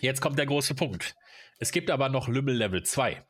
Jetzt 0.00 0.20
kommt 0.20 0.40
der 0.40 0.46
große 0.46 0.74
Punkt. 0.74 1.14
Es 1.60 1.70
gibt 1.70 1.92
aber 1.92 2.08
noch 2.08 2.26
Lümmel 2.26 2.56
Level 2.56 2.82
2. 2.82 3.24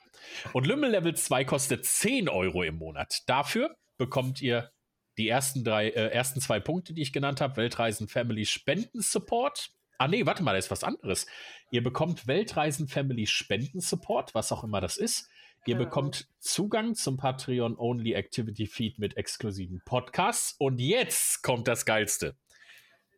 Und 0.55 0.67
Lümmel 0.67 0.91
Level 0.91 1.15
2 1.15 1.45
kostet 1.45 1.85
10 1.85 2.31
Euro 2.31 2.63
im 2.63 2.77
Monat. 2.77 3.19
Dafür 3.27 3.77
bekommt 3.99 4.41
ihr 4.41 4.72
die 5.19 5.29
ersten, 5.29 5.65
drei, 5.65 5.89
äh, 5.89 6.09
ersten 6.09 6.41
zwei 6.41 6.61
Punkte, 6.61 6.95
die 6.95 7.03
ich 7.03 7.13
genannt 7.13 7.41
habe. 7.41 7.57
Weltreisen 7.57 8.09
Family 8.09 8.47
Spenden 8.47 9.01
Support. 9.01 9.71
Ah, 9.99 10.09
nee, 10.09 10.27
warte 10.27 10.43
mal, 10.43 10.53
da 10.53 10.59
ist 10.59 10.71
was 10.71 10.85
anderes. 10.85 11.27
Ihr 11.71 11.83
bekommt 11.83 12.27
Weltreisen 12.27 12.89
Family 12.89 13.27
Spenden 13.27 13.81
Support, 13.81 14.35
was 14.35 14.51
auch 14.53 14.65
immer 14.65 14.81
das 14.81 14.97
ist. 14.97 15.29
Ihr 15.65 15.77
genau. 15.77 15.85
bekommt 15.85 16.29
Zugang 16.41 16.95
zum 16.95 17.17
Patreon 17.17 17.77
Only 17.79 18.15
Activity 18.15 18.67
Feed 18.67 18.99
mit 18.99 19.17
exklusiven 19.17 19.81
Podcasts. 19.85 20.57
Und 20.59 20.81
jetzt 20.81 21.43
kommt 21.43 21.69
das 21.69 21.87
Geilste. 21.87 22.37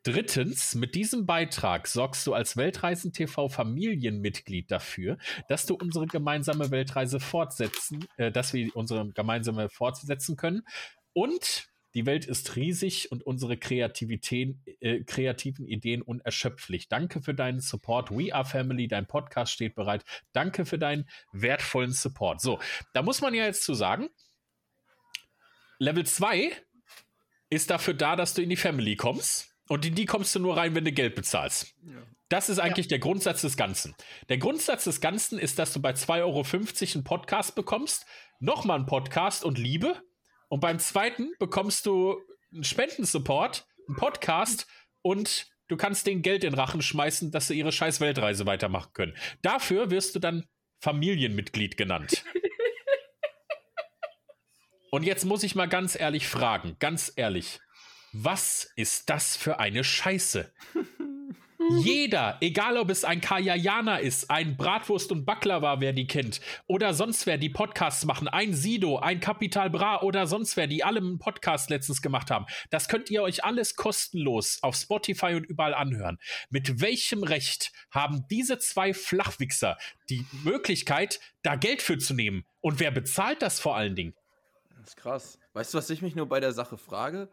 Drittens, 0.02 0.74
mit 0.74 0.94
diesem 0.94 1.24
Beitrag 1.24 1.86
sorgst 1.86 2.26
du 2.26 2.34
als 2.34 2.58
Weltreisen 2.58 3.14
TV 3.14 3.48
Familienmitglied 3.48 4.70
dafür, 4.70 5.16
dass 5.48 5.64
du 5.64 5.74
unsere 5.74 6.06
gemeinsame 6.06 6.70
Weltreise 6.70 7.18
fortsetzen, 7.18 8.06
äh, 8.18 8.30
dass 8.30 8.52
wir 8.52 8.76
unsere 8.76 9.10
gemeinsame 9.12 9.70
fortsetzen 9.70 10.36
können. 10.36 10.66
Und 11.14 11.68
die 11.94 12.06
Welt 12.06 12.26
ist 12.26 12.56
riesig 12.56 13.12
und 13.12 13.22
unsere 13.22 13.56
Kreativität, 13.56 14.56
äh, 14.80 15.04
kreativen 15.04 15.66
Ideen 15.66 16.02
unerschöpflich. 16.02 16.88
Danke 16.88 17.22
für 17.22 17.34
deinen 17.34 17.60
Support. 17.60 18.10
We 18.10 18.34
are 18.34 18.44
Family, 18.44 18.88
dein 18.88 19.06
Podcast 19.06 19.52
steht 19.52 19.74
bereit. 19.74 20.04
Danke 20.32 20.66
für 20.66 20.78
deinen 20.78 21.08
wertvollen 21.32 21.92
Support. 21.92 22.40
So, 22.40 22.58
da 22.92 23.02
muss 23.02 23.20
man 23.20 23.32
ja 23.34 23.44
jetzt 23.44 23.62
zu 23.62 23.74
sagen, 23.74 24.08
Level 25.78 26.04
2 26.04 26.52
ist 27.50 27.70
dafür 27.70 27.94
da, 27.94 28.16
dass 28.16 28.34
du 28.34 28.42
in 28.42 28.50
die 28.50 28.56
Family 28.56 28.96
kommst. 28.96 29.54
Und 29.68 29.86
in 29.86 29.94
die 29.94 30.04
kommst 30.04 30.34
du 30.34 30.40
nur 30.40 30.56
rein, 30.56 30.74
wenn 30.74 30.84
du 30.84 30.92
Geld 30.92 31.14
bezahlst. 31.14 31.74
Ja. 31.82 32.02
Das 32.28 32.48
ist 32.48 32.58
eigentlich 32.58 32.86
ja. 32.86 32.90
der 32.90 32.98
Grundsatz 32.98 33.42
des 33.42 33.56
Ganzen. 33.56 33.94
Der 34.28 34.38
Grundsatz 34.38 34.84
des 34.84 35.00
Ganzen 35.00 35.38
ist, 35.38 35.58
dass 35.58 35.72
du 35.72 35.80
bei 35.80 35.92
2,50 35.92 36.20
Euro 36.20 36.44
einen 36.94 37.04
Podcast 37.04 37.54
bekommst, 37.54 38.06
nochmal 38.40 38.78
einen 38.78 38.86
Podcast 38.86 39.44
und 39.44 39.58
Liebe 39.58 40.02
und 40.54 40.60
beim 40.60 40.78
zweiten 40.78 41.32
bekommst 41.40 41.84
du 41.84 42.16
einen 42.52 42.62
Spendensupport, 42.62 43.66
einen 43.88 43.96
Podcast 43.96 44.68
und 45.02 45.48
du 45.66 45.76
kannst 45.76 46.06
denen 46.06 46.22
Geld 46.22 46.44
in 46.44 46.52
den 46.52 46.60
Rachen 46.60 46.80
schmeißen, 46.80 47.32
dass 47.32 47.48
sie 47.48 47.58
ihre 47.58 47.72
scheiß 47.72 47.98
Weltreise 47.98 48.46
weitermachen 48.46 48.92
können. 48.92 49.16
Dafür 49.42 49.90
wirst 49.90 50.14
du 50.14 50.20
dann 50.20 50.46
Familienmitglied 50.78 51.76
genannt. 51.76 52.24
und 54.92 55.02
jetzt 55.02 55.24
muss 55.24 55.42
ich 55.42 55.56
mal 55.56 55.66
ganz 55.66 55.98
ehrlich 55.98 56.28
fragen, 56.28 56.76
ganz 56.78 57.12
ehrlich, 57.16 57.58
was 58.12 58.70
ist 58.76 59.10
das 59.10 59.36
für 59.36 59.58
eine 59.58 59.82
Scheiße? 59.82 60.52
Jeder, 61.70 62.36
egal 62.40 62.76
ob 62.76 62.90
es 62.90 63.04
ein 63.04 63.20
Kajayana 63.20 63.98
ist, 63.98 64.30
ein 64.30 64.56
Bratwurst 64.56 65.12
und 65.12 65.24
Baklava, 65.24 65.80
wer 65.80 65.92
die 65.92 66.06
kennt, 66.06 66.40
oder 66.66 66.94
sonst 66.94 67.26
wer, 67.26 67.38
die 67.38 67.48
Podcasts 67.48 68.04
machen, 68.04 68.28
ein 68.28 68.54
Sido, 68.54 68.98
ein 68.98 69.20
Capital 69.20 69.70
Bra 69.70 70.02
oder 70.02 70.26
sonst 70.26 70.56
wer, 70.56 70.66
die 70.66 70.84
alle 70.84 71.00
einen 71.00 71.18
Podcast 71.18 71.70
letztens 71.70 72.02
gemacht 72.02 72.30
haben, 72.30 72.46
das 72.70 72.88
könnt 72.88 73.10
ihr 73.10 73.22
euch 73.22 73.44
alles 73.44 73.76
kostenlos 73.76 74.62
auf 74.62 74.76
Spotify 74.76 75.34
und 75.34 75.44
überall 75.44 75.74
anhören. 75.74 76.18
Mit 76.50 76.80
welchem 76.80 77.22
Recht 77.22 77.72
haben 77.90 78.26
diese 78.30 78.58
zwei 78.58 78.92
Flachwichser 78.92 79.78
die 80.10 80.24
Möglichkeit, 80.44 81.20
da 81.42 81.56
Geld 81.56 81.82
für 81.82 81.98
zu 81.98 82.14
nehmen? 82.14 82.44
Und 82.60 82.80
wer 82.80 82.90
bezahlt 82.90 83.42
das 83.42 83.60
vor 83.60 83.76
allen 83.76 83.94
Dingen? 83.94 84.14
Das 84.76 84.88
ist 84.88 84.96
krass. 84.96 85.38
Weißt 85.52 85.72
du, 85.72 85.78
was 85.78 85.90
ich 85.90 86.02
mich 86.02 86.14
nur 86.14 86.28
bei 86.28 86.40
der 86.40 86.52
Sache 86.52 86.76
frage? 86.76 87.28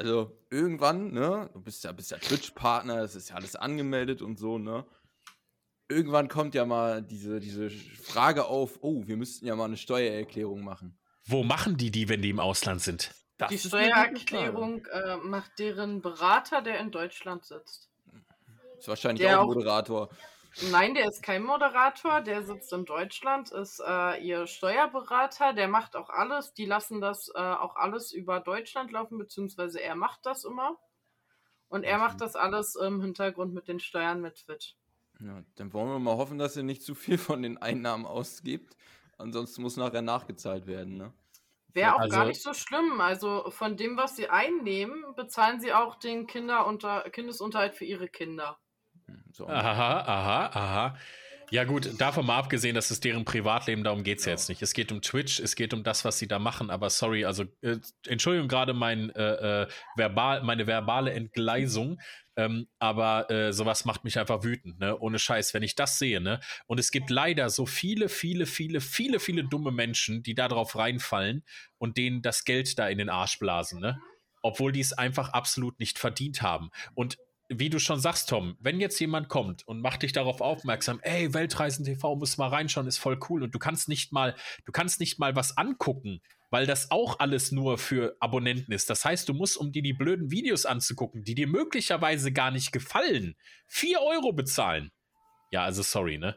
Also 0.00 0.34
irgendwann, 0.48 1.12
ne, 1.12 1.50
du 1.52 1.60
bist 1.60 1.84
ja, 1.84 1.92
bist 1.92 2.10
ja 2.10 2.16
Twitch-Partner, 2.16 3.02
es 3.02 3.14
ist 3.14 3.28
ja 3.28 3.36
alles 3.36 3.54
angemeldet 3.54 4.22
und 4.22 4.38
so, 4.38 4.56
ne? 4.56 4.86
Irgendwann 5.90 6.28
kommt 6.28 6.54
ja 6.54 6.64
mal 6.64 7.02
diese, 7.02 7.38
diese 7.38 7.68
Frage 7.68 8.46
auf, 8.46 8.78
oh, 8.80 9.06
wir 9.06 9.18
müssten 9.18 9.44
ja 9.46 9.54
mal 9.56 9.66
eine 9.66 9.76
Steuererklärung 9.76 10.64
machen. 10.64 10.98
Wo 11.24 11.42
machen 11.42 11.76
die 11.76 11.90
die, 11.90 12.08
wenn 12.08 12.22
die 12.22 12.30
im 12.30 12.40
Ausland 12.40 12.80
sind? 12.80 13.14
Das 13.36 13.50
die 13.50 13.58
Steuererklärung 13.58 14.86
äh, 14.86 15.16
macht 15.18 15.58
deren 15.58 16.00
Berater, 16.00 16.62
der 16.62 16.80
in 16.80 16.90
Deutschland 16.92 17.44
sitzt. 17.44 17.90
Ist 18.78 18.88
wahrscheinlich 18.88 19.26
der 19.26 19.38
auch 19.38 19.42
ein 19.42 19.48
Moderator. 19.48 20.08
Auch 20.08 20.14
Nein, 20.70 20.94
der 20.94 21.08
ist 21.08 21.22
kein 21.22 21.42
Moderator, 21.42 22.20
der 22.20 22.42
sitzt 22.42 22.72
in 22.72 22.84
Deutschland, 22.84 23.52
ist 23.52 23.80
äh, 23.86 24.20
ihr 24.20 24.46
Steuerberater, 24.46 25.52
der 25.52 25.68
macht 25.68 25.94
auch 25.94 26.10
alles. 26.10 26.52
Die 26.54 26.66
lassen 26.66 27.00
das 27.00 27.30
äh, 27.34 27.38
auch 27.38 27.76
alles 27.76 28.12
über 28.12 28.40
Deutschland 28.40 28.90
laufen, 28.90 29.16
beziehungsweise 29.16 29.80
er 29.80 29.94
macht 29.94 30.26
das 30.26 30.44
immer. 30.44 30.78
Und 31.68 31.84
er 31.84 31.98
macht 31.98 32.20
das 32.20 32.34
alles 32.34 32.74
im 32.74 33.00
Hintergrund 33.00 33.54
mit 33.54 33.68
den 33.68 33.78
Steuern 33.78 34.20
mit 34.20 34.44
Twitch. 34.44 34.76
Ja, 35.20 35.42
dann 35.54 35.72
wollen 35.72 35.88
wir 35.88 35.98
mal 35.98 36.16
hoffen, 36.16 36.38
dass 36.38 36.56
ihr 36.56 36.62
nicht 36.64 36.82
zu 36.82 36.94
viel 36.94 37.18
von 37.18 37.42
den 37.42 37.58
Einnahmen 37.58 38.06
ausgibt. 38.06 38.76
Ansonsten 39.18 39.62
muss 39.62 39.76
nachher 39.76 40.02
nachgezahlt 40.02 40.66
werden, 40.66 40.96
ne? 40.96 41.12
Wäre 41.72 41.94
auch 41.94 42.00
also, 42.00 42.16
gar 42.16 42.24
nicht 42.24 42.42
so 42.42 42.52
schlimm. 42.52 43.00
Also 43.00 43.50
von 43.50 43.76
dem, 43.76 43.96
was 43.96 44.16
sie 44.16 44.28
einnehmen, 44.28 45.14
bezahlen 45.14 45.60
sie 45.60 45.72
auch 45.72 45.96
den 45.96 46.26
Kinderunter 46.26 47.08
Kindesunterhalt 47.10 47.76
für 47.76 47.84
ihre 47.84 48.08
Kinder. 48.08 48.58
So. 49.32 49.48
Aha, 49.48 50.00
aha, 50.00 50.50
aha. 50.52 50.96
Ja, 51.52 51.64
gut, 51.64 52.00
davon 52.00 52.26
mal 52.26 52.38
abgesehen, 52.38 52.76
dass 52.76 52.92
es 52.92 53.00
deren 53.00 53.24
Privatleben, 53.24 53.82
darum 53.82 54.04
geht 54.04 54.20
es 54.20 54.24
ja. 54.24 54.32
jetzt 54.32 54.48
nicht. 54.48 54.62
Es 54.62 54.72
geht 54.72 54.92
um 54.92 55.02
Twitch, 55.02 55.40
es 55.40 55.56
geht 55.56 55.74
um 55.74 55.82
das, 55.82 56.04
was 56.04 56.18
sie 56.18 56.28
da 56.28 56.38
machen, 56.38 56.70
aber 56.70 56.90
sorry, 56.90 57.24
also 57.24 57.44
äh, 57.62 57.78
Entschuldigung 58.06 58.46
gerade 58.46 58.72
mein, 58.72 59.10
äh, 59.10 59.62
äh, 59.62 59.68
verbal, 59.96 60.44
meine 60.44 60.68
verbale 60.68 61.12
Entgleisung, 61.12 62.00
ähm, 62.36 62.68
aber 62.78 63.28
äh, 63.30 63.52
sowas 63.52 63.84
macht 63.84 64.04
mich 64.04 64.16
einfach 64.16 64.44
wütend, 64.44 64.78
ne? 64.78 64.96
Ohne 64.98 65.18
Scheiß, 65.18 65.52
wenn 65.52 65.64
ich 65.64 65.74
das 65.74 65.98
sehe, 65.98 66.20
ne? 66.20 66.38
Und 66.66 66.78
es 66.78 66.92
gibt 66.92 67.10
leider 67.10 67.50
so 67.50 67.66
viele, 67.66 68.08
viele, 68.08 68.46
viele, 68.46 68.80
viele, 68.80 69.18
viele 69.18 69.42
dumme 69.42 69.72
Menschen, 69.72 70.22
die 70.22 70.34
da 70.34 70.46
drauf 70.46 70.76
reinfallen 70.76 71.44
und 71.78 71.96
denen 71.96 72.22
das 72.22 72.44
Geld 72.44 72.78
da 72.78 72.88
in 72.88 72.98
den 72.98 73.08
Arsch 73.08 73.40
blasen, 73.40 73.80
ne? 73.80 74.00
Obwohl 74.42 74.70
die 74.70 74.80
es 74.80 74.92
einfach 74.92 75.30
absolut 75.30 75.80
nicht 75.80 75.98
verdient 75.98 76.42
haben. 76.42 76.70
Und 76.94 77.18
wie 77.52 77.68
du 77.68 77.80
schon 77.80 77.98
sagst, 77.98 78.28
Tom, 78.28 78.56
wenn 78.60 78.80
jetzt 78.80 78.98
jemand 79.00 79.28
kommt 79.28 79.66
und 79.66 79.80
macht 79.80 80.02
dich 80.02 80.12
darauf 80.12 80.40
aufmerksam, 80.40 81.00
ey, 81.02 81.34
Weltreisen 81.34 81.84
TV 81.84 82.14
muss 82.14 82.38
mal 82.38 82.48
reinschauen, 82.48 82.86
ist 82.86 82.98
voll 82.98 83.18
cool 83.28 83.42
und 83.42 83.54
du 83.54 83.58
kannst 83.58 83.88
nicht 83.88 84.12
mal, 84.12 84.36
du 84.64 84.72
kannst 84.72 85.00
nicht 85.00 85.18
mal 85.18 85.34
was 85.34 85.56
angucken, 85.56 86.20
weil 86.50 86.66
das 86.66 86.90
auch 86.92 87.18
alles 87.18 87.50
nur 87.50 87.76
für 87.76 88.16
Abonnenten 88.20 88.72
ist. 88.72 88.88
Das 88.88 89.04
heißt, 89.04 89.28
du 89.28 89.34
musst, 89.34 89.56
um 89.56 89.72
dir 89.72 89.82
die 89.82 89.92
blöden 89.92 90.30
Videos 90.30 90.64
anzugucken, 90.64 91.24
die 91.24 91.34
dir 91.34 91.48
möglicherweise 91.48 92.32
gar 92.32 92.52
nicht 92.52 92.72
gefallen, 92.72 93.34
vier 93.66 94.00
Euro 94.00 94.32
bezahlen. 94.32 94.90
Ja, 95.50 95.64
also 95.64 95.82
sorry, 95.82 96.18
ne? 96.18 96.36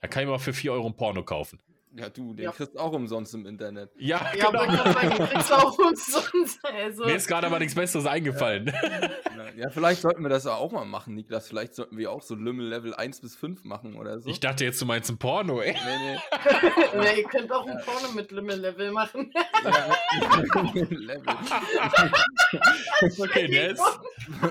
Da 0.00 0.08
kann 0.08 0.22
ich 0.22 0.28
mal 0.28 0.38
für 0.38 0.52
vier 0.52 0.72
Euro 0.72 0.86
ein 0.86 0.96
Porno 0.96 1.24
kaufen. 1.24 1.60
Ja, 1.94 2.08
du, 2.08 2.32
den 2.32 2.44
Ja. 2.44 2.52
kriegst 2.52 2.74
du 2.74 2.78
auch 2.78 2.92
umsonst 2.92 3.34
im 3.34 3.44
Internet. 3.46 3.90
Ja, 3.98 4.20
Ja, 4.34 4.48
aber 4.48 4.66
genau. 4.66 4.84
ich 4.84 4.92
sagen, 4.92 5.10
du 5.18 5.26
kriegst 5.26 5.52
auch 5.52 5.78
umsonst. 5.78 6.60
Also, 6.82 7.04
Mir 7.04 7.16
ist 7.16 7.28
gerade 7.28 7.46
aber 7.46 7.58
nichts 7.58 7.74
Besseres 7.74 8.06
eingefallen. 8.06 8.66
Ja, 8.66 9.50
ja, 9.64 9.70
vielleicht 9.70 10.00
sollten 10.00 10.22
wir 10.22 10.30
das 10.30 10.46
auch 10.46 10.72
mal 10.72 10.84
machen, 10.86 11.14
Niklas. 11.14 11.48
Vielleicht 11.48 11.74
sollten 11.74 11.96
wir 11.98 12.10
auch 12.10 12.22
so 12.22 12.34
Lümmel 12.34 12.66
Level 12.68 12.94
1 12.94 13.20
bis 13.20 13.36
5 13.36 13.64
machen 13.64 13.94
oder 13.96 14.20
so. 14.20 14.28
Ich 14.30 14.40
dachte 14.40 14.64
jetzt, 14.64 14.80
du 14.80 14.86
meinst 14.86 15.10
ein 15.10 15.18
Porno, 15.18 15.60
ey. 15.60 15.72
nee, 15.74 15.78
nee. 16.14 16.18
nee, 16.98 17.20
ihr 17.20 17.28
könnt 17.28 17.52
auch 17.52 17.66
ein 17.66 17.78
Porno 17.84 18.12
mit 18.14 18.32
Limmel-Level 18.32 18.90
machen. 18.92 19.32
Level. 20.90 21.22
Okay, 23.18 23.48
der 23.48 23.70
ist. 23.70 23.80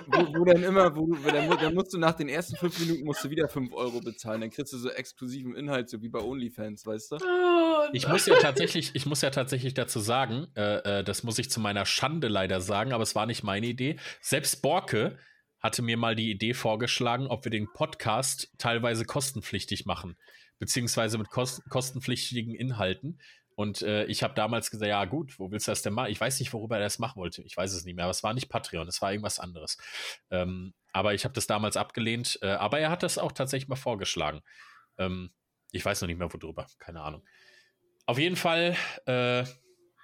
wo, 0.07 0.39
wo 0.39 0.45
dann 0.45 0.63
immer, 0.63 0.95
wo 0.95 1.05
dann, 1.29 1.49
dann 1.49 1.73
musst 1.73 1.93
du 1.93 1.97
nach 1.97 2.13
den 2.13 2.29
ersten 2.29 2.55
fünf 2.55 2.79
Minuten 2.79 3.05
musst 3.05 3.23
du 3.23 3.29
wieder 3.29 3.47
5 3.47 3.71
Euro 3.73 4.01
bezahlen. 4.01 4.41
Dann 4.41 4.49
kriegst 4.49 4.73
du 4.73 4.77
so 4.77 4.89
exklusiven 4.89 5.55
Inhalt, 5.55 5.89
so 5.89 6.01
wie 6.01 6.09
bei 6.09 6.19
OnlyFans, 6.19 6.85
weißt 6.85 7.11
du? 7.11 7.15
Oh, 7.17 7.87
Ich 7.93 8.07
muss 8.07 8.25
ja 8.25 8.35
tatsächlich, 8.39 8.91
ich 8.93 9.05
muss 9.05 9.21
ja 9.21 9.29
tatsächlich 9.29 9.73
dazu 9.73 9.99
sagen, 9.99 10.47
äh, 10.55 10.99
äh, 10.99 11.03
das 11.03 11.23
muss 11.23 11.39
ich 11.39 11.49
zu 11.49 11.59
meiner 11.59 11.85
Schande 11.85 12.27
leider 12.27 12.61
sagen, 12.61 12.91
aber 12.91 13.03
es 13.03 13.15
war 13.15 13.25
nicht 13.25 13.43
meine 13.43 13.67
Idee. 13.67 13.97
Selbst 14.19 14.61
Borke 14.61 15.17
hatte 15.59 15.81
mir 15.81 15.97
mal 15.97 16.15
die 16.15 16.31
Idee 16.31 16.53
vorgeschlagen, 16.53 17.27
ob 17.27 17.45
wir 17.45 17.51
den 17.51 17.71
Podcast 17.71 18.51
teilweise 18.57 19.05
kostenpflichtig 19.05 19.85
machen, 19.85 20.17
beziehungsweise 20.59 21.17
mit 21.17 21.29
kost 21.29 21.61
kostenpflichtigen 21.69 22.55
Inhalten. 22.55 23.19
Und 23.55 23.81
äh, 23.81 24.05
ich 24.05 24.23
habe 24.23 24.33
damals 24.33 24.71
gesagt, 24.71 24.89
ja 24.89 25.03
gut, 25.05 25.37
wo 25.39 25.51
willst 25.51 25.67
du 25.67 25.71
das 25.71 25.81
denn 25.81 25.93
machen? 25.93 26.11
Ich 26.11 26.19
weiß 26.19 26.39
nicht, 26.39 26.53
worüber 26.53 26.77
er 26.77 26.83
das 26.83 26.99
machen 26.99 27.19
wollte. 27.19 27.43
Ich 27.43 27.55
weiß 27.55 27.73
es 27.73 27.85
nicht 27.85 27.95
mehr, 27.95 28.05
aber 28.05 28.11
es 28.11 28.23
war 28.23 28.33
nicht 28.33 28.49
Patreon, 28.49 28.87
es 28.87 29.01
war 29.01 29.11
irgendwas 29.11 29.39
anderes. 29.39 29.77
Ähm, 30.29 30.73
aber 30.93 31.13
ich 31.13 31.23
habe 31.23 31.33
das 31.33 31.47
damals 31.47 31.77
abgelehnt. 31.77 32.39
Äh, 32.41 32.51
aber 32.51 32.79
er 32.79 32.89
hat 32.89 33.03
das 33.03 33.17
auch 33.17 33.31
tatsächlich 33.31 33.67
mal 33.67 33.75
vorgeschlagen. 33.75 34.41
Ähm, 34.97 35.31
ich 35.71 35.85
weiß 35.85 36.01
noch 36.01 36.07
nicht 36.07 36.17
mehr, 36.17 36.31
worüber, 36.31 36.67
keine 36.79 37.01
Ahnung. 37.01 37.23
Auf 38.05 38.17
jeden 38.17 38.35
Fall, 38.35 38.75
äh, 39.05 39.43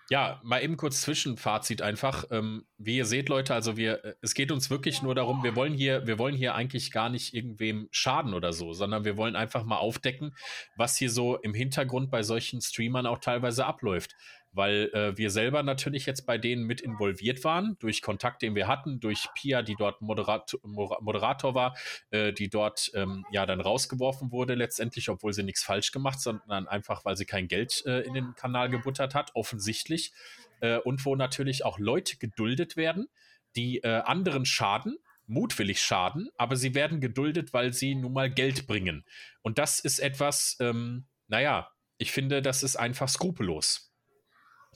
ja, 0.10 0.40
mal 0.44 0.64
eben 0.64 0.78
kurz 0.78 1.02
Zwischenfazit 1.02 1.82
einfach. 1.82 2.26
Ähm, 2.32 2.66
wie 2.78 2.98
ihr 2.98 3.06
seht, 3.06 3.28
Leute, 3.28 3.54
also 3.54 3.76
wir, 3.76 4.06
äh, 4.06 4.14
es 4.22 4.34
geht 4.34 4.52
uns 4.52 4.70
wirklich 4.70 5.02
nur 5.02 5.16
darum, 5.16 5.44
wir 5.44 5.56
wollen 5.56 5.74
hier, 5.74 6.08
wir 6.08 6.18
wollen 6.18 6.36
hier 6.36 6.56
eigentlich 6.56 6.92
gar 6.92 7.10
nicht 7.10 7.34
irgendwem 7.34 7.90
schaden 7.92 8.34
oder 8.34 8.54
so, 8.54 8.74
sondern 8.74 9.04
wir 9.04 9.18
wollen 9.18 9.36
einfach 9.36 9.66
mal 9.66 9.78
aufdecken, 9.78 10.34
was 10.78 10.96
hier 10.96 11.10
so 11.10 11.38
im 11.38 11.54
Hintergrund 11.54 12.10
bei 12.10 12.24
solchen 12.24 12.62
Streamern 12.62 13.06
auch 13.06 13.20
teilweise 13.20 13.66
abläuft. 13.66 14.16
Weil 14.58 14.90
äh, 14.94 15.18
wir 15.18 15.30
selber 15.30 15.62
natürlich 15.62 16.08
jetzt 16.08 16.26
bei 16.26 16.40
denen 16.40 16.64
mit 16.64 16.82
involviert 16.82 17.44
waren, 17.44 17.78
durch 17.80 18.02
Kontakt, 18.02 18.42
den 18.42 18.56
wir 18.56 18.68
hatten, 18.68 19.00
durch 19.00 19.28
Pia, 19.36 19.62
die 19.62 19.76
dort 19.76 20.02
Moderator, 20.02 20.60
Moderator 20.64 21.54
war, 21.54 21.78
äh, 22.10 22.34
die 22.34 22.50
dort 22.50 22.90
ähm, 22.96 23.24
ja 23.32 23.46
dann 23.46 23.62
rausgeworfen 23.62 24.32
wurde 24.32 24.56
letztendlich, 24.56 25.10
obwohl 25.10 25.32
sie 25.32 25.44
nichts 25.44 25.64
falsch 25.64 25.92
gemacht, 25.92 26.20
sondern 26.20 26.68
einfach, 26.68 27.06
weil 27.06 27.16
sie 27.16 27.26
kein 27.26 27.48
Geld 27.48 27.84
äh, 27.86 28.02
in 28.02 28.16
den 28.16 28.34
Kanal 28.34 28.70
gebuttert 28.70 29.14
hat, 29.14 29.30
offensichtlich. 29.36 30.12
Äh, 30.60 30.78
und 30.80 31.06
wo 31.06 31.16
natürlich 31.16 31.64
auch 31.64 31.78
Leute 31.78 32.18
geduldet 32.18 32.76
werden, 32.78 33.08
die 33.56 33.84
äh, 33.84 34.02
anderen 34.06 34.46
schaden, 34.46 34.98
mutwillig 35.28 35.82
schaden, 35.82 36.30
aber 36.36 36.56
sie 36.56 36.74
werden 36.74 37.00
geduldet, 37.00 37.54
weil 37.54 37.74
sie 37.74 37.94
nun 37.94 38.14
mal 38.14 38.30
Geld 38.32 38.66
bringen. 38.66 39.06
Und 39.44 39.60
das 39.60 39.80
ist 39.80 40.00
etwas, 40.00 40.58
ähm, 40.60 41.06
naja, 41.28 41.70
ich 41.98 42.12
finde, 42.12 42.42
das 42.42 42.64
ist 42.64 42.76
einfach 42.76 43.10
skrupellos. 43.10 43.87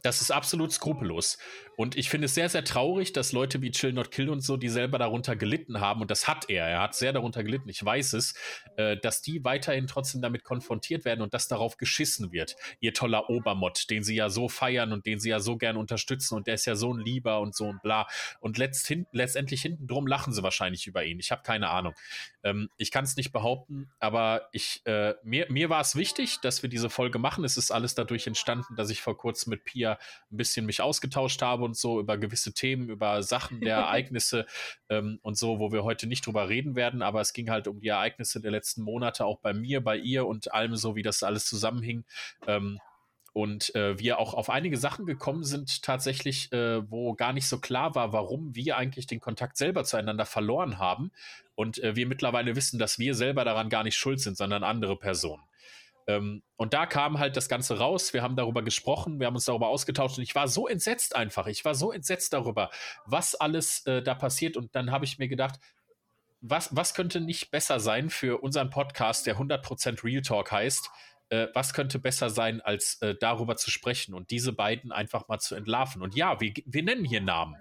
Das 0.02 0.22
ist 0.22 0.32
absolut 0.32 0.72
skrupellos. 0.72 1.38
Und 1.82 1.98
ich 1.98 2.12
finde 2.12 2.26
es 2.26 2.36
sehr, 2.36 2.48
sehr 2.48 2.64
traurig, 2.64 3.12
dass 3.12 3.32
Leute 3.32 3.64
wie 3.64 3.72
Chill 3.72 3.92
Not 3.92 4.12
Kill 4.12 4.30
und 4.30 4.42
so, 4.42 4.56
die 4.56 4.70
selber 4.70 5.00
darunter 5.00 5.36
gelitten 5.36 5.80
haben, 5.80 6.02
und 6.02 6.12
das 6.12 6.28
hat 6.28 6.48
er, 6.48 6.68
er 6.68 6.80
hat 6.80 6.94
sehr 6.94 7.12
darunter 7.12 7.44
gelitten, 7.44 7.70
ich 7.70 7.84
weiß 7.84 8.14
es, 8.14 8.36
äh, 8.78 8.98
dass 8.98 9.24
die 9.24 9.44
weiterhin 9.44 9.88
trotzdem 9.88 10.22
damit 10.22 10.44
konfrontiert 10.44 11.06
werden 11.06 11.24
und 11.24 11.34
dass 11.34 11.48
darauf 11.48 11.78
geschissen 11.78 12.32
wird. 12.32 12.56
Ihr 12.82 12.94
toller 12.94 13.32
Obermott, 13.32 13.90
den 13.90 14.04
sie 14.04 14.14
ja 14.14 14.30
so 14.30 14.48
feiern 14.48 14.94
und 14.94 15.08
den 15.08 15.20
sie 15.20 15.32
ja 15.32 15.40
so 15.40 15.58
gern 15.58 15.76
unterstützen 15.76 16.36
und 16.36 16.46
der 16.46 16.54
ist 16.54 16.68
ja 16.68 16.76
so 16.76 16.94
ein 16.94 17.00
Lieber 17.00 17.40
und 17.42 17.56
so 17.56 17.66
und 17.66 17.82
bla. 17.82 18.06
Und 18.42 18.60
letzt 18.60 18.94
letztendlich 19.12 19.64
hinten 19.64 19.88
drum 19.88 20.06
lachen 20.06 20.34
sie 20.34 20.44
wahrscheinlich 20.44 20.86
über 20.86 21.04
ihn. 21.04 21.18
Ich 21.18 21.32
habe 21.32 21.42
keine 21.42 21.70
Ahnung. 21.70 21.96
Ähm, 22.44 22.70
ich 22.78 22.92
kann 22.92 23.06
es 23.06 23.16
nicht 23.16 23.32
behaupten, 23.32 23.90
aber 23.98 24.50
ich, 24.52 24.86
äh, 24.86 25.16
mir, 25.24 25.48
mir 25.50 25.72
war 25.72 25.82
es 25.82 25.96
wichtig, 25.96 26.38
dass 26.44 26.62
wir 26.62 26.70
diese 26.70 26.92
Folge 26.92 27.18
machen. 27.18 27.44
Es 27.44 27.58
ist 27.58 27.72
alles 27.72 27.96
dadurch 27.96 28.28
entstanden, 28.28 28.76
dass 28.76 28.92
ich 28.92 29.02
vor 29.02 29.18
kurzem 29.18 29.50
mit 29.50 29.64
Pia 29.64 29.98
ein 30.32 30.38
bisschen 30.38 30.68
mich 30.68 30.82
ausgetauscht 30.82 31.42
habe 31.42 31.71
und 31.71 31.71
so 31.76 32.00
über 32.00 32.18
gewisse 32.18 32.54
Themen, 32.54 32.90
über 32.90 33.24
Sachen 33.24 33.62
der 33.62 33.76
Ereignisse 33.78 34.46
ähm, 34.90 35.20
und 35.22 35.38
so, 35.38 35.60
wo 35.60 35.72
wir 35.72 35.84
heute 35.84 36.08
nicht 36.08 36.26
drüber 36.26 36.50
reden 36.50 36.76
werden, 36.76 37.02
aber 37.02 37.22
es 37.22 37.34
ging 37.34 37.50
halt 37.50 37.68
um 37.68 37.80
die 37.80 37.90
Ereignisse 37.90 38.42
der 38.42 38.52
letzten 38.52 38.84
Monate, 38.84 39.26
auch 39.26 39.40
bei 39.40 39.54
mir, 39.54 39.84
bei 39.84 39.98
ihr 39.98 40.26
und 40.28 40.54
allem 40.54 40.76
so, 40.76 40.96
wie 40.96 41.04
das 41.04 41.24
alles 41.24 41.46
zusammenhing. 41.46 42.06
Ähm, 42.48 42.80
und 43.34 43.74
äh, 43.76 43.98
wir 43.98 44.20
auch 44.20 44.34
auf 44.34 44.50
einige 44.50 44.78
Sachen 44.78 45.06
gekommen 45.06 45.44
sind, 45.44 45.84
tatsächlich, 45.84 46.52
äh, 46.52 46.90
wo 46.92 47.14
gar 47.14 47.32
nicht 47.32 47.48
so 47.48 47.60
klar 47.60 47.96
war, 47.96 48.12
warum 48.12 48.56
wir 48.56 48.78
eigentlich 48.78 49.08
den 49.08 49.22
Kontakt 49.22 49.58
selber 49.58 49.86
zueinander 49.86 50.26
verloren 50.26 50.80
haben. 50.80 51.12
Und 51.56 51.82
äh, 51.82 51.96
wir 51.96 52.08
mittlerweile 52.08 52.56
wissen, 52.56 52.78
dass 52.78 53.00
wir 53.00 53.16
selber 53.16 53.46
daran 53.46 53.70
gar 53.70 53.84
nicht 53.84 53.96
schuld 53.96 54.20
sind, 54.20 54.36
sondern 54.36 54.64
andere 54.64 54.98
Personen. 54.98 55.44
Ähm, 56.18 56.44
und 56.58 56.74
da 56.74 56.86
kam 56.86 57.20
halt 57.20 57.38
das 57.38 57.50
Ganze 57.50 57.78
raus. 57.78 58.14
Wir 58.14 58.22
haben 58.22 58.36
darüber 58.36 58.62
gesprochen, 58.62 59.20
wir 59.20 59.28
haben 59.28 59.36
uns 59.36 59.46
darüber 59.46 59.68
ausgetauscht 59.68 60.18
und 60.18 60.24
ich 60.24 60.36
war 60.36 60.48
so 60.48 60.68
entsetzt 60.68 61.16
einfach. 61.16 61.48
Ich 61.48 61.66
war 61.66 61.76
so 61.76 61.92
entsetzt 61.92 62.34
darüber, 62.34 62.70
was 63.06 63.36
alles 63.36 63.86
äh, 63.86 64.02
da 64.02 64.14
passiert. 64.14 64.58
Und 64.58 64.76
dann 64.76 64.92
habe 64.92 65.06
ich 65.06 65.18
mir 65.18 65.28
gedacht, 65.28 65.60
was, 66.42 66.76
was 66.76 66.94
könnte 66.94 67.22
nicht 67.22 67.52
besser 67.52 67.80
sein 67.80 68.10
für 68.10 68.42
unseren 68.42 68.70
Podcast, 68.70 69.28
der 69.28 69.38
100% 69.38 70.04
Real 70.04 70.22
Talk 70.22 70.52
heißt? 70.52 70.90
Äh, 71.30 71.48
was 71.54 71.74
könnte 71.74 72.00
besser 72.00 72.30
sein, 72.30 72.62
als 72.62 73.02
äh, 73.02 73.16
darüber 73.20 73.56
zu 73.56 73.72
sprechen 73.72 74.14
und 74.14 74.32
diese 74.32 74.52
beiden 74.52 74.92
einfach 74.92 75.28
mal 75.28 75.40
zu 75.40 75.56
entlarven? 75.56 76.02
Und 76.02 76.16
ja, 76.16 76.42
wir, 76.42 76.54
wir 76.66 76.84
nennen 76.84 77.06
hier 77.06 77.22
Namen. 77.22 77.56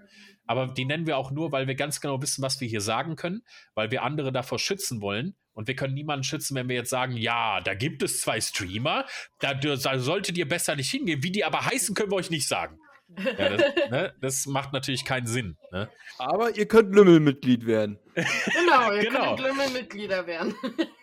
Aber 0.45 0.67
die 0.67 0.85
nennen 0.85 1.05
wir 1.07 1.17
auch 1.17 1.31
nur, 1.31 1.51
weil 1.51 1.67
wir 1.67 1.75
ganz 1.75 2.01
genau 2.01 2.21
wissen, 2.21 2.41
was 2.41 2.59
wir 2.59 2.67
hier 2.67 2.81
sagen 2.81 3.15
können, 3.15 3.41
weil 3.75 3.91
wir 3.91 4.03
andere 4.03 4.31
davor 4.31 4.59
schützen 4.59 5.01
wollen. 5.01 5.35
Und 5.53 5.67
wir 5.67 5.75
können 5.75 5.93
niemanden 5.93 6.23
schützen, 6.23 6.55
wenn 6.55 6.69
wir 6.69 6.75
jetzt 6.77 6.89
sagen, 6.89 7.17
ja, 7.17 7.59
da 7.61 7.73
gibt 7.73 8.03
es 8.03 8.21
zwei 8.21 8.39
Streamer, 8.39 9.05
da, 9.39 9.53
da 9.53 9.99
solltet 9.99 10.37
ihr 10.37 10.47
besser 10.47 10.75
nicht 10.75 10.89
hingehen. 10.89 11.23
Wie 11.23 11.31
die 11.31 11.43
aber 11.43 11.65
heißen, 11.65 11.93
können 11.93 12.11
wir 12.11 12.15
euch 12.15 12.29
nicht 12.29 12.47
sagen. 12.47 12.79
Ja, 13.17 13.49
das, 13.57 13.75
ne, 13.89 14.15
das 14.21 14.45
macht 14.45 14.71
natürlich 14.71 15.03
keinen 15.03 15.27
Sinn. 15.27 15.57
Ne? 15.71 15.89
Aber 16.17 16.55
ihr 16.55 16.65
könnt 16.65 16.95
Lümmel-Mitglied 16.95 17.65
werden. 17.65 17.99
Genau, 18.15 18.93
ihr 18.93 19.01
Genau. 19.03 19.35
könnt 19.35 19.39
Limmel-Mitglieder 19.47 20.25
werden. 20.27 20.55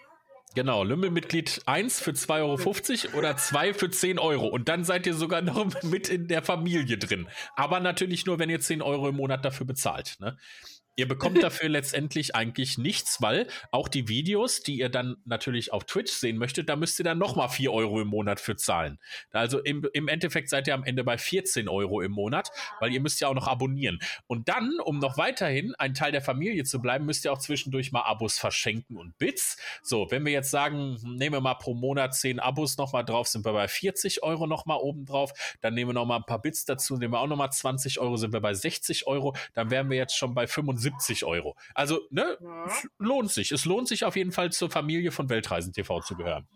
Genau, 0.58 0.82
Lümmelmitglied 0.82 1.62
1 1.66 2.00
für 2.00 2.10
2,50 2.10 3.10
Euro 3.10 3.18
oder 3.18 3.36
2 3.36 3.74
für 3.74 3.90
10 3.90 4.18
Euro. 4.18 4.48
Und 4.48 4.68
dann 4.68 4.82
seid 4.82 5.06
ihr 5.06 5.14
sogar 5.14 5.40
noch 5.40 5.64
mit 5.84 6.08
in 6.08 6.26
der 6.26 6.42
Familie 6.42 6.98
drin. 6.98 7.28
Aber 7.54 7.78
natürlich 7.78 8.26
nur, 8.26 8.40
wenn 8.40 8.50
ihr 8.50 8.58
10 8.58 8.82
Euro 8.82 9.08
im 9.08 9.14
Monat 9.14 9.44
dafür 9.44 9.66
bezahlt. 9.66 10.16
Ne? 10.18 10.36
Ihr 10.98 11.06
bekommt 11.06 11.40
dafür 11.44 11.68
letztendlich 11.68 12.34
eigentlich 12.34 12.76
nichts, 12.76 13.22
weil 13.22 13.46
auch 13.70 13.86
die 13.86 14.08
Videos, 14.08 14.64
die 14.64 14.78
ihr 14.78 14.88
dann 14.88 15.16
natürlich 15.24 15.72
auf 15.72 15.84
Twitch 15.84 16.10
sehen 16.10 16.38
möchtet, 16.38 16.68
da 16.68 16.74
müsst 16.74 16.98
ihr 16.98 17.04
dann 17.04 17.18
nochmal 17.18 17.48
4 17.48 17.72
Euro 17.72 18.00
im 18.00 18.08
Monat 18.08 18.40
für 18.40 18.56
zahlen. 18.56 18.98
Also 19.30 19.60
im, 19.60 19.86
im 19.92 20.08
Endeffekt 20.08 20.48
seid 20.48 20.66
ihr 20.66 20.74
am 20.74 20.82
Ende 20.82 21.04
bei 21.04 21.16
14 21.16 21.68
Euro 21.68 22.00
im 22.00 22.10
Monat, 22.10 22.50
weil 22.80 22.92
ihr 22.92 23.00
müsst 23.00 23.20
ja 23.20 23.28
auch 23.28 23.34
noch 23.34 23.46
abonnieren. 23.46 24.00
Und 24.26 24.48
dann, 24.48 24.72
um 24.84 24.98
noch 24.98 25.16
weiterhin 25.16 25.72
ein 25.78 25.94
Teil 25.94 26.10
der 26.10 26.20
Familie 26.20 26.64
zu 26.64 26.82
bleiben, 26.82 27.06
müsst 27.06 27.24
ihr 27.24 27.32
auch 27.32 27.38
zwischendurch 27.38 27.92
mal 27.92 28.02
Abos 28.02 28.36
verschenken 28.36 28.96
und 28.96 29.16
Bits. 29.18 29.56
So, 29.84 30.08
wenn 30.10 30.24
wir 30.24 30.32
jetzt 30.32 30.50
sagen, 30.50 30.98
hm, 31.00 31.14
nehmen 31.14 31.36
wir 31.36 31.40
mal 31.40 31.54
pro 31.54 31.74
Monat 31.74 32.16
10 32.16 32.40
Abos 32.40 32.76
nochmal 32.76 33.04
drauf, 33.04 33.28
sind 33.28 33.44
wir 33.44 33.52
bei 33.52 33.68
40 33.68 34.24
Euro 34.24 34.48
nochmal 34.48 34.78
oben 34.78 35.04
drauf. 35.04 35.32
Dann 35.60 35.74
nehmen 35.74 35.90
wir 35.90 35.94
nochmal 35.94 36.18
ein 36.18 36.26
paar 36.26 36.42
Bits 36.42 36.64
dazu, 36.64 36.96
nehmen 36.96 37.12
wir 37.12 37.20
auch 37.20 37.28
nochmal 37.28 37.52
20 37.52 38.00
Euro, 38.00 38.16
sind 38.16 38.32
wir 38.32 38.40
bei 38.40 38.52
60 38.52 39.06
Euro. 39.06 39.36
Dann 39.54 39.70
wären 39.70 39.88
wir 39.90 39.96
jetzt 39.96 40.16
schon 40.16 40.34
bei 40.34 40.48
75 40.48 40.87
Euro. 41.24 41.56
Also, 41.74 42.00
ne, 42.10 42.36
Ja, 42.40 42.66
es 42.66 42.88
lohnt 42.98 43.30
sich. 43.30 43.52
Es 43.52 43.64
lohnt 43.64 43.88
sich 43.88 44.04
auf 44.04 44.16
jeden 44.16 44.32
Fall 44.32 44.50
zur 44.52 44.70
Familie 44.70 45.10
von 45.12 45.28
Weltreisen 45.28 45.72
TV 45.72 46.00
zu 46.00 46.16
gehören. 46.16 46.46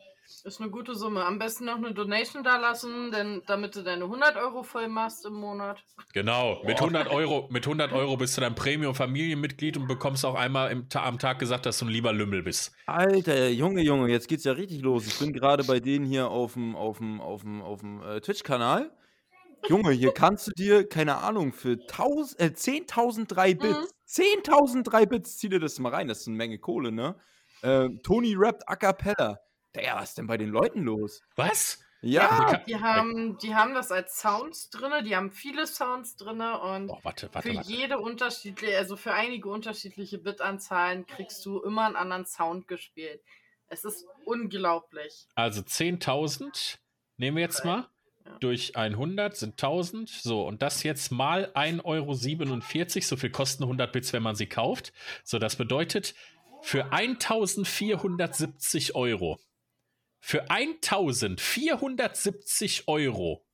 ist 0.44 0.60
eine 0.60 0.70
gute 0.70 0.94
Summe. 0.94 1.24
Am 1.24 1.38
besten 1.38 1.66
noch 1.66 1.76
eine 1.76 1.92
Donation 1.92 2.42
da 2.42 2.56
lassen, 2.56 3.10
denn 3.10 3.42
damit 3.46 3.76
du 3.76 3.82
deine 3.82 4.04
100 4.04 4.36
Euro 4.36 4.62
voll 4.62 4.88
machst 4.88 5.24
im 5.26 5.34
Monat. 5.34 5.84
Genau, 6.14 6.62
mit 6.64 6.78
100 6.80 7.08
Euro, 7.08 7.48
mit 7.50 7.64
100 7.66 7.92
Euro 7.92 8.16
bist 8.16 8.36
du 8.36 8.40
dann 8.40 8.54
Premium-Familienmitglied 8.54 9.76
und 9.76 9.86
bekommst 9.88 10.24
auch 10.24 10.34
einmal 10.34 10.70
im, 10.72 10.86
am 10.94 11.18
Tag 11.18 11.38
gesagt, 11.38 11.66
dass 11.66 11.78
du 11.78 11.84
ein 11.84 11.90
lieber 11.90 12.12
Lümmel 12.12 12.42
bist. 12.42 12.74
Alter, 12.86 13.48
Junge, 13.50 13.82
Junge, 13.82 14.10
jetzt 14.10 14.28
geht's 14.28 14.44
ja 14.44 14.52
richtig 14.52 14.82
los. 14.82 15.06
Ich 15.06 15.18
bin 15.18 15.32
gerade 15.32 15.64
bei 15.64 15.80
denen 15.80 16.06
hier 16.06 16.28
auf 16.28 16.54
dem 16.54 16.74
auf 16.76 16.98
dem 16.98 17.20
auf 17.20 17.42
dem 17.42 17.62
auf 17.62 17.80
dem 17.80 18.02
äh, 18.02 18.20
Twitch-Kanal. 18.20 18.90
Junge, 19.68 19.92
hier 19.92 20.12
kannst 20.12 20.46
du 20.48 20.50
dir, 20.52 20.88
keine 20.88 21.16
Ahnung, 21.18 21.52
für 21.52 21.76
1000, 21.86 22.40
äh, 22.40 22.52
10.003 22.54 23.54
Bits, 23.54 23.94
10.003 24.06 25.06
Bits, 25.06 25.38
zieh 25.38 25.48
dir 25.48 25.60
das 25.60 25.78
mal 25.78 25.90
rein, 25.94 26.08
das 26.08 26.20
ist 26.22 26.28
eine 26.28 26.36
Menge 26.36 26.58
Kohle, 26.58 26.92
ne? 26.92 27.16
Äh, 27.62 27.88
Tony 28.02 28.34
rappt 28.36 28.68
a 28.68 28.76
cappella. 28.76 29.38
Ja, 29.76 29.96
was 29.96 30.10
ist 30.10 30.18
denn 30.18 30.26
bei 30.26 30.36
den 30.36 30.50
Leuten 30.50 30.82
los? 30.82 31.22
Was? 31.36 31.78
Ja, 32.04 32.26
kann- 32.26 32.64
Die 32.66 32.76
haben, 32.80 33.38
die 33.38 33.54
haben 33.54 33.74
das 33.74 33.92
als 33.92 34.20
Sounds 34.20 34.70
drinne, 34.70 35.04
die 35.04 35.14
haben 35.14 35.30
viele 35.30 35.68
Sounds 35.68 36.16
drinne 36.16 36.60
und 36.60 36.90
Oh, 36.90 36.98
warte, 37.04 37.28
warte, 37.32 37.48
für 37.48 37.54
warte. 37.54 37.70
jede 37.72 37.98
unterschiedliche, 37.98 38.76
also 38.76 38.96
für 38.96 39.14
einige 39.14 39.48
unterschiedliche 39.48 40.18
Bitanzahlen 40.18 41.06
kriegst 41.06 41.46
du 41.46 41.60
immer 41.60 41.86
einen 41.86 41.94
anderen 41.94 42.26
Sound 42.26 42.66
gespielt. 42.66 43.22
Es 43.68 43.84
ist 43.84 44.04
unglaublich. 44.24 45.28
Also 45.36 45.62
10.000 45.62 46.78
nehmen 47.16 47.36
wir 47.36 47.44
jetzt 47.44 47.64
mal. 47.64 47.86
Durch 48.40 48.76
100 48.76 49.36
sind 49.36 49.52
1000. 49.52 50.08
So, 50.08 50.46
und 50.46 50.62
das 50.62 50.82
jetzt 50.82 51.12
mal 51.12 51.50
1,47 51.54 51.84
Euro. 51.84 52.14
So 53.02 53.16
viel 53.16 53.30
kosten 53.30 53.64
100 53.64 53.92
Bits, 53.92 54.12
wenn 54.12 54.22
man 54.22 54.36
sie 54.36 54.46
kauft. 54.46 54.92
So, 55.24 55.38
das 55.38 55.56
bedeutet 55.56 56.14
für 56.62 56.92
1470 56.92 58.94
Euro. 58.94 59.38
Für 60.20 60.50
1470 60.50 62.88
Euro. 62.88 63.44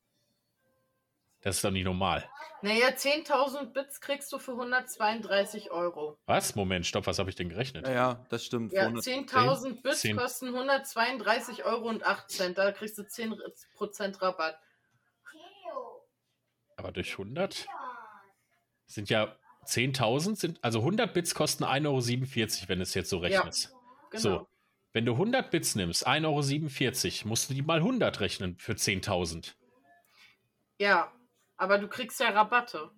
Das 1.41 1.57
ist 1.57 1.65
doch 1.65 1.71
nicht 1.71 1.85
normal. 1.85 2.29
Naja, 2.63 2.89
10.000 2.89 3.73
Bits 3.73 4.01
kriegst 4.01 4.33
du 4.33 4.39
für 4.39 4.53
132 4.53 5.71
Euro. 5.71 6.19
Was? 6.27 6.57
Moment, 6.57 6.85
stopp, 6.85 7.07
was 7.07 7.21
habe 7.21 7.31
ich 7.31 7.37
denn 7.37 7.49
gerechnet? 7.49 7.87
Ja, 7.87 7.93
ja, 7.93 8.27
das 8.29 8.45
stimmt. 8.45 8.73
Ja, 8.73 8.91
400 8.91 9.05
10.000 9.05 9.83
Bits 9.83 10.01
10. 10.01 10.17
kosten 10.17 10.49
132 10.49 11.65
Euro 11.65 11.89
und 11.89 12.05
8 12.05 12.29
Cent. 12.29 12.59
Da 12.59 12.73
kriegst 12.73 12.99
du 12.99 13.03
10% 13.03 14.21
Rabatt. 14.21 14.59
Aber 16.77 16.93
durch 16.93 17.13
100 17.13 17.67
sind 18.87 19.11
ja 19.11 19.37
10.000, 19.67 20.37
sind, 20.37 20.65
also 20.65 20.81
100 20.81 21.13
Bits 21.13 21.35
kosten 21.35 21.65
1,47 21.65 21.87
Euro, 21.87 22.69
wenn 22.69 22.79
du 22.79 22.83
es 22.83 22.95
jetzt 22.95 23.11
so 23.11 23.19
rechnest. 23.19 23.73
Genau. 24.11 24.23
So, 24.23 24.49
wenn 24.93 25.05
du 25.05 25.13
100 25.13 25.51
Bits 25.51 25.75
nimmst, 25.75 26.07
1,47 26.07 27.21
Euro, 27.21 27.29
musst 27.29 27.51
du 27.51 27.55
die 27.55 27.63
mal 27.63 27.79
100 27.79 28.21
rechnen 28.21 28.57
für 28.59 28.73
10.000. 28.73 29.55
Ja, 30.79 31.13
aber 31.59 31.79
du 31.79 31.89
kriegst 31.89 32.19
ja 32.21 32.31
Rabatte 32.31 32.91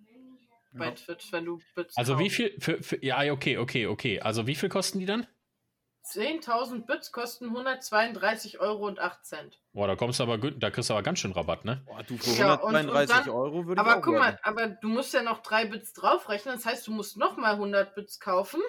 bei 0.73 0.85
Ja. 0.85 0.91
Twitch, 0.91 1.31
wenn 1.33 1.45
du 1.45 1.59
Bits 1.75 1.97
Also 1.97 2.17
wie 2.19 2.29
viel, 2.29 2.55
für, 2.59 2.81
für, 2.81 3.03
ja, 3.03 3.31
okay, 3.31 3.57
okay, 3.57 3.87
okay. 3.87 4.21
Also 4.21 4.47
wie 4.47 4.55
viel 4.55 4.69
kosten 4.69 4.99
die 4.99 5.05
dann? 5.05 5.27
10.000 6.05 6.85
Bits 6.85 7.11
kosten 7.11 7.45
132 7.47 8.59
Euro 8.59 8.87
und 8.87 8.99
8 8.99 9.23
Cent. 9.25 9.59
Boah, 9.73 9.87
da 9.87 9.95
kommst 9.95 10.19
du 10.19 10.23
aber, 10.23 10.37
da 10.37 10.69
kriegst 10.71 10.89
du 10.89 10.93
aber 10.93 11.03
ganz 11.03 11.19
schön 11.19 11.31
Rabatt, 11.31 11.63
ne? 11.63 11.81
Boah, 11.85 12.03
du 12.03 12.17
für 12.17 12.31
Ja, 12.39 12.53
und- 12.55 12.63
und 12.63 12.75
132 12.75 13.15
dann- 13.25 13.29
Euro 13.29 13.65
würde 13.67 13.73
ich 13.81 13.87
Aber 13.87 13.97
auch 13.97 14.01
guck 14.01 14.13
werden. 14.15 14.23
mal, 14.23 14.39
aber 14.43 14.67
du 14.67 14.87
musst 14.89 15.13
ja 15.13 15.21
noch 15.21 15.41
3 15.41 15.65
Bits 15.65 15.93
draufrechnen. 15.93 16.55
Das 16.55 16.65
heißt, 16.65 16.87
du 16.87 16.91
musst 16.91 17.17
nochmal 17.17 17.55
100 17.55 17.95
Bits 17.95 18.19
kaufen. 18.19 18.61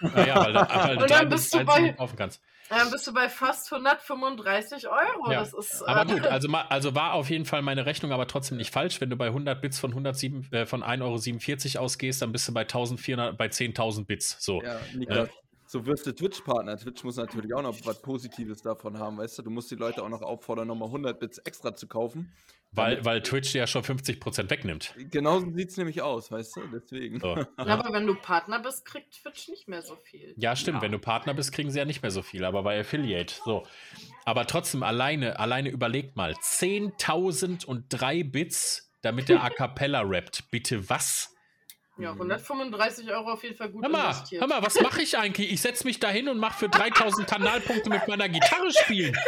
Naja, 0.00 0.36
weil, 0.36 0.54
weil 0.54 0.54
du 0.96 1.02
Und 1.02 1.10
drei 1.10 1.18
dann 1.18 1.28
bis 1.28 1.40
bist 1.50 1.54
du 1.54 1.64
bei- 1.64 1.92
kaufen 1.92 2.16
kannst. 2.16 2.40
Dann 2.68 2.90
bist 2.90 3.06
du 3.06 3.12
bei 3.12 3.28
fast 3.28 3.70
135 3.70 4.88
Euro. 4.88 5.30
Ja, 5.30 5.40
Das 5.40 5.52
ist, 5.52 5.82
Aber 5.82 6.10
äh, 6.10 6.14
gut, 6.14 6.26
also, 6.26 6.48
also 6.68 6.94
war 6.94 7.12
auf 7.12 7.28
jeden 7.28 7.44
Fall 7.44 7.60
meine 7.60 7.84
Rechnung 7.84 8.12
aber 8.12 8.26
trotzdem 8.26 8.56
nicht 8.56 8.72
falsch. 8.72 8.98
Wenn 9.00 9.10
du 9.10 9.16
bei 9.16 9.26
100 9.26 9.60
Bits 9.60 9.78
von, 9.78 9.90
107, 9.90 10.48
äh, 10.52 10.64
von 10.64 10.82
1,47 10.82 11.74
Euro 11.76 11.84
ausgehst, 11.84 12.22
dann 12.22 12.32
bist 12.32 12.48
du 12.48 12.54
bei 12.54 12.62
1400, 12.62 13.36
bei 13.36 13.46
10.000 13.48 14.06
Bits. 14.06 14.36
So. 14.40 14.62
Ja, 14.62 14.80
Niklas, 14.94 15.28
so 15.72 15.86
wirst 15.86 16.06
du 16.06 16.14
Twitch-Partner. 16.14 16.76
Twitch 16.76 17.02
muss 17.02 17.16
natürlich 17.16 17.54
auch 17.54 17.62
noch 17.62 17.74
was 17.86 18.02
Positives 18.02 18.60
davon 18.60 18.98
haben, 18.98 19.16
weißt 19.16 19.38
du? 19.38 19.42
Du 19.42 19.48
musst 19.48 19.70
die 19.70 19.76
Leute 19.76 20.02
auch 20.02 20.10
noch 20.10 20.20
auffordern, 20.20 20.68
nochmal 20.68 20.88
100 20.88 21.18
Bits 21.18 21.38
extra 21.38 21.74
zu 21.74 21.86
kaufen. 21.86 22.30
Weil, 22.72 23.02
weil 23.06 23.22
Twitch 23.22 23.52
dir 23.52 23.60
ja 23.60 23.66
schon 23.66 23.82
50% 23.82 24.50
wegnimmt. 24.50 24.94
Genauso 25.10 25.50
sieht 25.50 25.70
es 25.70 25.78
nämlich 25.78 26.02
aus, 26.02 26.30
weißt 26.30 26.56
du? 26.56 26.60
Deswegen. 26.74 27.20
So. 27.20 27.36
Ja, 27.58 27.78
aber 27.78 27.90
wenn 27.94 28.06
du 28.06 28.14
Partner 28.14 28.60
bist, 28.60 28.84
kriegt 28.84 29.14
Twitch 29.14 29.48
nicht 29.48 29.66
mehr 29.66 29.80
so 29.80 29.96
viel. 29.96 30.34
Ja, 30.36 30.56
stimmt. 30.56 30.76
Ja. 30.76 30.82
Wenn 30.82 30.92
du 30.92 30.98
Partner 30.98 31.32
bist, 31.32 31.52
kriegen 31.52 31.70
sie 31.70 31.78
ja 31.78 31.86
nicht 31.86 32.02
mehr 32.02 32.10
so 32.10 32.20
viel, 32.20 32.44
aber 32.44 32.62
bei 32.62 32.78
Affiliate. 32.78 33.34
So. 33.42 33.62
Aber 34.26 34.46
trotzdem, 34.46 34.82
alleine, 34.82 35.38
alleine 35.38 35.70
überlegt 35.70 36.16
mal: 36.16 36.32
10.003 36.32 38.30
Bits, 38.30 38.92
damit 39.00 39.30
der 39.30 39.42
A 39.42 39.48
Cappella 39.48 40.02
rappt. 40.02 40.50
Bitte 40.50 40.90
was? 40.90 41.34
Ja, 41.98 42.12
Mhm. 42.12 42.20
135 42.22 43.10
Euro 43.10 43.32
auf 43.32 43.42
jeden 43.42 43.56
Fall 43.56 43.68
gut 43.70 43.82
Hör 43.84 43.90
mal, 43.90 44.04
investiert. 44.10 44.40
hör 44.40 44.48
mal, 44.48 44.62
was 44.62 44.80
mache 44.80 45.02
ich 45.02 45.16
eigentlich? 45.18 45.52
Ich 45.52 45.60
setze 45.60 45.84
mich 45.86 46.00
da 46.00 46.08
hin 46.08 46.28
und 46.28 46.38
mache 46.38 46.58
für 46.58 46.68
3000 46.68 47.28
Kanalpunkte 47.28 47.90
mit 47.90 48.08
meiner 48.08 48.28
Gitarre 48.28 48.70
spielen. 48.72 49.16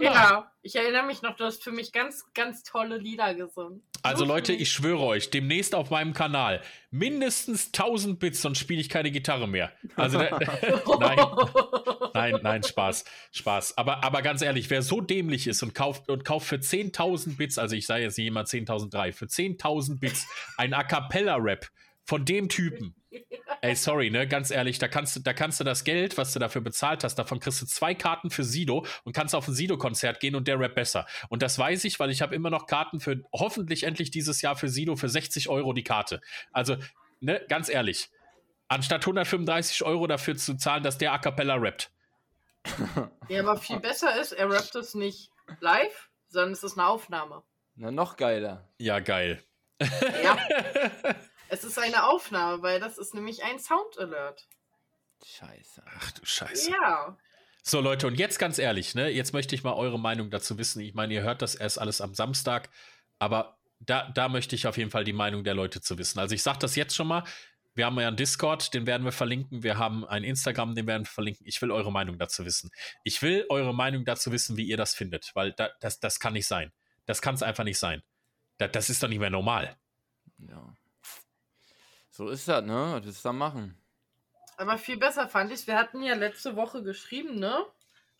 Ja, 0.00 0.50
ich 0.62 0.74
erinnere 0.74 1.04
mich 1.04 1.22
noch, 1.22 1.36
du 1.36 1.44
hast 1.44 1.62
für 1.62 1.70
mich 1.70 1.92
ganz, 1.92 2.24
ganz 2.34 2.64
tolle 2.64 2.98
Lieder 2.98 3.34
gesungen. 3.34 3.82
Also 4.02 4.24
Leute, 4.24 4.52
ich 4.52 4.72
schwöre 4.72 5.00
euch, 5.00 5.30
demnächst 5.30 5.74
auf 5.74 5.90
meinem 5.90 6.12
Kanal 6.12 6.62
mindestens 6.90 7.66
1000 7.66 8.18
Bits, 8.18 8.42
sonst 8.42 8.58
spiele 8.58 8.80
ich 8.80 8.88
keine 8.88 9.10
Gitarre 9.10 9.46
mehr. 9.46 9.72
Also 9.96 10.18
nein, 11.00 11.18
nein, 12.14 12.34
nein, 12.42 12.62
Spaß, 12.62 13.04
Spaß. 13.32 13.78
Aber, 13.78 14.02
aber 14.02 14.22
ganz 14.22 14.42
ehrlich, 14.42 14.70
wer 14.70 14.82
so 14.82 15.00
dämlich 15.00 15.46
ist 15.46 15.62
und 15.62 15.74
kauft 15.74 16.08
und 16.08 16.24
kauft 16.24 16.46
für 16.46 16.56
10.000 16.56 17.36
Bits, 17.36 17.58
also 17.58 17.76
ich 17.76 17.86
sage 17.86 18.02
jetzt 18.02 18.18
nicht 18.18 18.26
immer 18.26 18.42
10.003, 18.42 19.12
für 19.12 19.26
10.000 19.26 20.00
Bits 20.00 20.26
ein 20.56 20.74
A 20.74 20.82
cappella 20.82 21.36
Rap 21.36 21.68
von 22.04 22.24
dem 22.24 22.48
Typen. 22.48 22.94
Ey, 23.62 23.74
sorry, 23.74 24.10
ne, 24.10 24.26
ganz 24.26 24.50
ehrlich, 24.50 24.78
da 24.78 24.88
kannst 24.88 25.16
du, 25.16 25.20
da 25.20 25.32
kannst 25.32 25.60
du 25.60 25.64
das 25.64 25.84
Geld, 25.84 26.16
was 26.16 26.32
du 26.32 26.38
dafür 26.38 26.62
bezahlt 26.62 27.04
hast, 27.04 27.16
davon 27.16 27.40
kriegst 27.40 27.60
du 27.60 27.66
zwei 27.66 27.94
Karten 27.94 28.30
für 28.30 28.44
Sido 28.44 28.86
und 29.04 29.12
kannst 29.12 29.34
auf 29.34 29.48
ein 29.48 29.54
Sido-Konzert 29.54 30.20
gehen 30.20 30.34
und 30.34 30.48
der 30.48 30.58
Rap 30.58 30.74
besser. 30.74 31.06
Und 31.28 31.42
das 31.42 31.58
weiß 31.58 31.84
ich, 31.84 32.00
weil 32.00 32.10
ich 32.10 32.22
habe 32.22 32.34
immer 32.34 32.50
noch 32.50 32.66
Karten 32.66 33.00
für 33.00 33.22
hoffentlich 33.32 33.82
endlich 33.82 34.10
dieses 34.10 34.40
Jahr 34.40 34.56
für 34.56 34.68
Sido 34.68 34.96
für 34.96 35.08
60 35.08 35.48
Euro 35.48 35.72
die 35.72 35.84
Karte. 35.84 36.20
Also, 36.52 36.76
ne, 37.20 37.44
ganz 37.48 37.68
ehrlich, 37.68 38.10
anstatt 38.68 39.02
135 39.02 39.82
Euro 39.84 40.06
dafür 40.06 40.36
zu 40.36 40.56
zahlen, 40.56 40.82
dass 40.82 40.98
der 40.98 41.12
A 41.12 41.18
Cappella 41.18 41.56
rappt. 41.56 41.90
Ja, 43.28 43.42
aber 43.42 43.56
viel 43.56 43.78
besser 43.78 44.20
ist, 44.20 44.32
er 44.32 44.50
rappt 44.50 44.74
es 44.74 44.94
nicht 44.94 45.30
live, 45.60 46.10
sondern 46.28 46.52
es 46.52 46.64
ist 46.64 46.76
eine 46.76 46.88
Aufnahme. 46.88 47.44
Na, 47.76 47.92
noch 47.92 48.16
geiler. 48.16 48.68
Ja, 48.78 48.98
geil. 48.98 49.40
Ja. 49.80 50.36
es 51.50 51.64
ist 51.64 51.78
eine 51.78 52.06
Aufnahme, 52.06 52.62
weil 52.62 52.80
das 52.80 52.96
ist 52.96 53.14
nämlich 53.14 53.42
ein 53.44 53.58
Sound 53.58 53.98
Alert. 53.98 54.46
Scheiße. 55.24 55.82
Ach 55.98 56.12
du 56.12 56.24
Scheiße. 56.24 56.70
Ja. 56.70 57.18
So, 57.62 57.80
Leute, 57.80 58.06
und 58.06 58.14
jetzt 58.14 58.38
ganz 58.38 58.58
ehrlich, 58.58 58.94
ne, 58.94 59.08
jetzt 59.08 59.32
möchte 59.32 59.54
ich 59.54 59.64
mal 59.64 59.74
eure 59.74 59.98
Meinung 59.98 60.30
dazu 60.30 60.56
wissen. 60.58 60.80
Ich 60.80 60.94
meine, 60.94 61.12
ihr 61.12 61.22
hört 61.22 61.42
das 61.42 61.54
erst 61.54 61.78
alles 61.78 62.00
am 62.00 62.14
Samstag, 62.14 62.70
aber 63.18 63.58
da, 63.80 64.10
da 64.10 64.28
möchte 64.28 64.54
ich 64.54 64.66
auf 64.66 64.78
jeden 64.78 64.90
Fall 64.90 65.04
die 65.04 65.12
Meinung 65.12 65.44
der 65.44 65.54
Leute 65.54 65.80
zu 65.80 65.98
wissen. 65.98 66.18
Also 66.18 66.34
ich 66.34 66.42
sage 66.42 66.58
das 66.60 66.76
jetzt 66.76 66.94
schon 66.94 67.08
mal. 67.08 67.24
Wir 67.74 67.86
haben 67.86 67.98
ja 68.00 68.08
einen 68.08 68.16
Discord, 68.16 68.74
den 68.74 68.86
werden 68.86 69.04
wir 69.04 69.12
verlinken. 69.12 69.62
Wir 69.62 69.78
haben 69.78 70.04
ein 70.04 70.24
Instagram, 70.24 70.74
den 70.74 70.86
werden 70.86 71.04
wir 71.04 71.10
verlinken. 71.10 71.46
Ich 71.46 71.60
will 71.62 71.70
eure 71.70 71.92
Meinung 71.92 72.18
dazu 72.18 72.44
wissen. 72.44 72.70
Ich 73.04 73.22
will 73.22 73.46
eure 73.48 73.74
Meinung 73.74 74.04
dazu 74.04 74.32
wissen, 74.32 74.56
wie 74.56 74.64
ihr 74.64 74.76
das 74.76 74.94
findet, 74.94 75.30
weil 75.34 75.52
da, 75.52 75.70
das, 75.80 76.00
das 76.00 76.18
kann 76.18 76.32
nicht 76.32 76.46
sein. 76.46 76.72
Das 77.06 77.22
kann 77.22 77.34
es 77.34 77.42
einfach 77.42 77.64
nicht 77.64 77.78
sein. 77.78 78.02
Da, 78.58 78.68
das 78.68 78.90
ist 78.90 79.02
doch 79.02 79.08
nicht 79.08 79.20
mehr 79.20 79.30
normal. 79.30 79.76
Ja. 80.38 80.74
So 82.20 82.28
ist 82.28 82.48
das, 82.48 82.62
ne? 82.62 82.92
Was 82.92 83.04
willst 83.06 83.24
du 83.24 83.28
da 83.30 83.32
machen? 83.32 83.74
Aber 84.58 84.76
viel 84.76 84.98
besser 84.98 85.26
fand 85.26 85.52
ich, 85.52 85.66
wir 85.66 85.78
hatten 85.78 86.02
ja 86.02 86.14
letzte 86.14 86.54
Woche 86.54 86.82
geschrieben, 86.82 87.36
ne, 87.36 87.64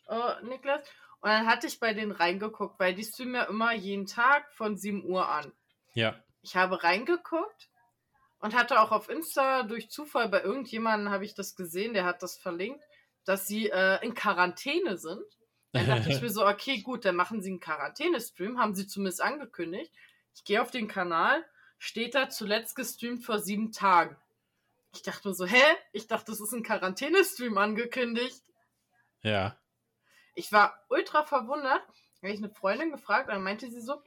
äh, 0.09 0.43
Niklas? 0.43 0.81
Und 1.21 1.29
dann 1.29 1.47
hatte 1.47 1.67
ich 1.67 1.79
bei 1.81 1.93
denen 1.93 2.13
reingeguckt, 2.13 2.81
weil 2.81 2.95
die 2.95 3.05
streamen 3.05 3.35
ja 3.35 3.43
immer 3.43 3.75
jeden 3.75 4.07
Tag 4.07 4.51
von 4.55 4.79
7 4.79 5.05
Uhr 5.05 5.29
an. 5.29 5.53
Ja. 5.93 6.19
Ich 6.41 6.57
habe 6.57 6.83
reingeguckt 6.83 7.69
und 8.39 8.55
hatte 8.55 8.81
auch 8.81 8.91
auf 8.91 9.11
Insta 9.11 9.65
durch 9.65 9.91
Zufall 9.91 10.31
bei 10.31 10.41
irgendjemandem 10.45 11.13
habe 11.13 11.27
ich 11.27 11.35
das 11.35 11.55
gesehen, 11.55 11.93
der 11.93 12.07
hat 12.07 12.23
das 12.23 12.39
verlinkt, 12.39 12.83
dass 13.27 13.47
sie 13.47 13.69
äh, 13.69 14.03
in 14.03 14.15
Quarantäne 14.15 14.97
sind. 14.97 15.27
Dann 15.73 15.87
dachte 15.87 16.09
ich 16.09 16.23
mir 16.23 16.31
so, 16.31 16.47
okay, 16.47 16.81
gut, 16.81 17.05
dann 17.05 17.17
machen 17.17 17.43
sie 17.43 17.51
einen 17.51 17.61
Quarantäne-Stream, 17.61 18.59
haben 18.59 18.75
sie 18.75 18.87
zumindest 18.87 19.21
angekündigt. 19.21 19.93
Ich 20.35 20.45
gehe 20.45 20.63
auf 20.63 20.71
den 20.71 20.89
Kanal, 20.89 21.45
steht 21.81 22.15
da 22.15 22.29
zuletzt 22.29 22.77
gestreamt 22.77 23.25
vor 23.25 23.41
sieben 23.41 23.73
Tagen. 23.73 24.15
Ich 24.93 25.03
dachte 25.03 25.27
mir 25.27 25.35
so, 25.35 25.47
hä? 25.47 25.63
Ich 25.93 26.07
dachte, 26.07 26.31
das 26.31 26.41
ist 26.41 26.53
ein 26.53 26.63
Quarantäne-Stream 26.63 27.57
angekündigt. 27.57 28.45
Ja. 29.23 29.57
Ich 30.35 30.53
war 30.53 30.85
ultra 30.91 31.25
verwundert. 31.25 31.83
Da 32.21 32.29
habe 32.29 32.35
ich 32.35 32.39
eine 32.39 32.51
Freundin 32.51 32.93
gefragt 32.93 33.29
und 33.29 33.35
dann 33.35 33.43
meinte 33.43 33.71
sie 33.71 33.81
so, 33.81 34.03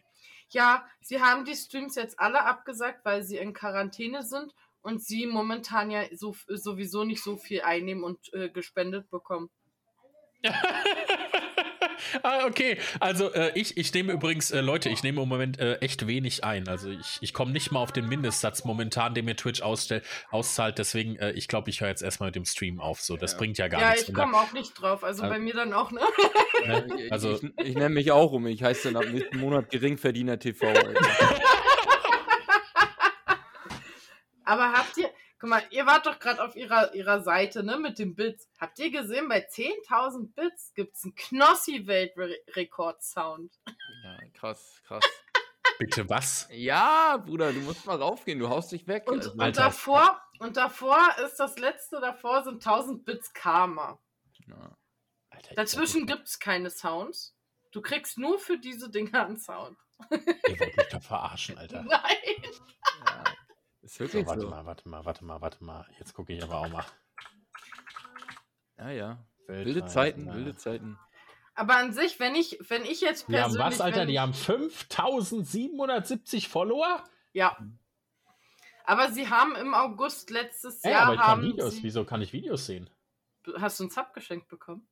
ja, 0.49 0.87
sie 1.01 1.19
haben 1.19 1.45
die 1.45 1.55
Streams 1.55 1.95
jetzt 1.95 2.19
alle 2.19 2.45
abgesagt, 2.45 3.03
weil 3.05 3.23
sie 3.23 3.37
in 3.37 3.53
Quarantäne 3.53 4.21
sind 4.21 4.53
und 4.83 5.03
sie 5.03 5.25
momentan 5.25 5.89
ja 5.89 6.03
so, 6.15 6.35
sowieso 6.47 7.03
nicht 7.03 7.23
so 7.23 7.37
viel 7.37 7.63
einnehmen 7.63 8.03
und 8.03 8.31
äh, 8.33 8.49
gespendet 8.49 9.09
bekommen. 9.09 9.49
ah, 12.21 12.45
okay. 12.45 12.77
Also 12.99 13.33
äh, 13.33 13.51
ich, 13.55 13.77
ich 13.77 13.93
nehme 13.93 14.13
übrigens, 14.13 14.51
äh, 14.51 14.61
Leute, 14.61 14.89
ich 14.89 15.01
nehme 15.03 15.21
im 15.21 15.29
Moment 15.29 15.59
äh, 15.59 15.75
echt 15.77 16.05
wenig 16.05 16.43
ein. 16.43 16.67
Also 16.67 16.89
ich, 16.89 17.17
ich 17.21 17.33
komme 17.33 17.51
nicht 17.51 17.71
mal 17.71 17.79
auf 17.79 17.91
den 17.91 18.07
Mindestsatz 18.07 18.63
momentan, 18.65 19.13
den 19.15 19.25
mir 19.25 19.35
Twitch 19.35 19.61
ausstell, 19.61 20.03
auszahlt. 20.29 20.77
Deswegen, 20.77 21.15
äh, 21.17 21.31
ich 21.31 21.47
glaube, 21.47 21.69
ich 21.71 21.81
höre 21.81 21.89
jetzt 21.89 22.03
erstmal 22.03 22.27
mit 22.27 22.35
dem 22.35 22.45
Stream 22.45 22.79
auf. 22.79 23.01
So, 23.01 23.17
das 23.17 23.31
Ja. 23.33 23.37
bringt 23.39 23.57
ja 23.57 23.67
gar 23.67 23.81
ja, 23.81 23.91
nichts. 23.91 24.07
ich 24.09 24.13
komme 24.15 24.37
auch 24.37 24.53
nicht 24.53 24.73
drauf. 24.79 25.03
Also 25.03 25.23
Ja. 25.23 25.29
bei 25.29 25.39
mir 25.39 25.53
dann 25.53 25.73
auch, 25.73 25.91
ne? 25.91 26.01
Also, 27.09 27.33
ich, 27.33 27.43
ich 27.65 27.75
nenne 27.75 27.89
mich 27.89 28.11
auch 28.11 28.31
um. 28.31 28.45
Ich 28.47 28.63
heiße 28.63 28.91
dann 28.91 29.03
ab 29.03 29.09
nächsten 29.11 29.37
Monat 29.39 29.69
Geringverdiener 29.69 30.39
TV. 30.39 30.67
Aber 34.45 34.71
habt 34.73 34.97
ihr, 34.97 35.09
guck 35.43 35.49
mal, 35.49 35.63
ihr 35.71 35.85
wart 35.85 36.05
doch 36.05 36.19
gerade 36.19 36.41
auf 36.41 36.55
ihrer, 36.55 36.95
ihrer 36.95 37.21
Seite, 37.21 37.63
ne, 37.63 37.77
mit 37.77 37.99
den 37.99 38.15
Bits. 38.15 38.47
Habt 38.61 38.79
ihr 38.79 38.89
gesehen, 38.91 39.27
bei 39.27 39.45
10.000 39.45 40.33
Bits 40.33 40.73
gibt 40.73 40.95
es 40.95 41.03
einen 41.03 41.15
Knossi-Weltrekord-Sound. 41.15 43.51
ja, 44.03 44.17
krass, 44.33 44.81
krass. 44.87 45.03
bitte 45.79 46.09
was? 46.09 46.47
Ja, 46.49 47.17
Bruder, 47.17 47.51
du 47.51 47.59
musst 47.59 47.85
mal 47.85 47.97
raufgehen. 47.97 48.39
Du 48.39 48.47
haust 48.47 48.71
dich 48.71 48.87
weg. 48.87 49.11
Und, 49.11 49.17
Also, 49.17 49.33
und 49.33 49.57
davor, 49.57 50.21
und 50.39 50.55
davor 50.55 50.97
ist 51.25 51.35
das 51.35 51.59
letzte 51.59 51.99
davor 51.99 52.45
sind 52.45 52.65
1000 52.65 53.03
Bits 53.03 53.33
Karma. 53.33 53.99
ja. 54.47 54.77
Alter, 55.29 55.55
Dazwischen 55.55 56.07
gibt 56.07 56.29
es 56.29 56.39
keine 56.39 56.69
Sounds. 56.69 57.35
Du 57.73 57.81
kriegst 57.81 58.17
nur 58.17 58.39
für 58.39 58.57
diese 58.57 58.89
Dinger 58.89 59.25
einen 59.25 59.37
Sound. 59.37 59.77
Ihr 60.09 60.57
wollt 60.57 60.77
mich 60.77 60.87
doch 60.87 61.03
verarschen, 61.03 61.57
Alter. 61.57 61.83
Nein. 61.89 61.99
Ja, 63.05 63.25
ist 63.83 63.99
wirklich 63.99 64.23
So, 64.23 64.27
warte 64.29 64.41
so. 64.41 64.49
mal, 64.49 64.65
warte 64.65 64.89
mal, 64.89 65.05
warte 65.05 65.25
mal, 65.25 65.41
warte 65.41 65.63
mal. 65.63 65.85
Jetzt 65.99 66.13
gucke 66.13 66.33
ich 66.33 66.43
aber 66.43 66.59
auch 66.59 66.69
mal. 66.69 66.85
Ja, 68.77 68.89
ja. 68.89 69.25
Wilde 69.47 69.85
Zeiten, 69.85 70.25
na. 70.25 70.35
wilde 70.35 70.55
Zeiten. 70.55 70.97
Aber 71.55 71.75
an 71.77 71.93
sich, 71.93 72.19
wenn 72.19 72.33
ich, 72.35 72.57
wenn 72.69 72.83
ich 72.83 73.01
jetzt 73.01 73.27
Die 73.27 73.33
haben 73.37 73.53
persönlich. 73.53 73.79
was, 73.79 73.81
Alter? 73.81 74.05
Die 74.07 74.19
haben 74.19 74.33
5770 74.33 76.47
Follower? 76.47 77.03
Ja. 77.33 77.55
Aber 78.85 79.11
sie 79.11 79.29
haben 79.29 79.55
im 79.55 79.73
August 79.75 80.29
letztes 80.31 80.83
Ey, 80.83 80.91
Jahr 80.91 81.03
aber 81.03 81.13
ich 81.13 81.19
kann 81.19 81.29
haben 81.29 81.43
Videos. 81.43 81.75
sie, 81.75 81.83
Wieso 81.83 82.05
kann 82.05 82.21
ich 82.21 82.33
Videos 82.33 82.65
sehen? 82.65 82.89
Hast 83.57 83.79
du 83.79 83.83
einen 83.83 83.91
Sub 83.91 84.13
geschenkt 84.13 84.47
bekommen? 84.47 84.87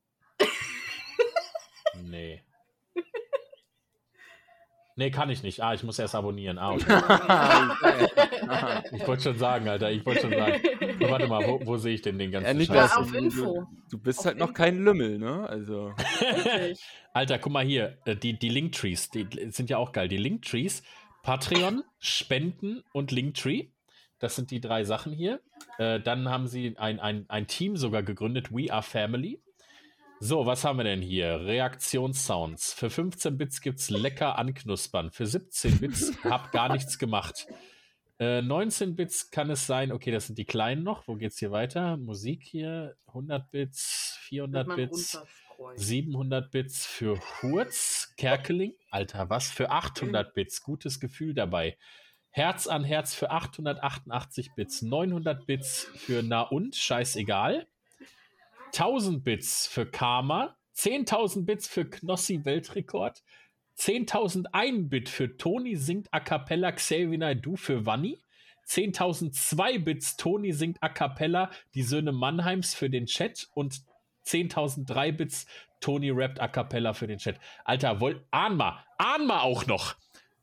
Nee. 2.03 2.43
Nee, 4.97 5.09
kann 5.09 5.29
ich 5.29 5.41
nicht. 5.41 5.63
Ah, 5.63 5.73
ich 5.73 5.83
muss 5.83 5.97
erst 5.99 6.15
abonnieren. 6.15 6.57
Ah, 6.57 6.73
okay. 6.73 6.85
Ich 8.93 9.07
wollte 9.07 9.23
schon 9.23 9.37
sagen, 9.37 9.67
Alter. 9.69 9.91
Ich 9.91 10.05
wollte 10.05 10.21
schon 10.21 10.31
sagen. 10.31 10.61
Warte 11.09 11.27
mal, 11.27 11.45
wo, 11.47 11.65
wo 11.65 11.77
sehe 11.77 11.93
ich 11.93 12.01
denn 12.01 12.19
den 12.19 12.31
ganzen 12.31 12.45
Ja, 12.47 12.53
Scheiß? 12.53 12.57
Niklas, 12.59 12.97
auf 12.97 13.11
du- 13.11 13.17
Info. 13.17 13.67
Du 13.89 13.97
bist 13.97 14.19
Auf 14.19 14.25
halt 14.25 14.37
noch 14.37 14.49
Info. 14.49 14.57
kein 14.57 14.83
Lümmel, 14.83 15.17
ne? 15.17 15.47
Also. 15.47 15.93
Alter, 17.13 17.39
guck 17.39 17.53
mal 17.53 17.65
hier. 17.65 17.97
äh, 18.05 18.15
Die, 18.15 18.37
die 18.37 18.49
Linktrees, 18.49 19.09
die 19.09 19.27
sind 19.51 19.69
ja 19.69 19.77
auch 19.77 19.91
geil. 19.93 20.07
Die 20.07 20.17
Linktrees, 20.17 20.83
Patreon, 21.23 21.83
Spenden 21.99 22.83
und 22.93 23.11
Linktree. 23.11 23.67
Das 24.19 24.35
sind 24.35 24.51
die 24.51 24.61
drei 24.61 24.83
Sachen 24.83 25.13
hier. 25.13 25.39
Äh, 25.79 25.99
dann 25.99 26.29
haben 26.29 26.47
sie 26.47 26.75
ein, 26.77 26.99
ein, 26.99 27.25
ein 27.27 27.47
Team 27.47 27.75
sogar 27.77 28.03
gegründet, 28.03 28.51
We 28.51 28.71
Are 28.71 28.83
Family. 28.83 29.41
So, 30.23 30.45
was 30.45 30.63
haben 30.63 30.77
wir 30.77 30.83
denn 30.83 31.01
hier? 31.01 31.41
Reaktionssounds. 31.41 32.73
Für 32.73 32.91
15 32.91 33.39
Bits 33.39 33.59
gibt's 33.59 33.89
lecker 33.89 34.37
anknuspern. 34.37 35.09
Für 35.09 35.25
17 35.25 35.79
Bits 35.79 36.13
hab 36.23 36.51
gar 36.51 36.71
nichts 36.71 36.99
gemacht. 36.99 37.47
Äh, 38.19 38.43
19 38.43 38.95
Bits 38.95 39.31
kann 39.31 39.49
es 39.49 39.65
sein, 39.65 39.91
okay, 39.91 40.11
das 40.11 40.27
sind 40.27 40.37
die 40.37 40.45
kleinen 40.45 40.83
noch. 40.83 41.07
Wo 41.07 41.15
geht's 41.15 41.39
hier 41.39 41.49
weiter? 41.49 41.97
Musik 41.97 42.43
hier, 42.43 42.95
100 43.07 43.49
Bits, 43.49 44.19
400 44.21 44.67
Wird 44.67 44.67
man 44.67 44.77
Bits. 44.77 45.15
runterscrollen. 45.15 45.77
700 45.79 46.51
Bits 46.51 46.85
für 46.85 47.19
Hurz, 47.41 48.13
Kerkeling. 48.15 48.75
Alter, 48.91 49.31
was 49.31 49.49
für 49.49 49.71
800 49.71 50.35
Bits. 50.35 50.61
Gutes 50.61 50.99
Gefühl 50.99 51.33
dabei. 51.33 51.79
Herz 52.29 52.67
an 52.67 52.83
Herz 52.83 53.15
für 53.15 53.31
888 53.31 54.51
Bits. 54.55 54.83
900 54.83 55.47
Bits 55.47 55.89
für 55.95 56.21
Na 56.21 56.41
und, 56.41 56.75
scheißegal. 56.75 57.65
1000 58.73 59.23
Bits 59.23 59.67
für 59.67 59.85
Karma. 59.85 60.55
10.000 60.77 61.45
Bits 61.45 61.67
für 61.67 61.85
Knossi 61.85 62.45
Weltrekord. 62.45 63.21
10.001 63.77 64.89
Bit 64.89 65.09
für 65.09 65.37
Toni 65.37 65.75
singt 65.75 66.07
a 66.11 66.19
cappella 66.19 66.71
Xavier 66.71 67.35
Du 67.35 67.55
für 67.55 67.85
Wanni. 67.85 68.19
10.002 68.67 69.83
Bits 69.83 70.15
Toni 70.17 70.53
singt 70.53 70.77
a 70.81 70.89
cappella 70.89 71.51
die 71.73 71.83
Söhne 71.83 72.11
Mannheims 72.11 72.73
für 72.73 72.89
den 72.89 73.05
Chat 73.05 73.49
und 73.53 73.81
10.003 74.25 75.11
Bits 75.11 75.45
Toni 75.81 76.11
rappt 76.11 76.39
a 76.39 76.47
cappella 76.47 76.93
für 76.93 77.07
den 77.07 77.17
Chat. 77.17 77.39
Alter, 77.65 77.99
wollt, 77.99 78.23
ahn 78.31 78.55
mal, 78.55 78.85
ahn 78.97 79.25
mal 79.25 79.41
auch 79.41 79.65
noch. 79.65 79.95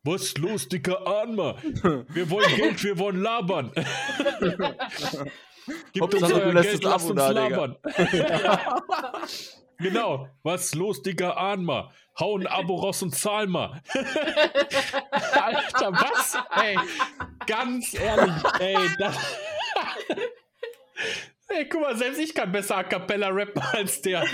Was 0.02 0.22
ist 0.22 0.38
los, 0.38 0.68
Dicker, 0.68 1.06
ahn 1.06 1.34
mal. 1.34 1.56
Wir 2.08 2.28
wollen 2.30 2.54
Geld, 2.56 2.82
wir 2.84 2.98
wollen 2.98 3.20
labern. 3.22 3.72
Gib 5.92 6.02
uns 6.02 6.14
Hauptsache, 6.14 6.32
du 6.32 6.46
euer 6.46 6.54
lässt 6.54 6.70
Geld, 6.70 6.84
das 6.84 7.02
Abo 7.02 7.10
uns 7.10 7.20
da, 7.20 7.28
Digga. 7.28 7.48
labern. 7.48 7.76
genau. 9.78 10.28
Was 10.42 10.64
ist 10.66 10.74
los, 10.74 11.02
Dicker, 11.02 11.36
ahn 11.36 11.64
mal. 11.64 11.90
Hau 12.18 12.36
ein 12.36 12.46
Abo 12.46 12.76
raus 12.76 13.02
und 13.02 13.14
zahl 13.14 13.46
mal. 13.46 13.80
Alter, 15.10 15.92
was? 15.92 16.36
Ey, 16.56 16.76
ganz 17.46 17.94
ehrlich, 17.94 18.34
ey, 18.58 18.76
das... 18.98 19.16
Ey, 21.48 21.68
guck 21.68 21.80
mal, 21.80 21.96
selbst 21.96 22.18
ich 22.18 22.34
kann 22.34 22.50
besser 22.52 22.76
A 22.78 22.84
Cappella 22.84 23.28
rappen 23.28 23.62
als 23.62 24.02
der. 24.02 24.24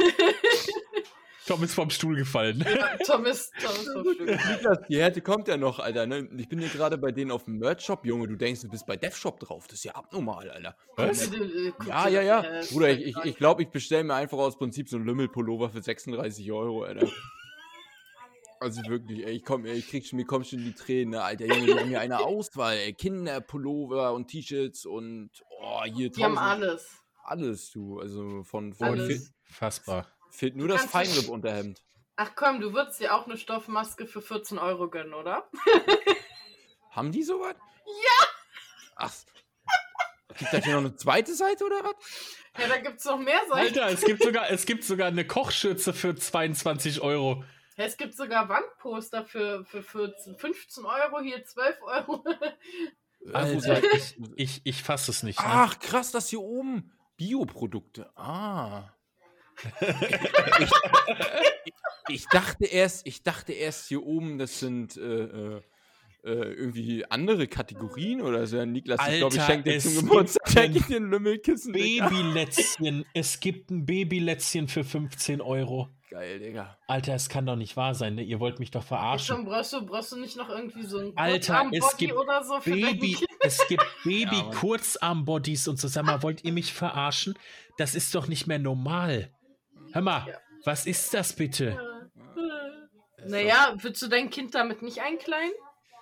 Tom 1.46 1.62
ist 1.62 1.74
vom 1.74 1.90
Stuhl 1.90 2.16
gefallen. 2.16 2.64
Ja, 2.66 2.96
Tom 3.04 3.26
ist, 3.26 3.52
Tom 3.60 3.72
ist 3.76 3.92
vom 3.92 4.02
Stück. 4.14 4.20
Niklas, 4.28 4.78
die 4.88 4.96
Härte 4.98 5.20
kommt 5.20 5.46
ja 5.48 5.56
noch, 5.56 5.78
Alter. 5.78 6.06
Ne? 6.06 6.28
Ich 6.38 6.48
bin 6.48 6.58
hier 6.58 6.68
gerade 6.68 6.96
bei 6.98 7.12
denen 7.12 7.30
auf 7.30 7.44
dem 7.44 7.58
Merch-Shop, 7.58 8.04
Junge. 8.06 8.28
Du 8.28 8.36
denkst, 8.36 8.62
du 8.62 8.68
bist 8.68 8.86
bei 8.86 8.96
DevShop 8.96 9.40
drauf. 9.40 9.66
Das 9.66 9.78
ist 9.78 9.84
ja 9.84 9.92
abnormal, 9.94 10.50
Alter. 10.50 10.76
Was? 10.96 11.30
Ja, 11.86 12.08
ja, 12.08 12.22
ja. 12.22 12.42
äh, 12.42 12.64
Bruder, 12.70 12.90
ich, 12.90 13.06
ich, 13.08 13.16
ich 13.24 13.36
glaube, 13.36 13.62
ich 13.62 13.68
bestelle 13.68 14.04
mir 14.04 14.14
einfach 14.14 14.38
aus 14.38 14.56
Prinzip 14.56 14.88
so 14.88 14.96
einen 14.96 15.04
Lümmel-Pullover 15.06 15.70
für 15.70 15.82
36 15.82 16.50
Euro, 16.52 16.84
Alter. 16.84 17.08
Also 18.60 18.80
wirklich, 18.88 19.26
ey, 19.26 19.32
ich 19.36 19.44
komm, 19.44 19.66
ey, 19.66 19.74
ich 19.74 19.88
krieg 19.90 20.06
schon, 20.06 20.16
mir 20.16 20.24
kommen 20.24 20.44
schon 20.44 20.60
die 20.60 20.72
Tränen, 20.72 21.10
ne, 21.10 21.22
Alter. 21.22 21.44
Junge, 21.46 21.66
die 21.66 21.74
haben 21.78 21.88
hier 21.88 22.00
eine 22.00 22.20
Auswahl, 22.20 22.76
ey. 22.78 22.94
Kinderpullover 22.94 24.14
und 24.14 24.28
T-Shirts 24.28 24.86
und, 24.86 25.30
oh, 25.60 25.82
hier 25.84 26.08
Die 26.10 26.24
haben 26.24 26.36
tausend- 26.36 26.62
alles. 26.62 27.02
alles, 27.24 27.70
du. 27.72 27.98
Also 28.00 28.42
von, 28.44 28.72
von 28.72 28.86
Alles. 28.86 29.32
Fassbar. 29.42 30.06
Fehlt 30.34 30.56
nur 30.56 30.68
das 30.68 30.84
Feinripp-Unterhemd. 30.86 31.82
Ach 32.16 32.32
komm, 32.36 32.60
du 32.60 32.72
würdest 32.72 33.00
dir 33.00 33.14
auch 33.14 33.26
eine 33.26 33.36
Stoffmaske 33.36 34.06
für 34.06 34.22
14 34.22 34.58
Euro 34.58 34.88
gönnen, 34.88 35.14
oder? 35.14 35.48
Haben 36.90 37.10
die 37.10 37.22
sowas? 37.22 37.56
Ja! 37.86 38.26
Ach. 38.96 39.12
Gibt 40.38 40.52
da 40.52 40.58
hier 40.58 40.74
noch 40.74 40.80
eine 40.80 40.96
zweite 40.96 41.34
Seite 41.34 41.64
oder 41.64 41.82
was? 41.84 41.94
Ja, 42.58 42.68
da 42.68 42.78
gibt 42.78 42.98
es 42.98 43.04
noch 43.04 43.18
mehr 43.18 43.40
Seiten. 43.48 43.78
Alter, 43.78 43.88
es 43.88 44.04
gibt 44.04 44.22
sogar, 44.22 44.50
es 44.50 44.66
gibt 44.66 44.84
sogar 44.84 45.08
eine 45.08 45.26
Kochschürze 45.26 45.92
für 45.92 46.14
22 46.14 47.00
Euro. 47.00 47.44
Ja, 47.76 47.84
es 47.84 47.96
gibt 47.96 48.14
sogar 48.14 48.48
Wandposter 48.48 49.24
für, 49.24 49.64
für 49.64 49.82
14, 49.82 50.36
15 50.36 50.84
Euro, 50.84 51.20
hier 51.20 51.44
12 51.44 51.82
Euro. 51.82 52.24
Alter, 53.32 53.82
ich, 53.94 54.16
ich, 54.36 54.60
ich 54.64 54.82
fasse 54.82 55.10
es 55.10 55.22
nicht. 55.24 55.40
Ne? 55.40 55.46
Ach, 55.48 55.78
krass, 55.80 56.12
das 56.12 56.28
hier 56.28 56.40
oben. 56.40 56.92
Bioprodukte. 57.16 58.10
Ah. 58.16 58.94
Ich, 60.60 60.70
ich 62.08 62.26
dachte 62.28 62.66
erst, 62.66 63.06
ich 63.06 63.22
dachte 63.22 63.52
erst 63.52 63.88
hier 63.88 64.02
oben, 64.04 64.38
das 64.38 64.60
sind 64.60 64.96
äh, 64.96 65.00
äh, 65.00 65.60
äh, 66.24 66.54
irgendwie 66.54 67.04
andere 67.10 67.46
Kategorien 67.46 68.22
oder 68.22 68.46
so. 68.46 68.64
Niklas, 68.64 69.00
ich 69.08 69.18
glaube, 69.18 69.34
ich 69.34 69.40
Alter, 69.40 69.52
schenke 69.52 69.70
dir 69.70 69.76
es 69.76 69.84
zum 69.84 69.92
gibt 69.94 70.08
Geburtstag 70.08 70.46
ein 70.46 70.52
schenke 70.52 70.78
ich 70.78 70.86
dir 70.86 70.96
ein 70.96 71.10
Lümmelkissen. 71.10 71.72
Babylätzchen. 71.72 73.04
es 73.12 73.40
gibt 73.40 73.70
ein 73.70 73.84
Babylätzchen 73.84 74.68
für 74.68 74.84
15 74.84 75.40
Euro. 75.40 75.88
Geil, 76.10 76.38
Digga. 76.38 76.78
Alter, 76.86 77.14
es 77.14 77.28
kann 77.28 77.44
doch 77.44 77.56
nicht 77.56 77.76
wahr 77.76 77.94
sein, 77.94 78.14
ne? 78.14 78.22
Ihr 78.22 78.38
wollt 78.38 78.60
mich 78.60 78.70
doch 78.70 78.82
Schon 78.82 78.88
verarschen. 78.88 79.44
brauchst 79.44 79.72
du, 79.72 79.84
brauchst 79.84 80.12
du 80.12 80.16
nicht 80.20 80.36
noch 80.36 80.48
irgendwie 80.48 80.84
so 80.84 80.98
ein 80.98 81.12
Alter, 81.16 81.68
es 81.72 81.80
Kurzarm-Body 81.80 81.96
gibt 81.98 82.12
oder 82.14 82.44
so 82.44 82.58
Baby, 82.64 83.18
es 83.40 83.66
gibt. 83.68 83.84
Baby-Kurzarm-Bodies 84.04 85.68
und 85.68 85.80
so. 85.80 85.88
Sag 85.88 86.04
mal, 86.04 86.22
wollt 86.22 86.44
ihr 86.44 86.52
mich 86.52 86.72
verarschen? 86.72 87.34
Das 87.78 87.94
ist 87.94 88.14
doch 88.14 88.28
nicht 88.28 88.46
mehr 88.46 88.60
normal. 88.60 89.30
Hör 89.94 90.02
mal, 90.02 90.26
Ja. 90.28 90.38
was 90.64 90.86
ist 90.86 91.14
das 91.14 91.32
bitte? 91.32 91.78
Naja, 93.26 93.74
willst 93.78 94.02
du 94.02 94.08
dein 94.08 94.28
Kind 94.28 94.54
damit 94.54 94.82
nicht 94.82 95.00
einkleiden? 95.00 95.54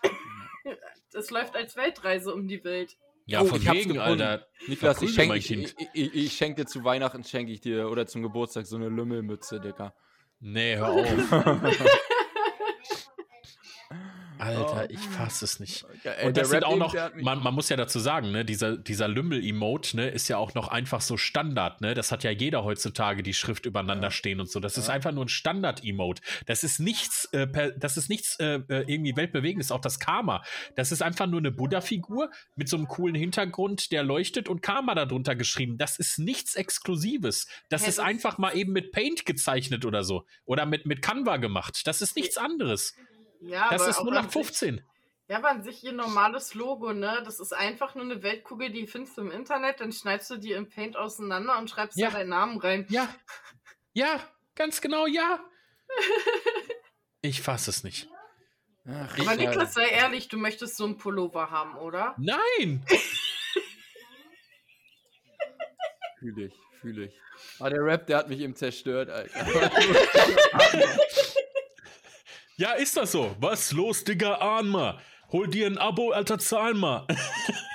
Das 1.13 1.31
läuft 1.31 1.55
als 1.57 1.77
Weltreise 1.77 2.33
um 2.33 2.49
die 2.49 2.65
Welt. 2.65 2.97
Ja, 3.27 3.43
Oh, 3.43 3.45
von 3.45 3.61
ich 3.61 3.69
hab's 3.69 3.79
wegen. 3.81 3.99
Alter. 3.99 4.47
Niklas, 4.67 5.03
ich 5.03 5.13
schenke 5.13 5.29
mein 5.29 5.39
ich, 5.41 5.47
Kind. 5.47 5.75
ich, 5.79 5.89
ich, 5.93 6.15
ich 6.15 6.33
schenk 6.33 6.57
dir 6.57 6.65
zu 6.65 6.85
Weihnachten 6.85 7.23
schenke 7.23 7.53
ich 7.53 7.61
dir 7.61 7.91
oder 7.91 8.07
zum 8.07 8.23
Geburtstag 8.23 8.65
so 8.67 8.77
eine 8.77 8.89
Lümmelmütze, 8.89 9.61
Digga. 9.61 9.93
Nee, 10.41 10.77
hör 10.77 10.89
auf. 10.93 11.07
Alter, 14.43 14.87
Oh. 14.89 14.93
ich 14.93 14.99
fasse 15.01 15.45
es 15.45 15.61
nicht. 15.61 15.85
Ja, 16.05 16.13
ey, 16.13 16.27
Und 16.27 16.37
das 16.37 16.51
sind 16.51 16.65
Rap 16.65 16.71
auch 16.71 16.77
noch, 16.77 16.95
man, 17.21 17.43
man 17.43 17.55
muss 17.55 17.69
ja 17.69 17.77
dazu 17.77 17.99
sagen, 17.99 18.33
ne, 18.33 18.45
dieser, 18.45 18.77
dieser 18.77 19.09
Lümmel-Emote, 19.09 19.97
ne, 19.97 20.09
ist 20.09 20.29
ja 20.29 20.37
auch 20.39 20.55
noch 20.55 20.69
einfach 20.69 21.01
so 21.01 21.17
Standard, 21.17 21.81
ne? 21.81 21.95
Das 21.95 22.11
hat 22.13 22.25
ja 22.25 22.31
jeder 22.31 22.65
heutzutage 22.65 23.23
die 23.23 23.35
Schrift 23.35 23.67
übereinander 23.67 24.11
stehen 24.11 24.41
und 24.41 24.51
so. 24.51 24.61
Das 24.61 24.77
ist 24.77 24.89
Ja. 24.89 24.95
einfach 24.95 25.13
nur 25.13 25.25
ein 25.25 25.29
Standard-Emote. 25.29 26.23
Das 26.47 26.65
ist 26.65 26.81
nichts, 26.81 27.27
äh, 27.33 27.47
per, 27.47 27.71
das 27.73 27.97
ist 27.97 28.09
nichts 28.09 28.37
äh, 28.41 28.61
äh, 28.69 28.85
irgendwie 28.87 29.17
weltbewegendes, 29.17 29.71
auch 29.71 29.81
das 29.81 29.99
Karma. 30.01 30.43
Das 30.77 30.93
ist 30.93 31.03
einfach 31.03 31.27
nur 31.27 31.39
eine 31.41 31.51
Buddha-Figur 31.53 32.31
mit 32.57 32.69
so 32.69 32.77
einem 32.77 32.89
coolen 32.89 33.15
Hintergrund, 33.15 33.93
der 33.93 34.03
leuchtet 34.03 34.49
und 34.49 34.63
Karma 34.63 34.95
darunter 34.95 35.37
geschrieben. 35.37 35.79
Das 35.79 35.99
ist 35.99 36.19
nichts 36.19 36.55
Exklusives. 36.55 37.47
Das 37.71 37.87
ist 37.87 38.01
einfach 38.01 38.39
mal 38.39 38.57
eben 38.57 38.73
mit 38.73 38.93
Paint 38.93 39.25
gezeichnet 39.27 39.85
oder 39.85 40.03
so. 40.05 40.25
Oder 40.45 40.67
mit, 40.67 40.87
mit 40.87 41.03
Canva 41.03 41.37
gemacht. 41.37 41.83
Das 41.87 42.03
ist 42.03 42.17
nichts 42.17 42.37
anderes. 42.37 42.95
Ja, 43.45 43.71
Das 43.71 43.87
ist 43.87 44.03
nur 44.03 44.13
nach 44.13 44.25
sich- 44.25 44.33
15. 44.33 44.83
Ja, 45.29 45.39
aber 45.39 45.51
an 45.51 45.63
sich 45.63 45.83
ihr 45.85 45.93
normales 45.93 46.55
Logo, 46.55 46.93
ne? 46.93 47.23
Das 47.25 47.41
ist 47.41 47.53
einfach 47.55 47.95
nur 47.95 48.05
eine 48.05 48.23
Weltkugel, 48.23 48.71
die 48.71 48.87
findest 48.87 49.17
du 49.17 49.23
im 49.23 49.31
Internet, 49.31 49.81
dann 49.81 49.91
schneidest 49.93 50.31
du 50.31 50.37
die 50.37 50.53
im 50.53 50.69
Paint 50.69 50.97
auseinander 50.97 51.57
und 51.59 51.71
schreibst 51.71 51.97
Ja. 51.99 52.11
da 52.11 52.19
deinen 52.19 52.29
Namen 52.31 52.59
rein. 52.59 52.87
Ja, 52.91 53.09
ja, 53.95 54.21
ganz 54.55 54.81
genau, 54.81 55.07
ja. 55.07 55.41
Ich 57.23 57.41
fasse 57.41 57.71
es 57.71 57.83
nicht. 57.85 58.09
Ach, 58.87 59.17
Aber. 59.19 59.37
Niklas, 59.37 59.75
sei 59.75 59.87
ehrlich, 59.89 60.29
du 60.29 60.37
möchtest 60.39 60.77
so 60.77 60.85
einen 60.85 60.99
Pullover 60.99 61.51
haben, 61.51 61.77
oder? 61.77 62.15
Nein! 62.19 62.85
Fühle 66.19 66.47
ich, 66.47 66.55
fühle 66.81 67.05
ich. 67.07 67.15
Aber 67.59 67.71
der 67.71 67.81
Rap, 67.85 68.07
der 68.07 68.19
hat 68.19 68.29
mich 68.29 68.41
eben 68.41 68.55
zerstört, 68.57 69.09
Alter. 69.09 69.71
Ja, 72.63 72.75
ist 72.75 72.97
das 72.97 73.11
so? 73.11 73.35
Was 73.41 73.73
los, 73.73 74.05
Digga, 74.05 74.35
ahn 74.35 74.69
mal. 74.69 74.97
Hol 75.33 75.49
dir 75.49 75.67
ein 75.67 75.79
Abo, 75.79 76.13
Alter, 76.13 76.39
zahl 76.39 76.75
mal. 76.75 77.05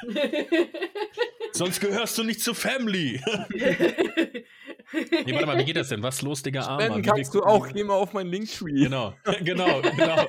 Sonst 1.52 1.82
gehörst 1.82 2.18
du 2.18 2.24
nicht 2.24 2.40
zur 2.40 2.56
Family. 2.56 3.22
nee, 4.94 5.34
warte 5.34 5.46
mal, 5.46 5.58
wie 5.58 5.66
geht 5.66 5.76
das 5.76 5.90
denn? 5.90 6.02
Was 6.02 6.22
los, 6.22 6.42
Digga, 6.42 6.62
ahn 6.62 6.78
mal? 6.78 6.98
Wie 7.00 7.02
kannst 7.02 7.36
du 7.36 7.44
auch, 7.44 7.68
geh 7.68 7.84
mal 7.84 7.96
auf 7.96 8.14
meinen 8.14 8.30
Linktree. 8.30 8.84
Genau, 8.84 9.14
genau, 9.42 9.82
genau. 9.82 10.26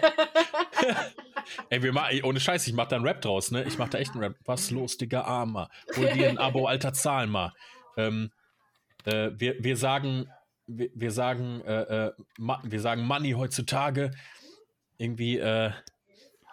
Ey, 1.70 1.80
wir 1.80 1.92
machen, 1.92 2.20
ohne 2.24 2.40
Scheiß, 2.40 2.66
ich 2.66 2.72
mach 2.72 2.88
da 2.88 2.96
einen 2.96 3.06
Rap 3.06 3.20
draus, 3.20 3.52
ne? 3.52 3.62
Ich 3.62 3.78
mach 3.78 3.88
da 3.88 3.98
echt 3.98 4.10
einen 4.14 4.24
Rap. 4.24 4.34
Was 4.44 4.72
los, 4.72 4.96
Digga, 4.96 5.20
Armer? 5.20 5.70
Hol 5.94 6.08
dir 6.14 6.30
ein 6.30 6.38
Abo, 6.38 6.66
alter, 6.66 6.92
zahl 6.92 7.28
mal. 7.28 7.52
Ähm, 7.96 8.32
äh, 9.04 9.30
wir, 9.34 9.54
wir 9.62 9.76
sagen, 9.76 10.28
wir, 10.66 10.90
wir 10.96 11.12
sagen, 11.12 11.60
äh, 11.60 12.06
äh, 12.06 12.12
wir 12.64 12.80
sagen 12.80 13.04
Money 13.04 13.30
heutzutage. 13.38 14.10
Irgendwie, 14.98 15.38
äh, 15.38 15.72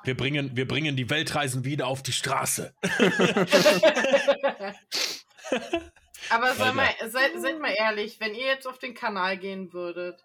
wir 0.03 0.15
bringen, 0.15 0.55
wir 0.55 0.67
bringen 0.67 0.95
die 0.95 1.09
Weltreisen 1.09 1.65
wieder 1.65 1.87
auf 1.87 2.03
die 2.03 2.13
Straße. 2.13 2.73
Aber 6.29 6.53
sei 6.53 6.71
mal, 6.71 6.89
seid, 7.07 7.31
seid 7.37 7.59
mal 7.59 7.73
ehrlich, 7.75 8.19
wenn 8.19 8.33
ihr 8.35 8.45
jetzt 8.45 8.67
auf 8.67 8.79
den 8.79 8.93
Kanal 8.93 9.37
gehen 9.37 9.73
würdet 9.73 10.23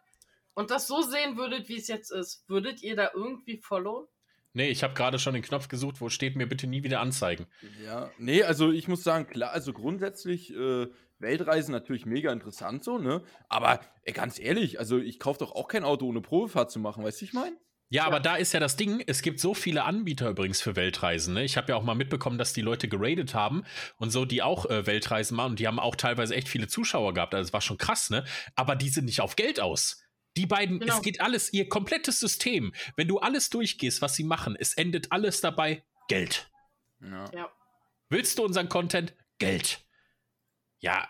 und 0.54 0.70
das 0.70 0.86
so 0.86 1.02
sehen 1.02 1.36
würdet, 1.36 1.68
wie 1.68 1.78
es 1.78 1.88
jetzt 1.88 2.10
ist, 2.10 2.48
würdet 2.48 2.82
ihr 2.82 2.94
da 2.96 3.10
irgendwie 3.14 3.58
followen? 3.58 4.06
Nee, 4.52 4.68
ich 4.68 4.82
habe 4.82 4.94
gerade 4.94 5.18
schon 5.18 5.34
den 5.34 5.42
Knopf 5.42 5.68
gesucht, 5.68 6.00
wo 6.00 6.08
steht 6.08 6.36
mir 6.36 6.46
bitte 6.46 6.66
nie 6.66 6.82
wieder 6.82 7.00
anzeigen. 7.00 7.46
Ja, 7.84 8.10
nee, 8.18 8.42
also 8.42 8.72
ich 8.72 8.88
muss 8.88 9.04
sagen, 9.04 9.28
klar, 9.28 9.52
also 9.52 9.72
grundsätzlich 9.72 10.52
äh, 10.54 10.88
Weltreisen 11.20 11.72
natürlich 11.72 12.04
mega 12.04 12.32
interessant 12.32 12.82
so, 12.82 12.98
ne? 12.98 13.22
Aber 13.48 13.80
ey, 14.02 14.12
ganz 14.12 14.40
ehrlich, 14.40 14.78
also 14.80 14.98
ich 14.98 15.20
kaufe 15.20 15.38
doch 15.38 15.52
auch 15.52 15.68
kein 15.68 15.84
Auto 15.84 16.06
ohne 16.06 16.20
Probefahrt 16.20 16.70
zu 16.70 16.80
machen, 16.80 17.04
weißt 17.04 17.20
du, 17.20 17.24
ich 17.26 17.32
mein? 17.32 17.56
Ja, 17.92 18.04
aber 18.06 18.20
da 18.20 18.36
ist 18.36 18.52
ja 18.52 18.60
das 18.60 18.76
Ding, 18.76 19.02
es 19.08 19.20
gibt 19.20 19.40
so 19.40 19.52
viele 19.52 19.82
Anbieter 19.82 20.30
übrigens 20.30 20.62
für 20.62 20.76
Weltreisen. 20.76 21.34
Ne? 21.34 21.42
Ich 21.42 21.56
habe 21.56 21.72
ja 21.72 21.76
auch 21.76 21.82
mal 21.82 21.96
mitbekommen, 21.96 22.38
dass 22.38 22.52
die 22.52 22.60
Leute 22.60 22.86
geradet 22.88 23.34
haben 23.34 23.64
und 23.96 24.10
so, 24.10 24.24
die 24.24 24.42
auch 24.42 24.66
äh, 24.66 24.86
Weltreisen 24.86 25.36
machen 25.36 25.50
und 25.50 25.58
die 25.58 25.66
haben 25.66 25.80
auch 25.80 25.96
teilweise 25.96 26.36
echt 26.36 26.48
viele 26.48 26.68
Zuschauer 26.68 27.14
gehabt. 27.14 27.34
Also 27.34 27.48
es 27.48 27.52
war 27.52 27.60
schon 27.60 27.78
krass, 27.78 28.08
ne? 28.08 28.24
Aber 28.54 28.76
die 28.76 28.90
sind 28.90 29.06
nicht 29.06 29.20
auf 29.20 29.34
Geld 29.34 29.58
aus. 29.58 30.04
Die 30.36 30.46
beiden, 30.46 30.78
Genau. 30.78 30.94
es 30.96 31.02
geht 31.02 31.20
alles, 31.20 31.52
ihr 31.52 31.68
komplettes 31.68 32.20
System, 32.20 32.72
wenn 32.94 33.08
du 33.08 33.18
alles 33.18 33.50
durchgehst, 33.50 34.00
was 34.00 34.14
sie 34.14 34.22
machen, 34.24 34.56
es 34.58 34.74
endet 34.74 35.10
alles 35.10 35.40
dabei 35.40 35.82
Geld. 36.06 36.48
Ja. 37.00 37.24
Ja. 37.34 37.52
Willst 38.08 38.38
du 38.38 38.44
unseren 38.44 38.68
Content? 38.68 39.14
Geld. 39.38 39.84
Ja, 40.78 41.08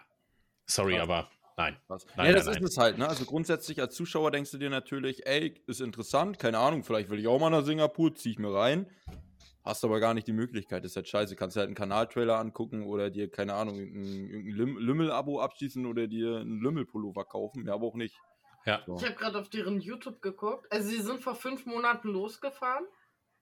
sorry, 0.64 0.98
aber 0.98 1.30
nein. 1.60 1.80
Was? 1.88 2.06
Nein, 2.16 2.26
ja, 2.26 2.32
das 2.32 2.46
nein, 2.46 2.54
ist 2.54 2.60
nein. 2.60 2.68
es 2.68 2.78
halt, 2.78 2.98
ne? 2.98 3.08
Also 3.08 3.24
grundsätzlich 3.24 3.80
als 3.80 3.94
Zuschauer 3.94 4.30
denkst 4.30 4.50
du 4.50 4.58
dir 4.58 4.70
natürlich, 4.70 5.26
ey, 5.26 5.54
ist 5.66 5.80
interessant, 5.80 6.38
keine 6.38 6.58
Ahnung, 6.58 6.84
vielleicht 6.84 7.10
will 7.10 7.18
ich 7.18 7.28
auch 7.28 7.40
mal 7.40 7.50
nach 7.50 7.64
Singapur, 7.64 8.14
zieh 8.14 8.30
ich 8.30 8.38
mir 8.38 8.52
rein. 8.52 8.86
Hast 9.62 9.84
aber 9.84 10.00
gar 10.00 10.14
nicht 10.14 10.26
die 10.26 10.32
Möglichkeit, 10.32 10.84
das 10.84 10.92
ist 10.92 10.96
halt 10.96 11.08
scheiße. 11.08 11.36
Kannst 11.36 11.54
dir 11.54 11.60
halt 11.60 11.68
einen 11.68 11.74
Kanaltrailer 11.76 12.38
angucken 12.38 12.86
oder 12.86 13.10
dir, 13.10 13.30
keine 13.30 13.52
Ahnung, 13.54 13.76
irgendein, 13.78 14.30
irgendein 14.30 14.54
Lüm- 14.56 14.78
Lümmel-Abo 14.78 15.40
abschließen 15.40 15.84
oder 15.84 16.06
dir 16.06 16.38
einen 16.38 16.60
Lümmel-Pullover 16.60 17.26
kaufen. 17.26 17.66
Ja, 17.66 17.74
aber 17.74 17.86
auch 17.86 17.94
nicht. 17.94 18.16
Ja. 18.64 18.82
So. 18.86 18.96
Ich 18.96 19.04
habe 19.04 19.14
gerade 19.16 19.38
auf 19.38 19.50
deren 19.50 19.80
YouTube 19.80 20.22
geguckt. 20.22 20.66
Also 20.72 20.88
sie 20.88 21.00
sind 21.00 21.20
vor 21.20 21.34
fünf 21.34 21.66
Monaten 21.66 22.08
losgefahren. 22.08 22.86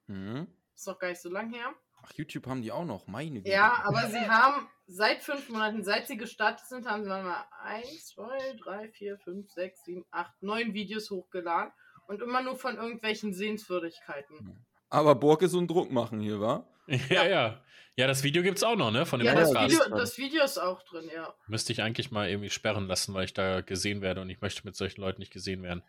Mhm. 0.09 0.49
Ist 0.75 0.89
noch 0.89 0.99
gar 0.99 1.09
nicht 1.09 1.21
so 1.21 1.31
lang 1.31 1.53
her. 1.53 1.73
Ach, 2.09 2.12
YouTube 2.14 2.46
haben 2.46 2.62
die 2.62 2.72
auch 2.72 2.84
noch, 2.84 3.06
meine 3.06 3.40
Güte. 3.40 3.50
Ja, 3.50 3.82
aber 3.84 4.09
sie 4.09 4.18
haben 4.28 4.68
seit 4.86 5.22
fünf 5.22 5.48
Monaten, 5.48 5.84
seit 5.84 6.06
sie 6.06 6.16
gestartet 6.16 6.66
sind, 6.66 6.86
haben 6.86 7.04
sie 7.04 7.11
mal 7.11 7.44
eins, 7.62 8.06
zwei, 8.06 8.56
drei, 8.62 8.88
vier, 8.88 9.18
fünf, 9.18 9.50
sechs, 9.50 9.84
sieben, 9.84 10.04
acht, 10.11 10.32
neun 10.40 10.74
Videos 10.74 11.11
hochgeladen. 11.11 11.72
Und 12.06 12.22
immer 12.22 12.42
nur 12.42 12.56
von 12.56 12.76
irgendwelchen 12.76 13.34
Sehenswürdigkeiten. 13.34 14.64
Aber 14.88 15.14
Borg 15.14 15.42
ist 15.42 15.50
so 15.50 15.59
einen 15.59 15.68
Druck 15.68 15.90
machen 15.90 16.20
hier, 16.20 16.40
wa? 16.40 16.66
Ja, 17.11 17.26
ja. 17.26 17.62
Ja, 17.96 18.06
das 18.06 18.22
Video 18.22 18.42
gibt's 18.42 18.62
auch 18.62 18.76
noch, 18.76 18.90
ne? 18.90 19.04
Von 19.04 19.18
dem 19.20 19.26
Ja, 19.26 19.34
Ja, 19.34 19.40
das. 19.40 19.72
Video, 19.72 19.88
das 19.90 20.18
Video 20.18 20.44
ist 20.44 20.56
auch 20.56 20.82
drin, 20.84 21.11
ja. 21.12 21.34
Müsste 21.48 21.72
ich 21.72 21.82
eigentlich 21.82 22.11
mal 22.11 22.30
irgendwie 22.30 22.48
sperren 22.48 22.86
lassen, 22.86 23.12
weil 23.12 23.24
ich 23.24 23.34
da 23.34 23.61
gesehen 23.61 24.00
werde 24.00 24.22
und 24.22 24.30
ich 24.30 24.40
möchte 24.40 24.62
mit 24.64 24.76
solchen 24.76 25.00
Leuten 25.02 25.20
nicht 25.20 25.32
gesehen 25.32 25.62
werden. 25.62 25.82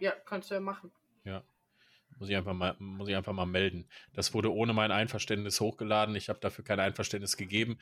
Ja, 0.00 0.12
kannst 0.24 0.50
du 0.50 0.54
ja 0.54 0.60
machen. 0.60 0.90
Muss 2.18 2.28
ich 2.28 2.36
einfach 2.36 2.54
mal, 2.54 2.74
muss 2.78 3.08
ich 3.08 3.16
einfach 3.16 3.32
mal 3.32 3.46
melden. 3.46 3.88
Das 4.12 4.34
wurde 4.34 4.52
ohne 4.52 4.72
mein 4.72 4.90
Einverständnis 4.90 5.60
hochgeladen. 5.60 6.16
Ich 6.16 6.28
habe 6.28 6.40
dafür 6.40 6.64
kein 6.64 6.80
Einverständnis 6.80 7.36
gegeben. 7.36 7.78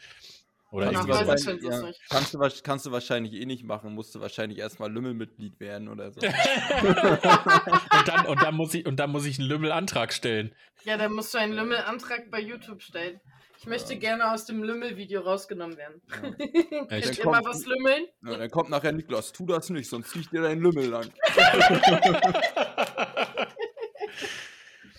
Oder 0.72 0.88
find 0.90 1.08
es 1.08 1.46
nicht. 1.82 2.00
kannst, 2.10 2.34
du, 2.34 2.38
kannst 2.62 2.86
du 2.86 2.90
wahrscheinlich 2.92 3.34
eh 3.34 3.46
nicht 3.46 3.62
machen, 3.64 3.94
musst 3.94 4.14
du 4.14 4.20
wahrscheinlich 4.20 4.58
erstmal 4.58 4.92
Lümmelmitglied 4.92 5.60
werden 5.60 5.88
oder 5.88 6.10
so. 6.12 6.20
und, 6.20 8.08
dann, 8.08 8.26
und, 8.26 8.42
dann 8.42 8.54
muss 8.54 8.74
ich, 8.74 8.84
und 8.84 8.96
dann 8.96 9.10
muss 9.10 9.24
ich 9.26 9.38
einen 9.38 9.48
Lümmelantrag 9.48 10.12
stellen. 10.12 10.52
Ja, 10.84 10.96
dann 10.96 11.12
musst 11.12 11.32
du 11.34 11.38
einen 11.38 11.52
Lümmelantrag 11.52 12.30
bei 12.30 12.40
YouTube 12.40 12.82
stellen. 12.82 13.20
Ich 13.58 13.66
möchte 13.66 13.96
gerne 13.96 14.32
aus 14.32 14.44
dem 14.44 14.62
Lümmel-Video 14.62 15.22
rausgenommen 15.22 15.76
werden. 15.76 16.02
Ja. 16.10 16.16
Könnt 16.88 17.10
Ich- 17.10 17.18
ihr 17.20 17.24
mal 17.24 17.44
was 17.44 17.64
lümmeln? 17.64 18.04
Ja, 18.24 18.36
dann 18.36 18.50
kommt 18.50 18.68
nachher 18.68 18.92
Niklas, 18.92 19.32
tu 19.32 19.46
das 19.46 19.70
nicht, 19.70 19.88
sonst 19.88 20.10
zieh 20.10 20.20
ich 20.20 20.28
dir 20.28 20.42
deinen 20.42 20.60
Lümmel 20.60 20.88
lang. 20.88 21.10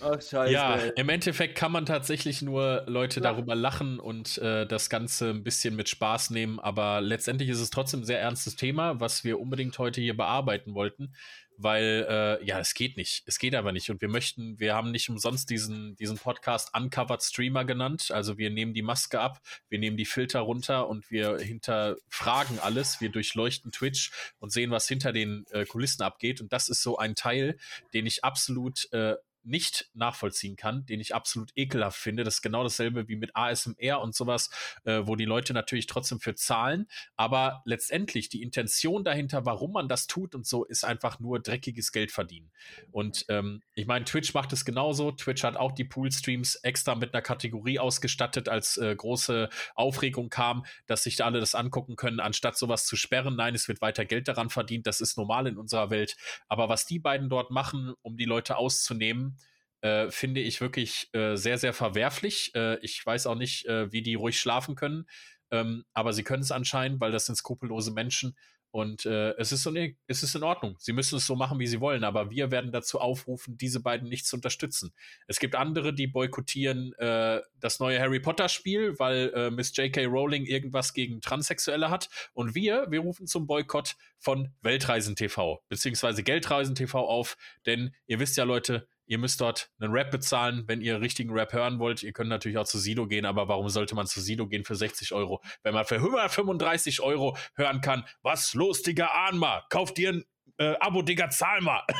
Ach, 0.00 0.20
scheiße. 0.20 0.52
Ja, 0.52 0.76
im 0.76 1.08
Endeffekt 1.08 1.56
kann 1.56 1.72
man 1.72 1.86
tatsächlich 1.86 2.42
nur 2.42 2.84
Leute 2.86 3.20
Lachen. 3.20 3.36
darüber 3.36 3.54
lachen 3.54 4.00
und 4.00 4.38
äh, 4.38 4.66
das 4.66 4.90
Ganze 4.90 5.30
ein 5.30 5.44
bisschen 5.44 5.76
mit 5.76 5.88
Spaß 5.88 6.30
nehmen. 6.30 6.60
Aber 6.60 7.00
letztendlich 7.00 7.48
ist 7.48 7.60
es 7.60 7.70
trotzdem 7.70 8.00
ein 8.00 8.04
sehr 8.04 8.20
ernstes 8.20 8.56
Thema, 8.56 9.00
was 9.00 9.24
wir 9.24 9.40
unbedingt 9.40 9.78
heute 9.78 10.00
hier 10.00 10.16
bearbeiten 10.16 10.74
wollten. 10.74 11.14
Weil, 11.60 12.06
äh, 12.08 12.44
ja, 12.46 12.60
es 12.60 12.72
geht 12.72 12.96
nicht. 12.96 13.24
Es 13.26 13.40
geht 13.40 13.56
aber 13.56 13.72
nicht. 13.72 13.90
Und 13.90 14.00
wir 14.00 14.08
möchten, 14.08 14.60
wir 14.60 14.76
haben 14.76 14.92
nicht 14.92 15.08
umsonst 15.08 15.50
diesen, 15.50 15.96
diesen 15.96 16.16
Podcast 16.16 16.70
Uncovered 16.72 17.20
Streamer 17.20 17.64
genannt. 17.64 18.12
Also 18.12 18.38
wir 18.38 18.50
nehmen 18.50 18.74
die 18.74 18.82
Maske 18.82 19.18
ab, 19.18 19.40
wir 19.68 19.80
nehmen 19.80 19.96
die 19.96 20.04
Filter 20.04 20.38
runter 20.38 20.88
und 20.88 21.10
wir 21.10 21.38
hinterfragen 21.38 22.60
alles. 22.60 23.00
Wir 23.00 23.08
durchleuchten 23.08 23.72
Twitch 23.72 24.12
und 24.38 24.52
sehen, 24.52 24.70
was 24.70 24.86
hinter 24.86 25.12
den 25.12 25.46
äh, 25.50 25.64
Kulissen 25.64 26.02
abgeht. 26.02 26.40
Und 26.40 26.52
das 26.52 26.68
ist 26.68 26.80
so 26.80 26.96
ein 26.96 27.16
Teil, 27.16 27.58
den 27.92 28.06
ich 28.06 28.22
absolut 28.22 28.92
äh, 28.92 29.16
nicht 29.42 29.90
nachvollziehen 29.94 30.56
kann, 30.56 30.84
den 30.86 31.00
ich 31.00 31.14
absolut 31.14 31.52
ekelhaft 31.56 31.98
finde. 31.98 32.24
Das 32.24 32.36
ist 32.36 32.42
genau 32.42 32.62
dasselbe 32.62 33.08
wie 33.08 33.16
mit 33.16 33.34
ASMR 33.34 34.00
und 34.00 34.14
sowas, 34.14 34.50
äh, 34.84 35.02
wo 35.04 35.16
die 35.16 35.24
Leute 35.24 35.54
natürlich 35.54 35.86
trotzdem 35.86 36.20
für 36.20 36.34
zahlen, 36.34 36.86
aber 37.16 37.62
letztendlich 37.64 38.28
die 38.28 38.42
Intention 38.42 39.04
dahinter, 39.04 39.46
warum 39.46 39.72
man 39.72 39.88
das 39.88 40.06
tut 40.06 40.34
und 40.34 40.46
so, 40.46 40.64
ist 40.64 40.84
einfach 40.84 41.20
nur 41.20 41.40
dreckiges 41.40 41.92
Geld 41.92 42.12
verdienen. 42.12 42.50
Und 42.90 43.24
ähm, 43.28 43.62
ich 43.74 43.86
meine, 43.86 44.04
Twitch 44.04 44.34
macht 44.34 44.52
es 44.52 44.64
genauso. 44.64 45.12
Twitch 45.12 45.44
hat 45.44 45.56
auch 45.56 45.72
die 45.72 45.84
Pool-Streams 45.84 46.56
extra 46.56 46.94
mit 46.94 47.14
einer 47.14 47.22
Kategorie 47.22 47.78
ausgestattet, 47.78 48.48
als 48.48 48.76
äh, 48.76 48.94
große 48.94 49.48
Aufregung 49.74 50.30
kam, 50.30 50.64
dass 50.86 51.04
sich 51.04 51.16
da 51.16 51.26
alle 51.26 51.40
das 51.40 51.54
angucken 51.54 51.96
können, 51.96 52.20
anstatt 52.20 52.58
sowas 52.58 52.86
zu 52.86 52.96
sperren. 52.96 53.36
Nein, 53.36 53.54
es 53.54 53.68
wird 53.68 53.80
weiter 53.80 54.04
Geld 54.04 54.28
daran 54.28 54.50
verdient. 54.50 54.86
Das 54.86 55.00
ist 55.00 55.16
normal 55.16 55.46
in 55.46 55.56
unserer 55.56 55.90
Welt. 55.90 56.16
Aber 56.48 56.68
was 56.68 56.86
die 56.86 56.98
beiden 56.98 57.28
dort 57.28 57.50
machen, 57.50 57.94
um 58.02 58.16
die 58.16 58.24
Leute 58.24 58.56
auszunehmen, 58.56 59.37
äh, 59.80 60.10
finde 60.10 60.40
ich 60.40 60.60
wirklich 60.60 61.08
äh, 61.12 61.36
sehr, 61.36 61.58
sehr 61.58 61.72
verwerflich. 61.72 62.52
Äh, 62.54 62.78
ich 62.80 63.04
weiß 63.04 63.26
auch 63.26 63.36
nicht, 63.36 63.66
äh, 63.66 63.92
wie 63.92 64.02
die 64.02 64.14
ruhig 64.14 64.38
schlafen 64.38 64.74
können, 64.74 65.06
ähm, 65.50 65.84
aber 65.94 66.12
sie 66.12 66.24
können 66.24 66.42
es 66.42 66.52
anscheinend, 66.52 67.00
weil 67.00 67.12
das 67.12 67.26
sind 67.26 67.36
skrupellose 67.36 67.92
Menschen. 67.92 68.36
Und 68.70 69.06
äh, 69.06 69.30
es, 69.38 69.50
ist 69.50 69.62
so, 69.62 69.70
ne, 69.70 69.96
es 70.08 70.22
ist 70.22 70.34
in 70.34 70.42
Ordnung. 70.42 70.76
Sie 70.78 70.92
müssen 70.92 71.16
es 71.16 71.26
so 71.26 71.36
machen, 71.36 71.58
wie 71.58 71.66
sie 71.66 71.80
wollen, 71.80 72.04
aber 72.04 72.30
wir 72.30 72.50
werden 72.50 72.70
dazu 72.70 73.00
aufrufen, 73.00 73.56
diese 73.56 73.80
beiden 73.80 74.10
nicht 74.10 74.26
zu 74.26 74.36
unterstützen. 74.36 74.92
Es 75.26 75.38
gibt 75.38 75.54
andere, 75.54 75.94
die 75.94 76.06
boykottieren 76.06 76.92
äh, 76.98 77.40
das 77.58 77.80
neue 77.80 77.98
Harry 77.98 78.20
Potter-Spiel, 78.20 78.98
weil 78.98 79.50
Miss 79.52 79.74
J.K. 79.74 80.04
Rowling 80.04 80.44
irgendwas 80.44 80.92
gegen 80.92 81.22
Transsexuelle 81.22 81.88
hat. 81.88 82.10
Und 82.34 82.54
wir, 82.54 82.86
wir 82.90 83.00
rufen 83.00 83.26
zum 83.26 83.46
Boykott 83.46 83.96
von 84.18 84.52
Weltreisen 84.60 85.16
TV, 85.16 85.62
beziehungsweise 85.70 86.22
Geldreisen 86.22 86.74
TV 86.74 86.98
auf, 86.98 87.38
denn 87.64 87.94
ihr 88.06 88.20
wisst 88.20 88.36
ja, 88.36 88.44
Leute, 88.44 88.86
Ihr 89.08 89.18
müsst 89.18 89.40
dort 89.40 89.70
einen 89.80 89.90
Rap 89.90 90.10
bezahlen, 90.10 90.64
wenn 90.66 90.82
ihr 90.82 91.00
richtigen 91.00 91.32
Rap 91.32 91.54
hören 91.54 91.78
wollt. 91.78 92.02
Ihr 92.02 92.12
könnt 92.12 92.28
natürlich 92.28 92.58
auch 92.58 92.66
zu 92.66 92.78
Sido 92.78 93.06
gehen, 93.06 93.24
aber 93.24 93.48
warum 93.48 93.70
sollte 93.70 93.94
man 93.94 94.06
zu 94.06 94.20
Sido 94.20 94.46
gehen 94.46 94.64
für 94.64 94.74
60 94.74 95.14
Euro, 95.14 95.42
wenn 95.62 95.72
man 95.72 95.86
für 95.86 95.96
135 95.96 97.00
Euro 97.00 97.36
hören 97.54 97.80
kann? 97.80 98.04
Was 98.22 98.52
los, 98.52 98.82
Digga, 98.82 99.06
ahn 99.06 99.38
mal. 99.38 99.64
Kauft 99.70 99.96
dir 99.96 100.10
ein 100.10 100.24
äh, 100.58 100.74
Abo, 100.78 101.00
Digga, 101.00 101.30
zahl 101.30 101.62
mal. 101.62 101.82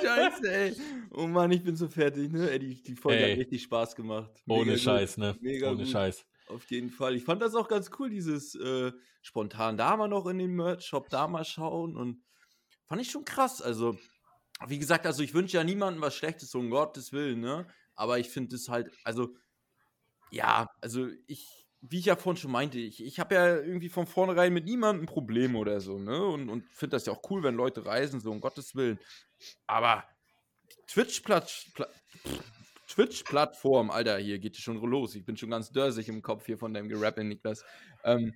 Scheiße, 0.00 0.52
ey. 0.52 0.76
Oh 1.10 1.26
Mann, 1.26 1.50
ich 1.50 1.64
bin 1.64 1.74
so 1.74 1.88
fertig, 1.88 2.30
ne? 2.30 2.48
Ey, 2.50 2.58
die, 2.60 2.82
die 2.82 2.94
Folge 2.94 3.24
Ey. 3.24 3.32
hat 3.32 3.38
richtig 3.40 3.62
Spaß 3.62 3.96
gemacht. 3.96 4.30
Ohne 4.46 4.60
Mega 4.60 4.72
gut. 4.72 4.80
Scheiß, 4.82 5.16
ne? 5.16 5.36
Mega 5.40 5.70
Ohne 5.70 5.78
gut. 5.78 5.88
Scheiß. 5.88 6.24
Auf 6.48 6.70
jeden 6.70 6.90
Fall. 6.90 7.16
Ich 7.16 7.24
fand 7.24 7.42
das 7.42 7.54
auch 7.54 7.68
ganz 7.68 7.90
cool, 7.98 8.08
dieses 8.08 8.54
äh, 8.54 8.92
spontan 9.22 9.76
da 9.76 9.96
mal 9.96 10.08
noch 10.08 10.26
in 10.26 10.38
den 10.38 10.54
Merch-Shop 10.54 11.08
da 11.08 11.26
mal 11.26 11.44
schauen 11.44 11.96
und 11.96 12.22
fand 12.86 13.00
ich 13.00 13.10
schon 13.10 13.24
krass. 13.24 13.62
Also, 13.62 13.98
wie 14.66 14.78
gesagt, 14.78 15.06
also 15.06 15.22
ich 15.22 15.34
wünsche 15.34 15.56
ja 15.56 15.64
niemandem 15.64 16.02
was 16.02 16.14
Schlechtes, 16.14 16.54
um 16.54 16.70
Gottes 16.70 17.12
Willen, 17.12 17.40
ne? 17.40 17.66
Aber 17.94 18.18
ich 18.18 18.30
finde 18.30 18.56
es 18.56 18.68
halt, 18.68 18.90
also, 19.04 19.34
ja, 20.30 20.68
also 20.80 21.08
ich 21.26 21.66
wie 21.90 21.98
ich 21.98 22.06
ja 22.06 22.16
vorhin 22.16 22.40
schon 22.40 22.50
meinte, 22.50 22.78
ich, 22.78 23.04
ich 23.04 23.20
habe 23.20 23.34
ja 23.34 23.56
irgendwie 23.56 23.88
von 23.88 24.06
vornherein 24.06 24.52
mit 24.52 24.64
niemandem 24.64 25.04
ein 25.04 25.06
Problem 25.06 25.56
oder 25.56 25.80
so, 25.80 25.98
ne? 25.98 26.24
Und, 26.24 26.48
und 26.48 26.64
finde 26.72 26.96
das 26.96 27.06
ja 27.06 27.12
auch 27.12 27.30
cool, 27.30 27.42
wenn 27.42 27.54
Leute 27.54 27.84
reisen, 27.86 28.20
so 28.20 28.30
um 28.30 28.40
Gottes 28.40 28.74
Willen. 28.74 28.98
Aber 29.66 30.04
Twitch-Plattform, 30.88 31.90
Twitch 32.88 33.24
Alter, 33.32 34.18
hier 34.18 34.38
geht 34.38 34.56
es 34.56 34.62
schon 34.62 34.80
los. 34.80 35.14
Ich 35.14 35.24
bin 35.24 35.36
schon 35.36 35.50
ganz 35.50 35.70
dörsig 35.70 36.08
im 36.08 36.22
Kopf 36.22 36.46
hier 36.46 36.58
von 36.58 36.72
deinem 36.72 36.88
Gerappe, 36.88 37.22
Niklas. 37.22 37.64
Ähm, 38.04 38.34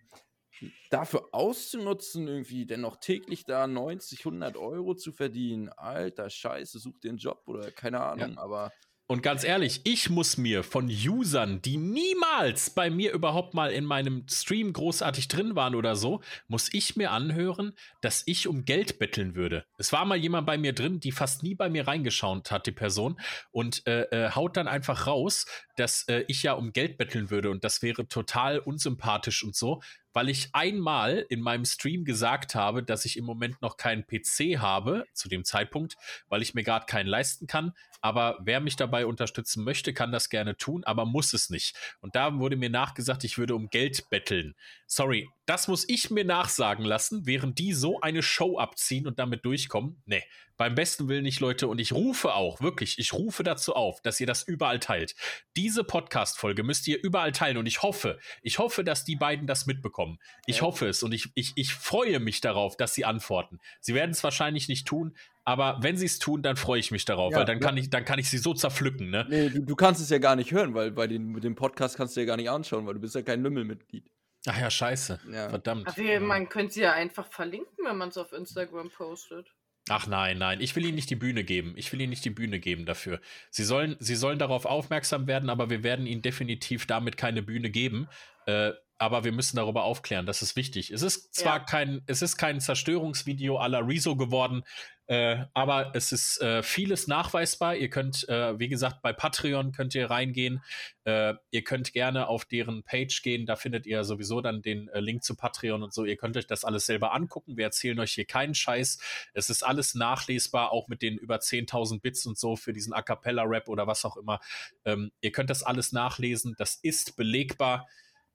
dafür 0.90 1.28
auszunutzen, 1.32 2.28
irgendwie 2.28 2.66
dennoch 2.66 2.96
täglich 2.96 3.44
da 3.44 3.66
90, 3.66 4.20
100 4.20 4.56
Euro 4.56 4.94
zu 4.94 5.12
verdienen, 5.12 5.68
alter 5.68 6.30
Scheiße, 6.30 6.78
such 6.78 6.98
dir 7.00 7.10
einen 7.10 7.18
Job 7.18 7.42
oder 7.46 7.70
keine 7.70 8.00
Ahnung, 8.00 8.34
ja. 8.34 8.42
aber 8.42 8.72
und 9.10 9.24
ganz 9.24 9.42
ehrlich, 9.42 9.80
ich 9.82 10.08
muss 10.08 10.36
mir 10.36 10.62
von 10.62 10.86
Usern, 10.88 11.60
die 11.62 11.78
niemals 11.78 12.70
bei 12.70 12.90
mir 12.90 13.10
überhaupt 13.12 13.54
mal 13.54 13.72
in 13.72 13.84
meinem 13.84 14.24
Stream 14.30 14.72
großartig 14.72 15.26
drin 15.26 15.56
waren 15.56 15.74
oder 15.74 15.96
so, 15.96 16.20
muss 16.46 16.72
ich 16.72 16.94
mir 16.94 17.10
anhören, 17.10 17.72
dass 18.02 18.22
ich 18.26 18.46
um 18.46 18.64
Geld 18.64 19.00
betteln 19.00 19.34
würde. 19.34 19.64
Es 19.78 19.92
war 19.92 20.04
mal 20.04 20.16
jemand 20.16 20.46
bei 20.46 20.58
mir 20.58 20.74
drin, 20.74 21.00
die 21.00 21.10
fast 21.10 21.42
nie 21.42 21.56
bei 21.56 21.68
mir 21.68 21.88
reingeschaut 21.88 22.52
hat, 22.52 22.68
die 22.68 22.70
Person, 22.70 23.20
und 23.50 23.84
äh, 23.88 24.02
äh, 24.12 24.30
haut 24.30 24.56
dann 24.56 24.68
einfach 24.68 25.08
raus, 25.08 25.44
dass 25.74 26.06
äh, 26.06 26.24
ich 26.28 26.44
ja 26.44 26.52
um 26.52 26.72
Geld 26.72 26.96
betteln 26.96 27.30
würde 27.30 27.50
und 27.50 27.64
das 27.64 27.82
wäre 27.82 28.06
total 28.06 28.60
unsympathisch 28.60 29.42
und 29.42 29.56
so 29.56 29.80
weil 30.12 30.28
ich 30.28 30.50
einmal 30.52 31.24
in 31.28 31.40
meinem 31.40 31.64
Stream 31.64 32.04
gesagt 32.04 32.54
habe, 32.54 32.82
dass 32.82 33.04
ich 33.04 33.16
im 33.16 33.24
Moment 33.24 33.62
noch 33.62 33.76
keinen 33.76 34.06
PC 34.06 34.58
habe, 34.58 35.06
zu 35.12 35.28
dem 35.28 35.44
Zeitpunkt, 35.44 35.96
weil 36.28 36.42
ich 36.42 36.54
mir 36.54 36.62
gerade 36.62 36.86
keinen 36.86 37.06
leisten 37.06 37.46
kann. 37.46 37.72
Aber 38.00 38.38
wer 38.42 38.60
mich 38.60 38.76
dabei 38.76 39.06
unterstützen 39.06 39.64
möchte, 39.64 39.92
kann 39.92 40.12
das 40.12 40.30
gerne 40.30 40.56
tun, 40.56 40.84
aber 40.84 41.04
muss 41.04 41.32
es 41.32 41.50
nicht. 41.50 41.76
Und 42.00 42.16
da 42.16 42.38
wurde 42.38 42.56
mir 42.56 42.70
nachgesagt, 42.70 43.24
ich 43.24 43.38
würde 43.38 43.54
um 43.54 43.68
Geld 43.68 44.08
betteln. 44.10 44.54
Sorry, 44.86 45.28
das 45.46 45.68
muss 45.68 45.88
ich 45.88 46.10
mir 46.10 46.24
nachsagen 46.24 46.84
lassen, 46.84 47.26
während 47.26 47.58
die 47.58 47.72
so 47.72 48.00
eine 48.00 48.22
Show 48.22 48.58
abziehen 48.58 49.06
und 49.06 49.18
damit 49.18 49.44
durchkommen. 49.44 50.02
Nee, 50.06 50.22
beim 50.60 50.74
besten 50.74 51.08
Willen 51.08 51.22
nicht, 51.22 51.40
Leute. 51.40 51.68
Und 51.68 51.80
ich 51.80 51.92
rufe 51.92 52.34
auch, 52.34 52.60
wirklich, 52.60 52.98
ich 52.98 53.14
rufe 53.14 53.42
dazu 53.42 53.74
auf, 53.74 54.02
dass 54.02 54.20
ihr 54.20 54.26
das 54.26 54.42
überall 54.42 54.78
teilt. 54.78 55.14
Diese 55.56 55.84
Podcast-Folge 55.84 56.62
müsst 56.62 56.86
ihr 56.86 57.02
überall 57.02 57.32
teilen. 57.32 57.56
Und 57.56 57.64
ich 57.64 57.82
hoffe, 57.82 58.18
ich 58.42 58.58
hoffe, 58.58 58.84
dass 58.84 59.04
die 59.04 59.16
beiden 59.16 59.46
das 59.46 59.64
mitbekommen. 59.64 60.18
Ich 60.44 60.58
ja. 60.58 60.62
hoffe 60.62 60.86
es 60.86 61.02
und 61.02 61.12
ich, 61.12 61.30
ich, 61.34 61.52
ich 61.56 61.72
freue 61.72 62.20
mich 62.20 62.42
darauf, 62.42 62.76
dass 62.76 62.92
sie 62.94 63.06
antworten. 63.06 63.58
Sie 63.80 63.94
werden 63.94 64.10
es 64.10 64.22
wahrscheinlich 64.22 64.68
nicht 64.68 64.86
tun, 64.86 65.16
aber 65.44 65.78
wenn 65.80 65.96
sie 65.96 66.06
es 66.06 66.18
tun, 66.18 66.42
dann 66.42 66.56
freue 66.56 66.80
ich 66.80 66.90
mich 66.90 67.04
darauf, 67.04 67.32
ja, 67.32 67.38
weil 67.38 67.44
dann 67.44 67.60
ja. 67.60 67.66
kann 67.66 67.76
ich, 67.76 67.90
dann 67.90 68.04
kann 68.04 68.18
ich 68.18 68.28
sie 68.28 68.38
so 68.38 68.54
zerpflücken, 68.54 69.10
ne? 69.10 69.26
Nee, 69.28 69.48
du, 69.48 69.62
du 69.62 69.76
kannst 69.76 70.00
es 70.00 70.10
ja 70.10 70.18
gar 70.18 70.36
nicht 70.36 70.52
hören, 70.52 70.74
weil 70.74 70.90
bei 70.90 71.06
den, 71.06 71.40
dem 71.40 71.54
Podcast 71.54 71.96
kannst 71.96 72.16
du 72.16 72.20
ja 72.20 72.26
gar 72.26 72.36
nicht 72.36 72.50
anschauen, 72.50 72.86
weil 72.86 72.94
du 72.94 73.00
bist 73.00 73.14
ja 73.14 73.22
kein 73.22 73.42
Lümmelmitglied. 73.42 74.10
Ach 74.46 74.58
ja, 74.58 74.70
scheiße. 74.70 75.20
Ja. 75.32 75.50
Verdammt. 75.50 75.86
Also, 75.86 76.02
man 76.24 76.48
könnte 76.48 76.74
sie 76.74 76.82
ja 76.82 76.92
einfach 76.92 77.26
verlinken, 77.26 77.84
wenn 77.84 77.96
man 77.96 78.08
es 78.08 78.16
auf 78.16 78.32
Instagram 78.32 78.90
postet. 78.90 79.52
Ach 79.88 80.06
nein, 80.06 80.38
nein, 80.38 80.60
ich 80.60 80.76
will 80.76 80.84
ihnen 80.84 80.94
nicht 80.94 81.10
die 81.10 81.16
Bühne 81.16 81.42
geben. 81.42 81.74
Ich 81.76 81.92
will 81.92 82.00
ihnen 82.00 82.10
nicht 82.10 82.24
die 82.24 82.30
Bühne 82.30 82.60
geben 82.60 82.86
dafür. 82.86 83.20
Sie 83.50 83.64
sollen, 83.64 83.96
sie 83.98 84.14
sollen 84.14 84.38
darauf 84.38 84.64
aufmerksam 84.64 85.26
werden, 85.26 85.50
aber 85.50 85.68
wir 85.68 85.82
werden 85.82 86.06
ihnen 86.06 86.22
definitiv 86.22 86.86
damit 86.86 87.16
keine 87.16 87.42
Bühne 87.42 87.70
geben. 87.70 88.08
Äh, 88.46 88.72
aber 88.98 89.24
wir 89.24 89.32
müssen 89.32 89.56
darüber 89.56 89.84
aufklären. 89.84 90.26
Das 90.26 90.42
ist 90.42 90.56
wichtig. 90.56 90.90
Es 90.90 91.02
ist 91.02 91.34
zwar 91.34 91.58
ja. 91.58 91.64
kein, 91.64 92.02
es 92.06 92.20
ist 92.20 92.36
kein 92.36 92.60
Zerstörungsvideo 92.60 93.58
à 93.58 93.66
la 93.66 93.78
Rezo 93.78 94.14
geworden, 94.14 94.62
äh, 95.10 95.46
aber 95.54 95.90
es 95.96 96.12
ist 96.12 96.40
äh, 96.40 96.62
vieles 96.62 97.08
nachweisbar. 97.08 97.74
Ihr 97.74 97.90
könnt, 97.90 98.28
äh, 98.28 98.56
wie 98.60 98.68
gesagt, 98.68 99.02
bei 99.02 99.12
Patreon 99.12 99.72
könnt 99.72 99.92
ihr 99.96 100.08
reingehen. 100.08 100.62
Äh, 101.02 101.34
ihr 101.50 101.64
könnt 101.64 101.92
gerne 101.92 102.28
auf 102.28 102.44
deren 102.44 102.84
Page 102.84 103.20
gehen. 103.22 103.44
Da 103.44 103.56
findet 103.56 103.86
ihr 103.86 104.04
sowieso 104.04 104.40
dann 104.40 104.62
den 104.62 104.86
äh, 104.90 105.00
Link 105.00 105.24
zu 105.24 105.34
Patreon 105.34 105.82
und 105.82 105.92
so. 105.92 106.04
Ihr 106.04 106.16
könnt 106.16 106.36
euch 106.36 106.46
das 106.46 106.64
alles 106.64 106.86
selber 106.86 107.12
angucken. 107.12 107.56
Wir 107.56 107.64
erzählen 107.64 107.98
euch 107.98 108.12
hier 108.12 108.24
keinen 108.24 108.54
Scheiß. 108.54 109.00
Es 109.34 109.50
ist 109.50 109.64
alles 109.64 109.96
nachlesbar, 109.96 110.70
auch 110.70 110.86
mit 110.86 111.02
den 111.02 111.18
über 111.18 111.38
10.000 111.38 112.00
Bits 112.00 112.24
und 112.26 112.38
so 112.38 112.54
für 112.54 112.72
diesen 112.72 112.92
A 112.92 113.02
Cappella 113.02 113.42
Rap 113.42 113.68
oder 113.68 113.88
was 113.88 114.04
auch 114.04 114.16
immer. 114.16 114.38
Ähm, 114.84 115.10
ihr 115.22 115.32
könnt 115.32 115.50
das 115.50 115.64
alles 115.64 115.90
nachlesen. 115.90 116.54
Das 116.56 116.76
ist 116.76 117.16
belegbar. 117.16 117.88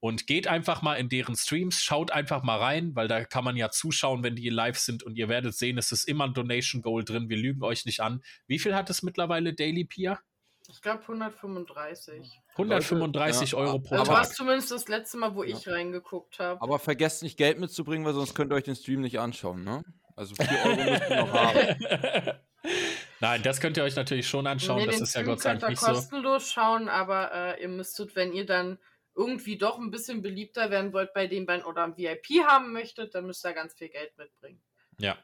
Und 0.06 0.28
geht 0.28 0.47
einfach 0.47 0.84
mal 0.84 0.93
in 0.97 1.10
deren 1.10 1.36
Streams, 1.36 1.82
schaut 1.82 2.12
einfach 2.12 2.43
mal 2.43 2.60
rein, 2.60 2.95
weil 2.95 3.08
da 3.08 3.26
kann 3.26 3.43
man 3.43 3.58
ja 3.58 3.72
zuschauen, 3.72 4.22
wenn 4.22 4.36
die 4.36 4.49
live 4.49 4.78
sind 4.78 5.01
und 5.01 5.16
ihr 5.16 5.30
werdet 5.30 5.56
sehen, 5.56 5.80
es 5.80 5.91
ist 5.91 6.08
immer 6.08 6.26
ein 6.26 6.36
Donation 6.36 6.84
Goal 6.84 7.03
drin. 7.03 7.28
Wir 7.28 7.38
lügen 7.38 7.64
euch 7.64 7.88
nicht 7.88 8.01
an. 8.01 8.22
Wie 8.45 8.60
viel 8.60 8.76
hat 8.76 8.88
es 8.91 9.01
mittlerweile 9.01 9.56
Daily 9.56 9.84
Pia? 9.84 10.20
Ich 10.70 10.80
glaube 10.84 11.01
135. 11.01 12.39
135 12.51 13.53
Leute, 13.53 13.66
Euro 13.66 13.80
pro 13.80 13.95
Tag. 13.95 14.06
Das 14.06 14.10
war 14.10 14.24
zumindest 14.30 14.70
das 14.70 14.88
letzte 14.88 15.18
Mal, 15.18 15.34
wo 15.34 15.41
ja. 15.41 15.58
ich 15.58 15.68
reingeguckt 15.68 16.38
habe. 16.38 16.62
Aber 16.62 16.78
vergesst 16.78 17.24
nicht 17.24 17.36
Geld 17.36 17.60
mitzubringen, 17.60 18.06
weil 18.06 18.14
sonst 18.14 18.36
könnt 18.36 18.51
ihr 18.51 18.58
euch 18.58 18.64
den 18.64 18.76
Stream 18.76 19.01
nicht 19.01 19.18
anschauen, 19.18 19.64
ne? 19.64 19.84
Also 20.16 20.36
4 20.36 20.47
Euro 20.66 20.84
müsst 20.84 21.10
ihr 21.10 21.16
noch 21.16 21.34
haben. 21.34 22.39
Nein, 23.22 23.41
das 23.41 23.60
könnt 23.60 23.76
ihr 23.78 23.84
euch 23.84 23.95
natürlich 23.95 24.28
schon 24.28 24.45
anschauen. 24.45 24.82
Nee, 24.82 24.86
das 24.86 25.01
ist 25.01 25.10
Stream 25.10 25.26
ja 25.26 25.32
Gott 25.32 25.41
sei 25.41 25.56
Dank 25.56 25.72
nicht 25.72 25.82
so. 25.82 25.88
kostenlos 25.88 26.51
schauen, 26.51 26.89
aber 26.89 27.32
äh, 27.34 27.62
ihr 27.64 27.70
müsstet, 27.70 28.16
wenn 28.16 28.34
ihr 28.34 28.45
dann 28.45 28.78
irgendwie 29.16 29.57
doch 29.57 29.80
ein 29.80 29.91
bisschen 29.91 30.22
beliebter 30.22 30.70
werden 30.70 30.93
wollt 30.93 31.13
bei 31.13 31.28
den 31.28 31.45
beiden 31.45 31.66
oder 31.66 31.84
ein 31.84 31.97
VIP 31.97 32.43
haben 32.45 32.74
möchtet, 32.74 33.16
dann 33.16 33.26
müsst 33.26 33.45
ihr 33.45 33.53
ganz 33.53 33.74
viel 33.74 33.89
Geld 33.89 34.18
mitbringen. 34.18 34.61
Ja. 34.99 35.18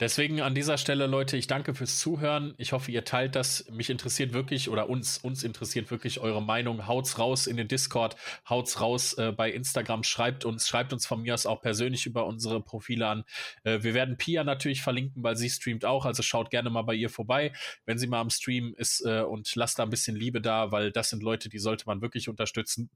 Deswegen 0.00 0.40
an 0.40 0.54
dieser 0.54 0.78
Stelle, 0.78 1.08
Leute, 1.08 1.36
ich 1.36 1.48
danke 1.48 1.74
fürs 1.74 1.98
Zuhören. 1.98 2.54
Ich 2.56 2.70
hoffe, 2.70 2.92
ihr 2.92 3.04
teilt 3.04 3.34
das. 3.34 3.68
Mich 3.68 3.90
interessiert 3.90 4.32
wirklich 4.32 4.68
oder 4.68 4.88
uns, 4.88 5.18
uns 5.18 5.42
interessiert 5.42 5.90
wirklich 5.90 6.20
eure 6.20 6.40
Meinung. 6.40 6.86
Haut's 6.86 7.18
raus 7.18 7.48
in 7.48 7.56
den 7.56 7.66
Discord, 7.66 8.14
haut's 8.48 8.80
raus 8.80 9.14
äh, 9.14 9.32
bei 9.32 9.50
Instagram, 9.50 10.04
schreibt 10.04 10.44
uns, 10.44 10.68
schreibt 10.68 10.92
uns 10.92 11.04
von 11.04 11.22
mir 11.22 11.34
aus 11.34 11.46
auch 11.46 11.60
persönlich 11.60 12.06
über 12.06 12.26
unsere 12.26 12.62
Profile 12.62 13.08
an. 13.08 13.24
Äh, 13.64 13.82
wir 13.82 13.92
werden 13.92 14.16
Pia 14.16 14.44
natürlich 14.44 14.82
verlinken, 14.82 15.24
weil 15.24 15.36
sie 15.36 15.50
streamt 15.50 15.84
auch. 15.84 16.04
Also 16.04 16.22
schaut 16.22 16.50
gerne 16.50 16.70
mal 16.70 16.82
bei 16.82 16.94
ihr 16.94 17.10
vorbei, 17.10 17.52
wenn 17.84 17.98
sie 17.98 18.06
mal 18.06 18.20
am 18.20 18.30
Stream 18.30 18.74
ist 18.76 19.04
äh, 19.04 19.22
und 19.22 19.52
lasst 19.56 19.80
da 19.80 19.82
ein 19.82 19.90
bisschen 19.90 20.14
Liebe 20.14 20.40
da, 20.40 20.70
weil 20.70 20.92
das 20.92 21.10
sind 21.10 21.24
Leute, 21.24 21.48
die 21.48 21.58
sollte 21.58 21.86
man 21.86 22.02
wirklich 22.02 22.28
unterstützen 22.28 22.88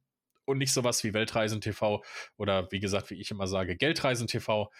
und 0.44 0.58
nicht 0.58 0.72
sowas 0.72 1.02
wie 1.04 1.14
Weltreisen 1.14 1.60
TV 1.60 2.02
oder 2.36 2.70
wie 2.70 2.80
gesagt, 2.80 3.10
wie 3.10 3.20
ich 3.20 3.30
immer 3.30 3.46
sage, 3.46 3.76
Geldreisen 3.76 4.26
TV. 4.26 4.70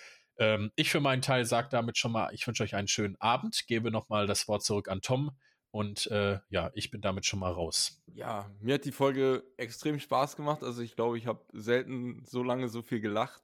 Ähm, 0.43 0.73
ich 0.75 0.91
für 0.91 0.99
meinen 0.99 1.23
Teil 1.23 1.45
sage 1.45 1.69
damit 1.71 1.97
schon 1.97 2.11
mal, 2.11 2.35
ich 2.35 2.45
wünsche 2.49 2.65
euch 2.65 2.75
einen 2.75 2.89
schönen 2.89 3.15
Abend, 3.21 3.65
gebe 3.69 3.93
nochmal 3.93 4.27
das 4.27 4.49
Wort 4.49 4.65
zurück 4.65 4.89
an 4.89 5.01
Tom 5.01 5.31
und 5.71 6.09
äh, 6.09 6.41
ja, 6.49 6.73
ich 6.75 6.91
bin 6.91 7.01
damit 7.01 7.27
schon 7.27 7.39
mal 7.39 7.53
raus. 7.53 8.03
Ja, 8.13 8.51
mir 8.61 8.75
hat 8.75 8.85
die 8.85 8.91
Folge 8.91 9.45
extrem 9.57 10.01
Spaß 10.01 10.35
gemacht. 10.35 10.65
Also 10.65 10.83
ich 10.83 10.97
glaube, 10.97 11.17
ich 11.17 11.29
habe 11.29 11.45
selten 11.53 12.25
so 12.27 12.43
lange 12.43 12.69
so 12.69 12.83
viel 12.83 12.99
gelacht. 12.99 13.41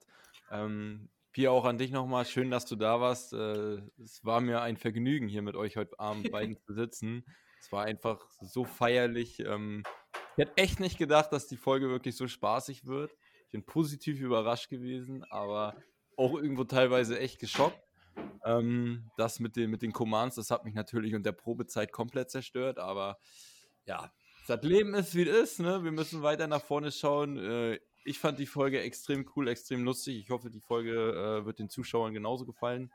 Ähm, 0.51 1.07
Pia, 1.31 1.51
auch 1.51 1.63
an 1.63 1.77
dich 1.77 1.91
nochmal. 1.91 2.25
Schön, 2.25 2.51
dass 2.51 2.65
du 2.65 2.75
da 2.75 2.99
warst. 2.99 3.31
Äh, 3.31 3.77
es 4.03 4.25
war 4.25 4.41
mir 4.41 4.61
ein 4.61 4.75
Vergnügen, 4.75 5.29
hier 5.29 5.41
mit 5.41 5.55
euch 5.55 5.77
heute 5.77 5.97
Abend 6.01 6.29
beiden 6.33 6.57
zu 6.57 6.73
sitzen. 6.73 7.23
Es 7.61 7.71
war 7.71 7.85
einfach 7.85 8.25
so 8.41 8.65
feierlich. 8.65 9.39
Ähm, 9.39 9.83
ich 10.35 10.45
hätte 10.45 10.57
echt 10.57 10.81
nicht 10.81 10.97
gedacht, 10.97 11.31
dass 11.31 11.47
die 11.47 11.57
Folge 11.57 11.87
wirklich 11.87 12.17
so 12.17 12.27
spaßig 12.27 12.85
wird. 12.85 13.13
Ich 13.45 13.51
bin 13.51 13.65
positiv 13.65 14.19
überrascht 14.19 14.69
gewesen, 14.69 15.23
aber 15.29 15.77
auch 16.19 16.35
irgendwo 16.35 16.65
teilweise 16.65 17.17
echt 17.17 17.39
geschockt. 17.39 17.81
Ähm, 18.43 19.09
das 19.17 19.39
mit 19.39 19.55
den, 19.55 19.69
mit 19.71 19.81
den 19.81 19.93
Commands, 19.93 20.35
das 20.35 20.51
hat 20.51 20.65
mich 20.65 20.73
natürlich 20.73 21.15
unter 21.15 21.31
der 21.31 21.37
Probezeit 21.37 21.91
komplett 21.91 22.29
zerstört, 22.29 22.77
aber 22.77 23.17
ja, 23.85 24.11
das 24.47 24.61
Leben 24.63 24.93
ist, 24.93 25.15
wie 25.15 25.23
es 25.23 25.51
ist, 25.53 25.59
ne? 25.59 25.83
Wir 25.83 25.91
müssen 25.91 26.21
weiter 26.21 26.47
nach 26.47 26.61
vorne 26.61 26.91
schauen. 26.91 27.37
Äh, 27.37 27.79
ich 28.03 28.19
fand 28.19 28.39
die 28.39 28.45
Folge 28.45 28.81
extrem 28.81 29.29
cool, 29.35 29.47
extrem 29.47 29.83
lustig. 29.83 30.17
Ich 30.17 30.29
hoffe, 30.31 30.49
die 30.49 30.59
Folge 30.59 30.91
äh, 30.91 31.45
wird 31.45 31.59
den 31.59 31.69
Zuschauern 31.69 32.13
genauso 32.13 32.45
gefallen. 32.45 32.91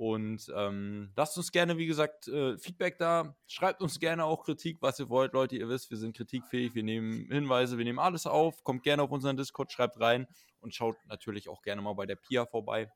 Und 0.00 0.50
ähm, 0.56 1.12
lasst 1.14 1.36
uns 1.36 1.52
gerne, 1.52 1.76
wie 1.76 1.84
gesagt, 1.84 2.26
äh, 2.26 2.56
Feedback 2.56 2.96
da. 2.96 3.36
Schreibt 3.46 3.82
uns 3.82 4.00
gerne 4.00 4.24
auch 4.24 4.44
Kritik, 4.44 4.78
was 4.80 4.98
ihr 4.98 5.10
wollt. 5.10 5.34
Leute, 5.34 5.56
ihr 5.56 5.68
wisst, 5.68 5.90
wir 5.90 5.98
sind 5.98 6.16
kritikfähig. 6.16 6.74
Wir 6.74 6.82
nehmen 6.82 7.30
Hinweise, 7.30 7.76
wir 7.76 7.84
nehmen 7.84 7.98
alles 7.98 8.26
auf. 8.26 8.64
Kommt 8.64 8.82
gerne 8.82 9.02
auf 9.02 9.10
unseren 9.10 9.36
Discord, 9.36 9.70
schreibt 9.70 10.00
rein 10.00 10.26
und 10.62 10.74
schaut 10.74 10.96
natürlich 11.04 11.50
auch 11.50 11.60
gerne 11.60 11.82
mal 11.82 11.92
bei 11.92 12.06
der 12.06 12.16
Pia 12.16 12.46
vorbei. 12.46 12.90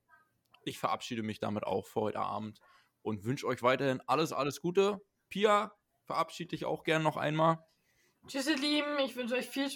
Ich 0.64 0.78
verabschiede 0.78 1.22
mich 1.22 1.38
damit 1.38 1.64
auch 1.64 1.84
für 1.84 2.00
heute 2.00 2.20
Abend 2.20 2.58
und 3.02 3.22
wünsche 3.26 3.46
euch 3.46 3.62
weiterhin 3.62 4.00
alles, 4.06 4.32
alles 4.32 4.62
Gute. 4.62 4.98
Pia, 5.28 5.72
verabschiede 6.04 6.56
dich 6.56 6.64
auch 6.64 6.84
gerne 6.84 7.04
noch 7.04 7.18
einmal. 7.18 7.58
Tschüss, 8.28 8.48
ihr 8.48 8.56
Lieben. 8.56 8.98
Ich 9.00 9.14
wünsche 9.14 9.34
euch 9.34 9.50
viel, 9.50 9.68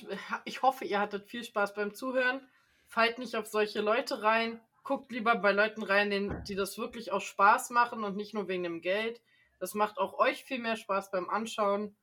ich 0.46 0.62
hoffe, 0.62 0.86
ihr 0.86 0.98
hattet 0.98 1.26
viel 1.26 1.44
Spaß 1.44 1.74
beim 1.74 1.92
Zuhören. 1.92 2.40
Fallt 2.86 3.18
nicht 3.18 3.36
auf 3.36 3.44
solche 3.44 3.82
Leute 3.82 4.22
rein 4.22 4.62
guckt 4.88 5.12
lieber 5.12 5.36
bei 5.36 5.52
Leuten 5.52 5.82
rein, 5.82 6.42
die 6.48 6.54
das 6.54 6.78
wirklich 6.78 7.12
auch 7.12 7.20
Spaß 7.20 7.68
machen 7.68 8.04
und 8.04 8.16
nicht 8.16 8.32
nur 8.32 8.48
wegen 8.48 8.62
dem 8.62 8.80
Geld. 8.80 9.20
Das 9.58 9.74
macht 9.74 9.98
auch 9.98 10.18
euch 10.18 10.44
viel 10.44 10.60
mehr 10.60 10.76
Spaß 10.76 11.10
beim 11.10 11.28
Anschauen. 11.28 11.94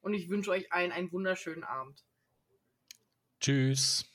Und 0.00 0.12
ich 0.12 0.28
wünsche 0.28 0.50
euch 0.50 0.72
allen 0.72 0.90
einen 0.90 1.12
wunderschönen 1.12 1.62
Abend. 1.62 2.04
Tschüss. 3.38 4.11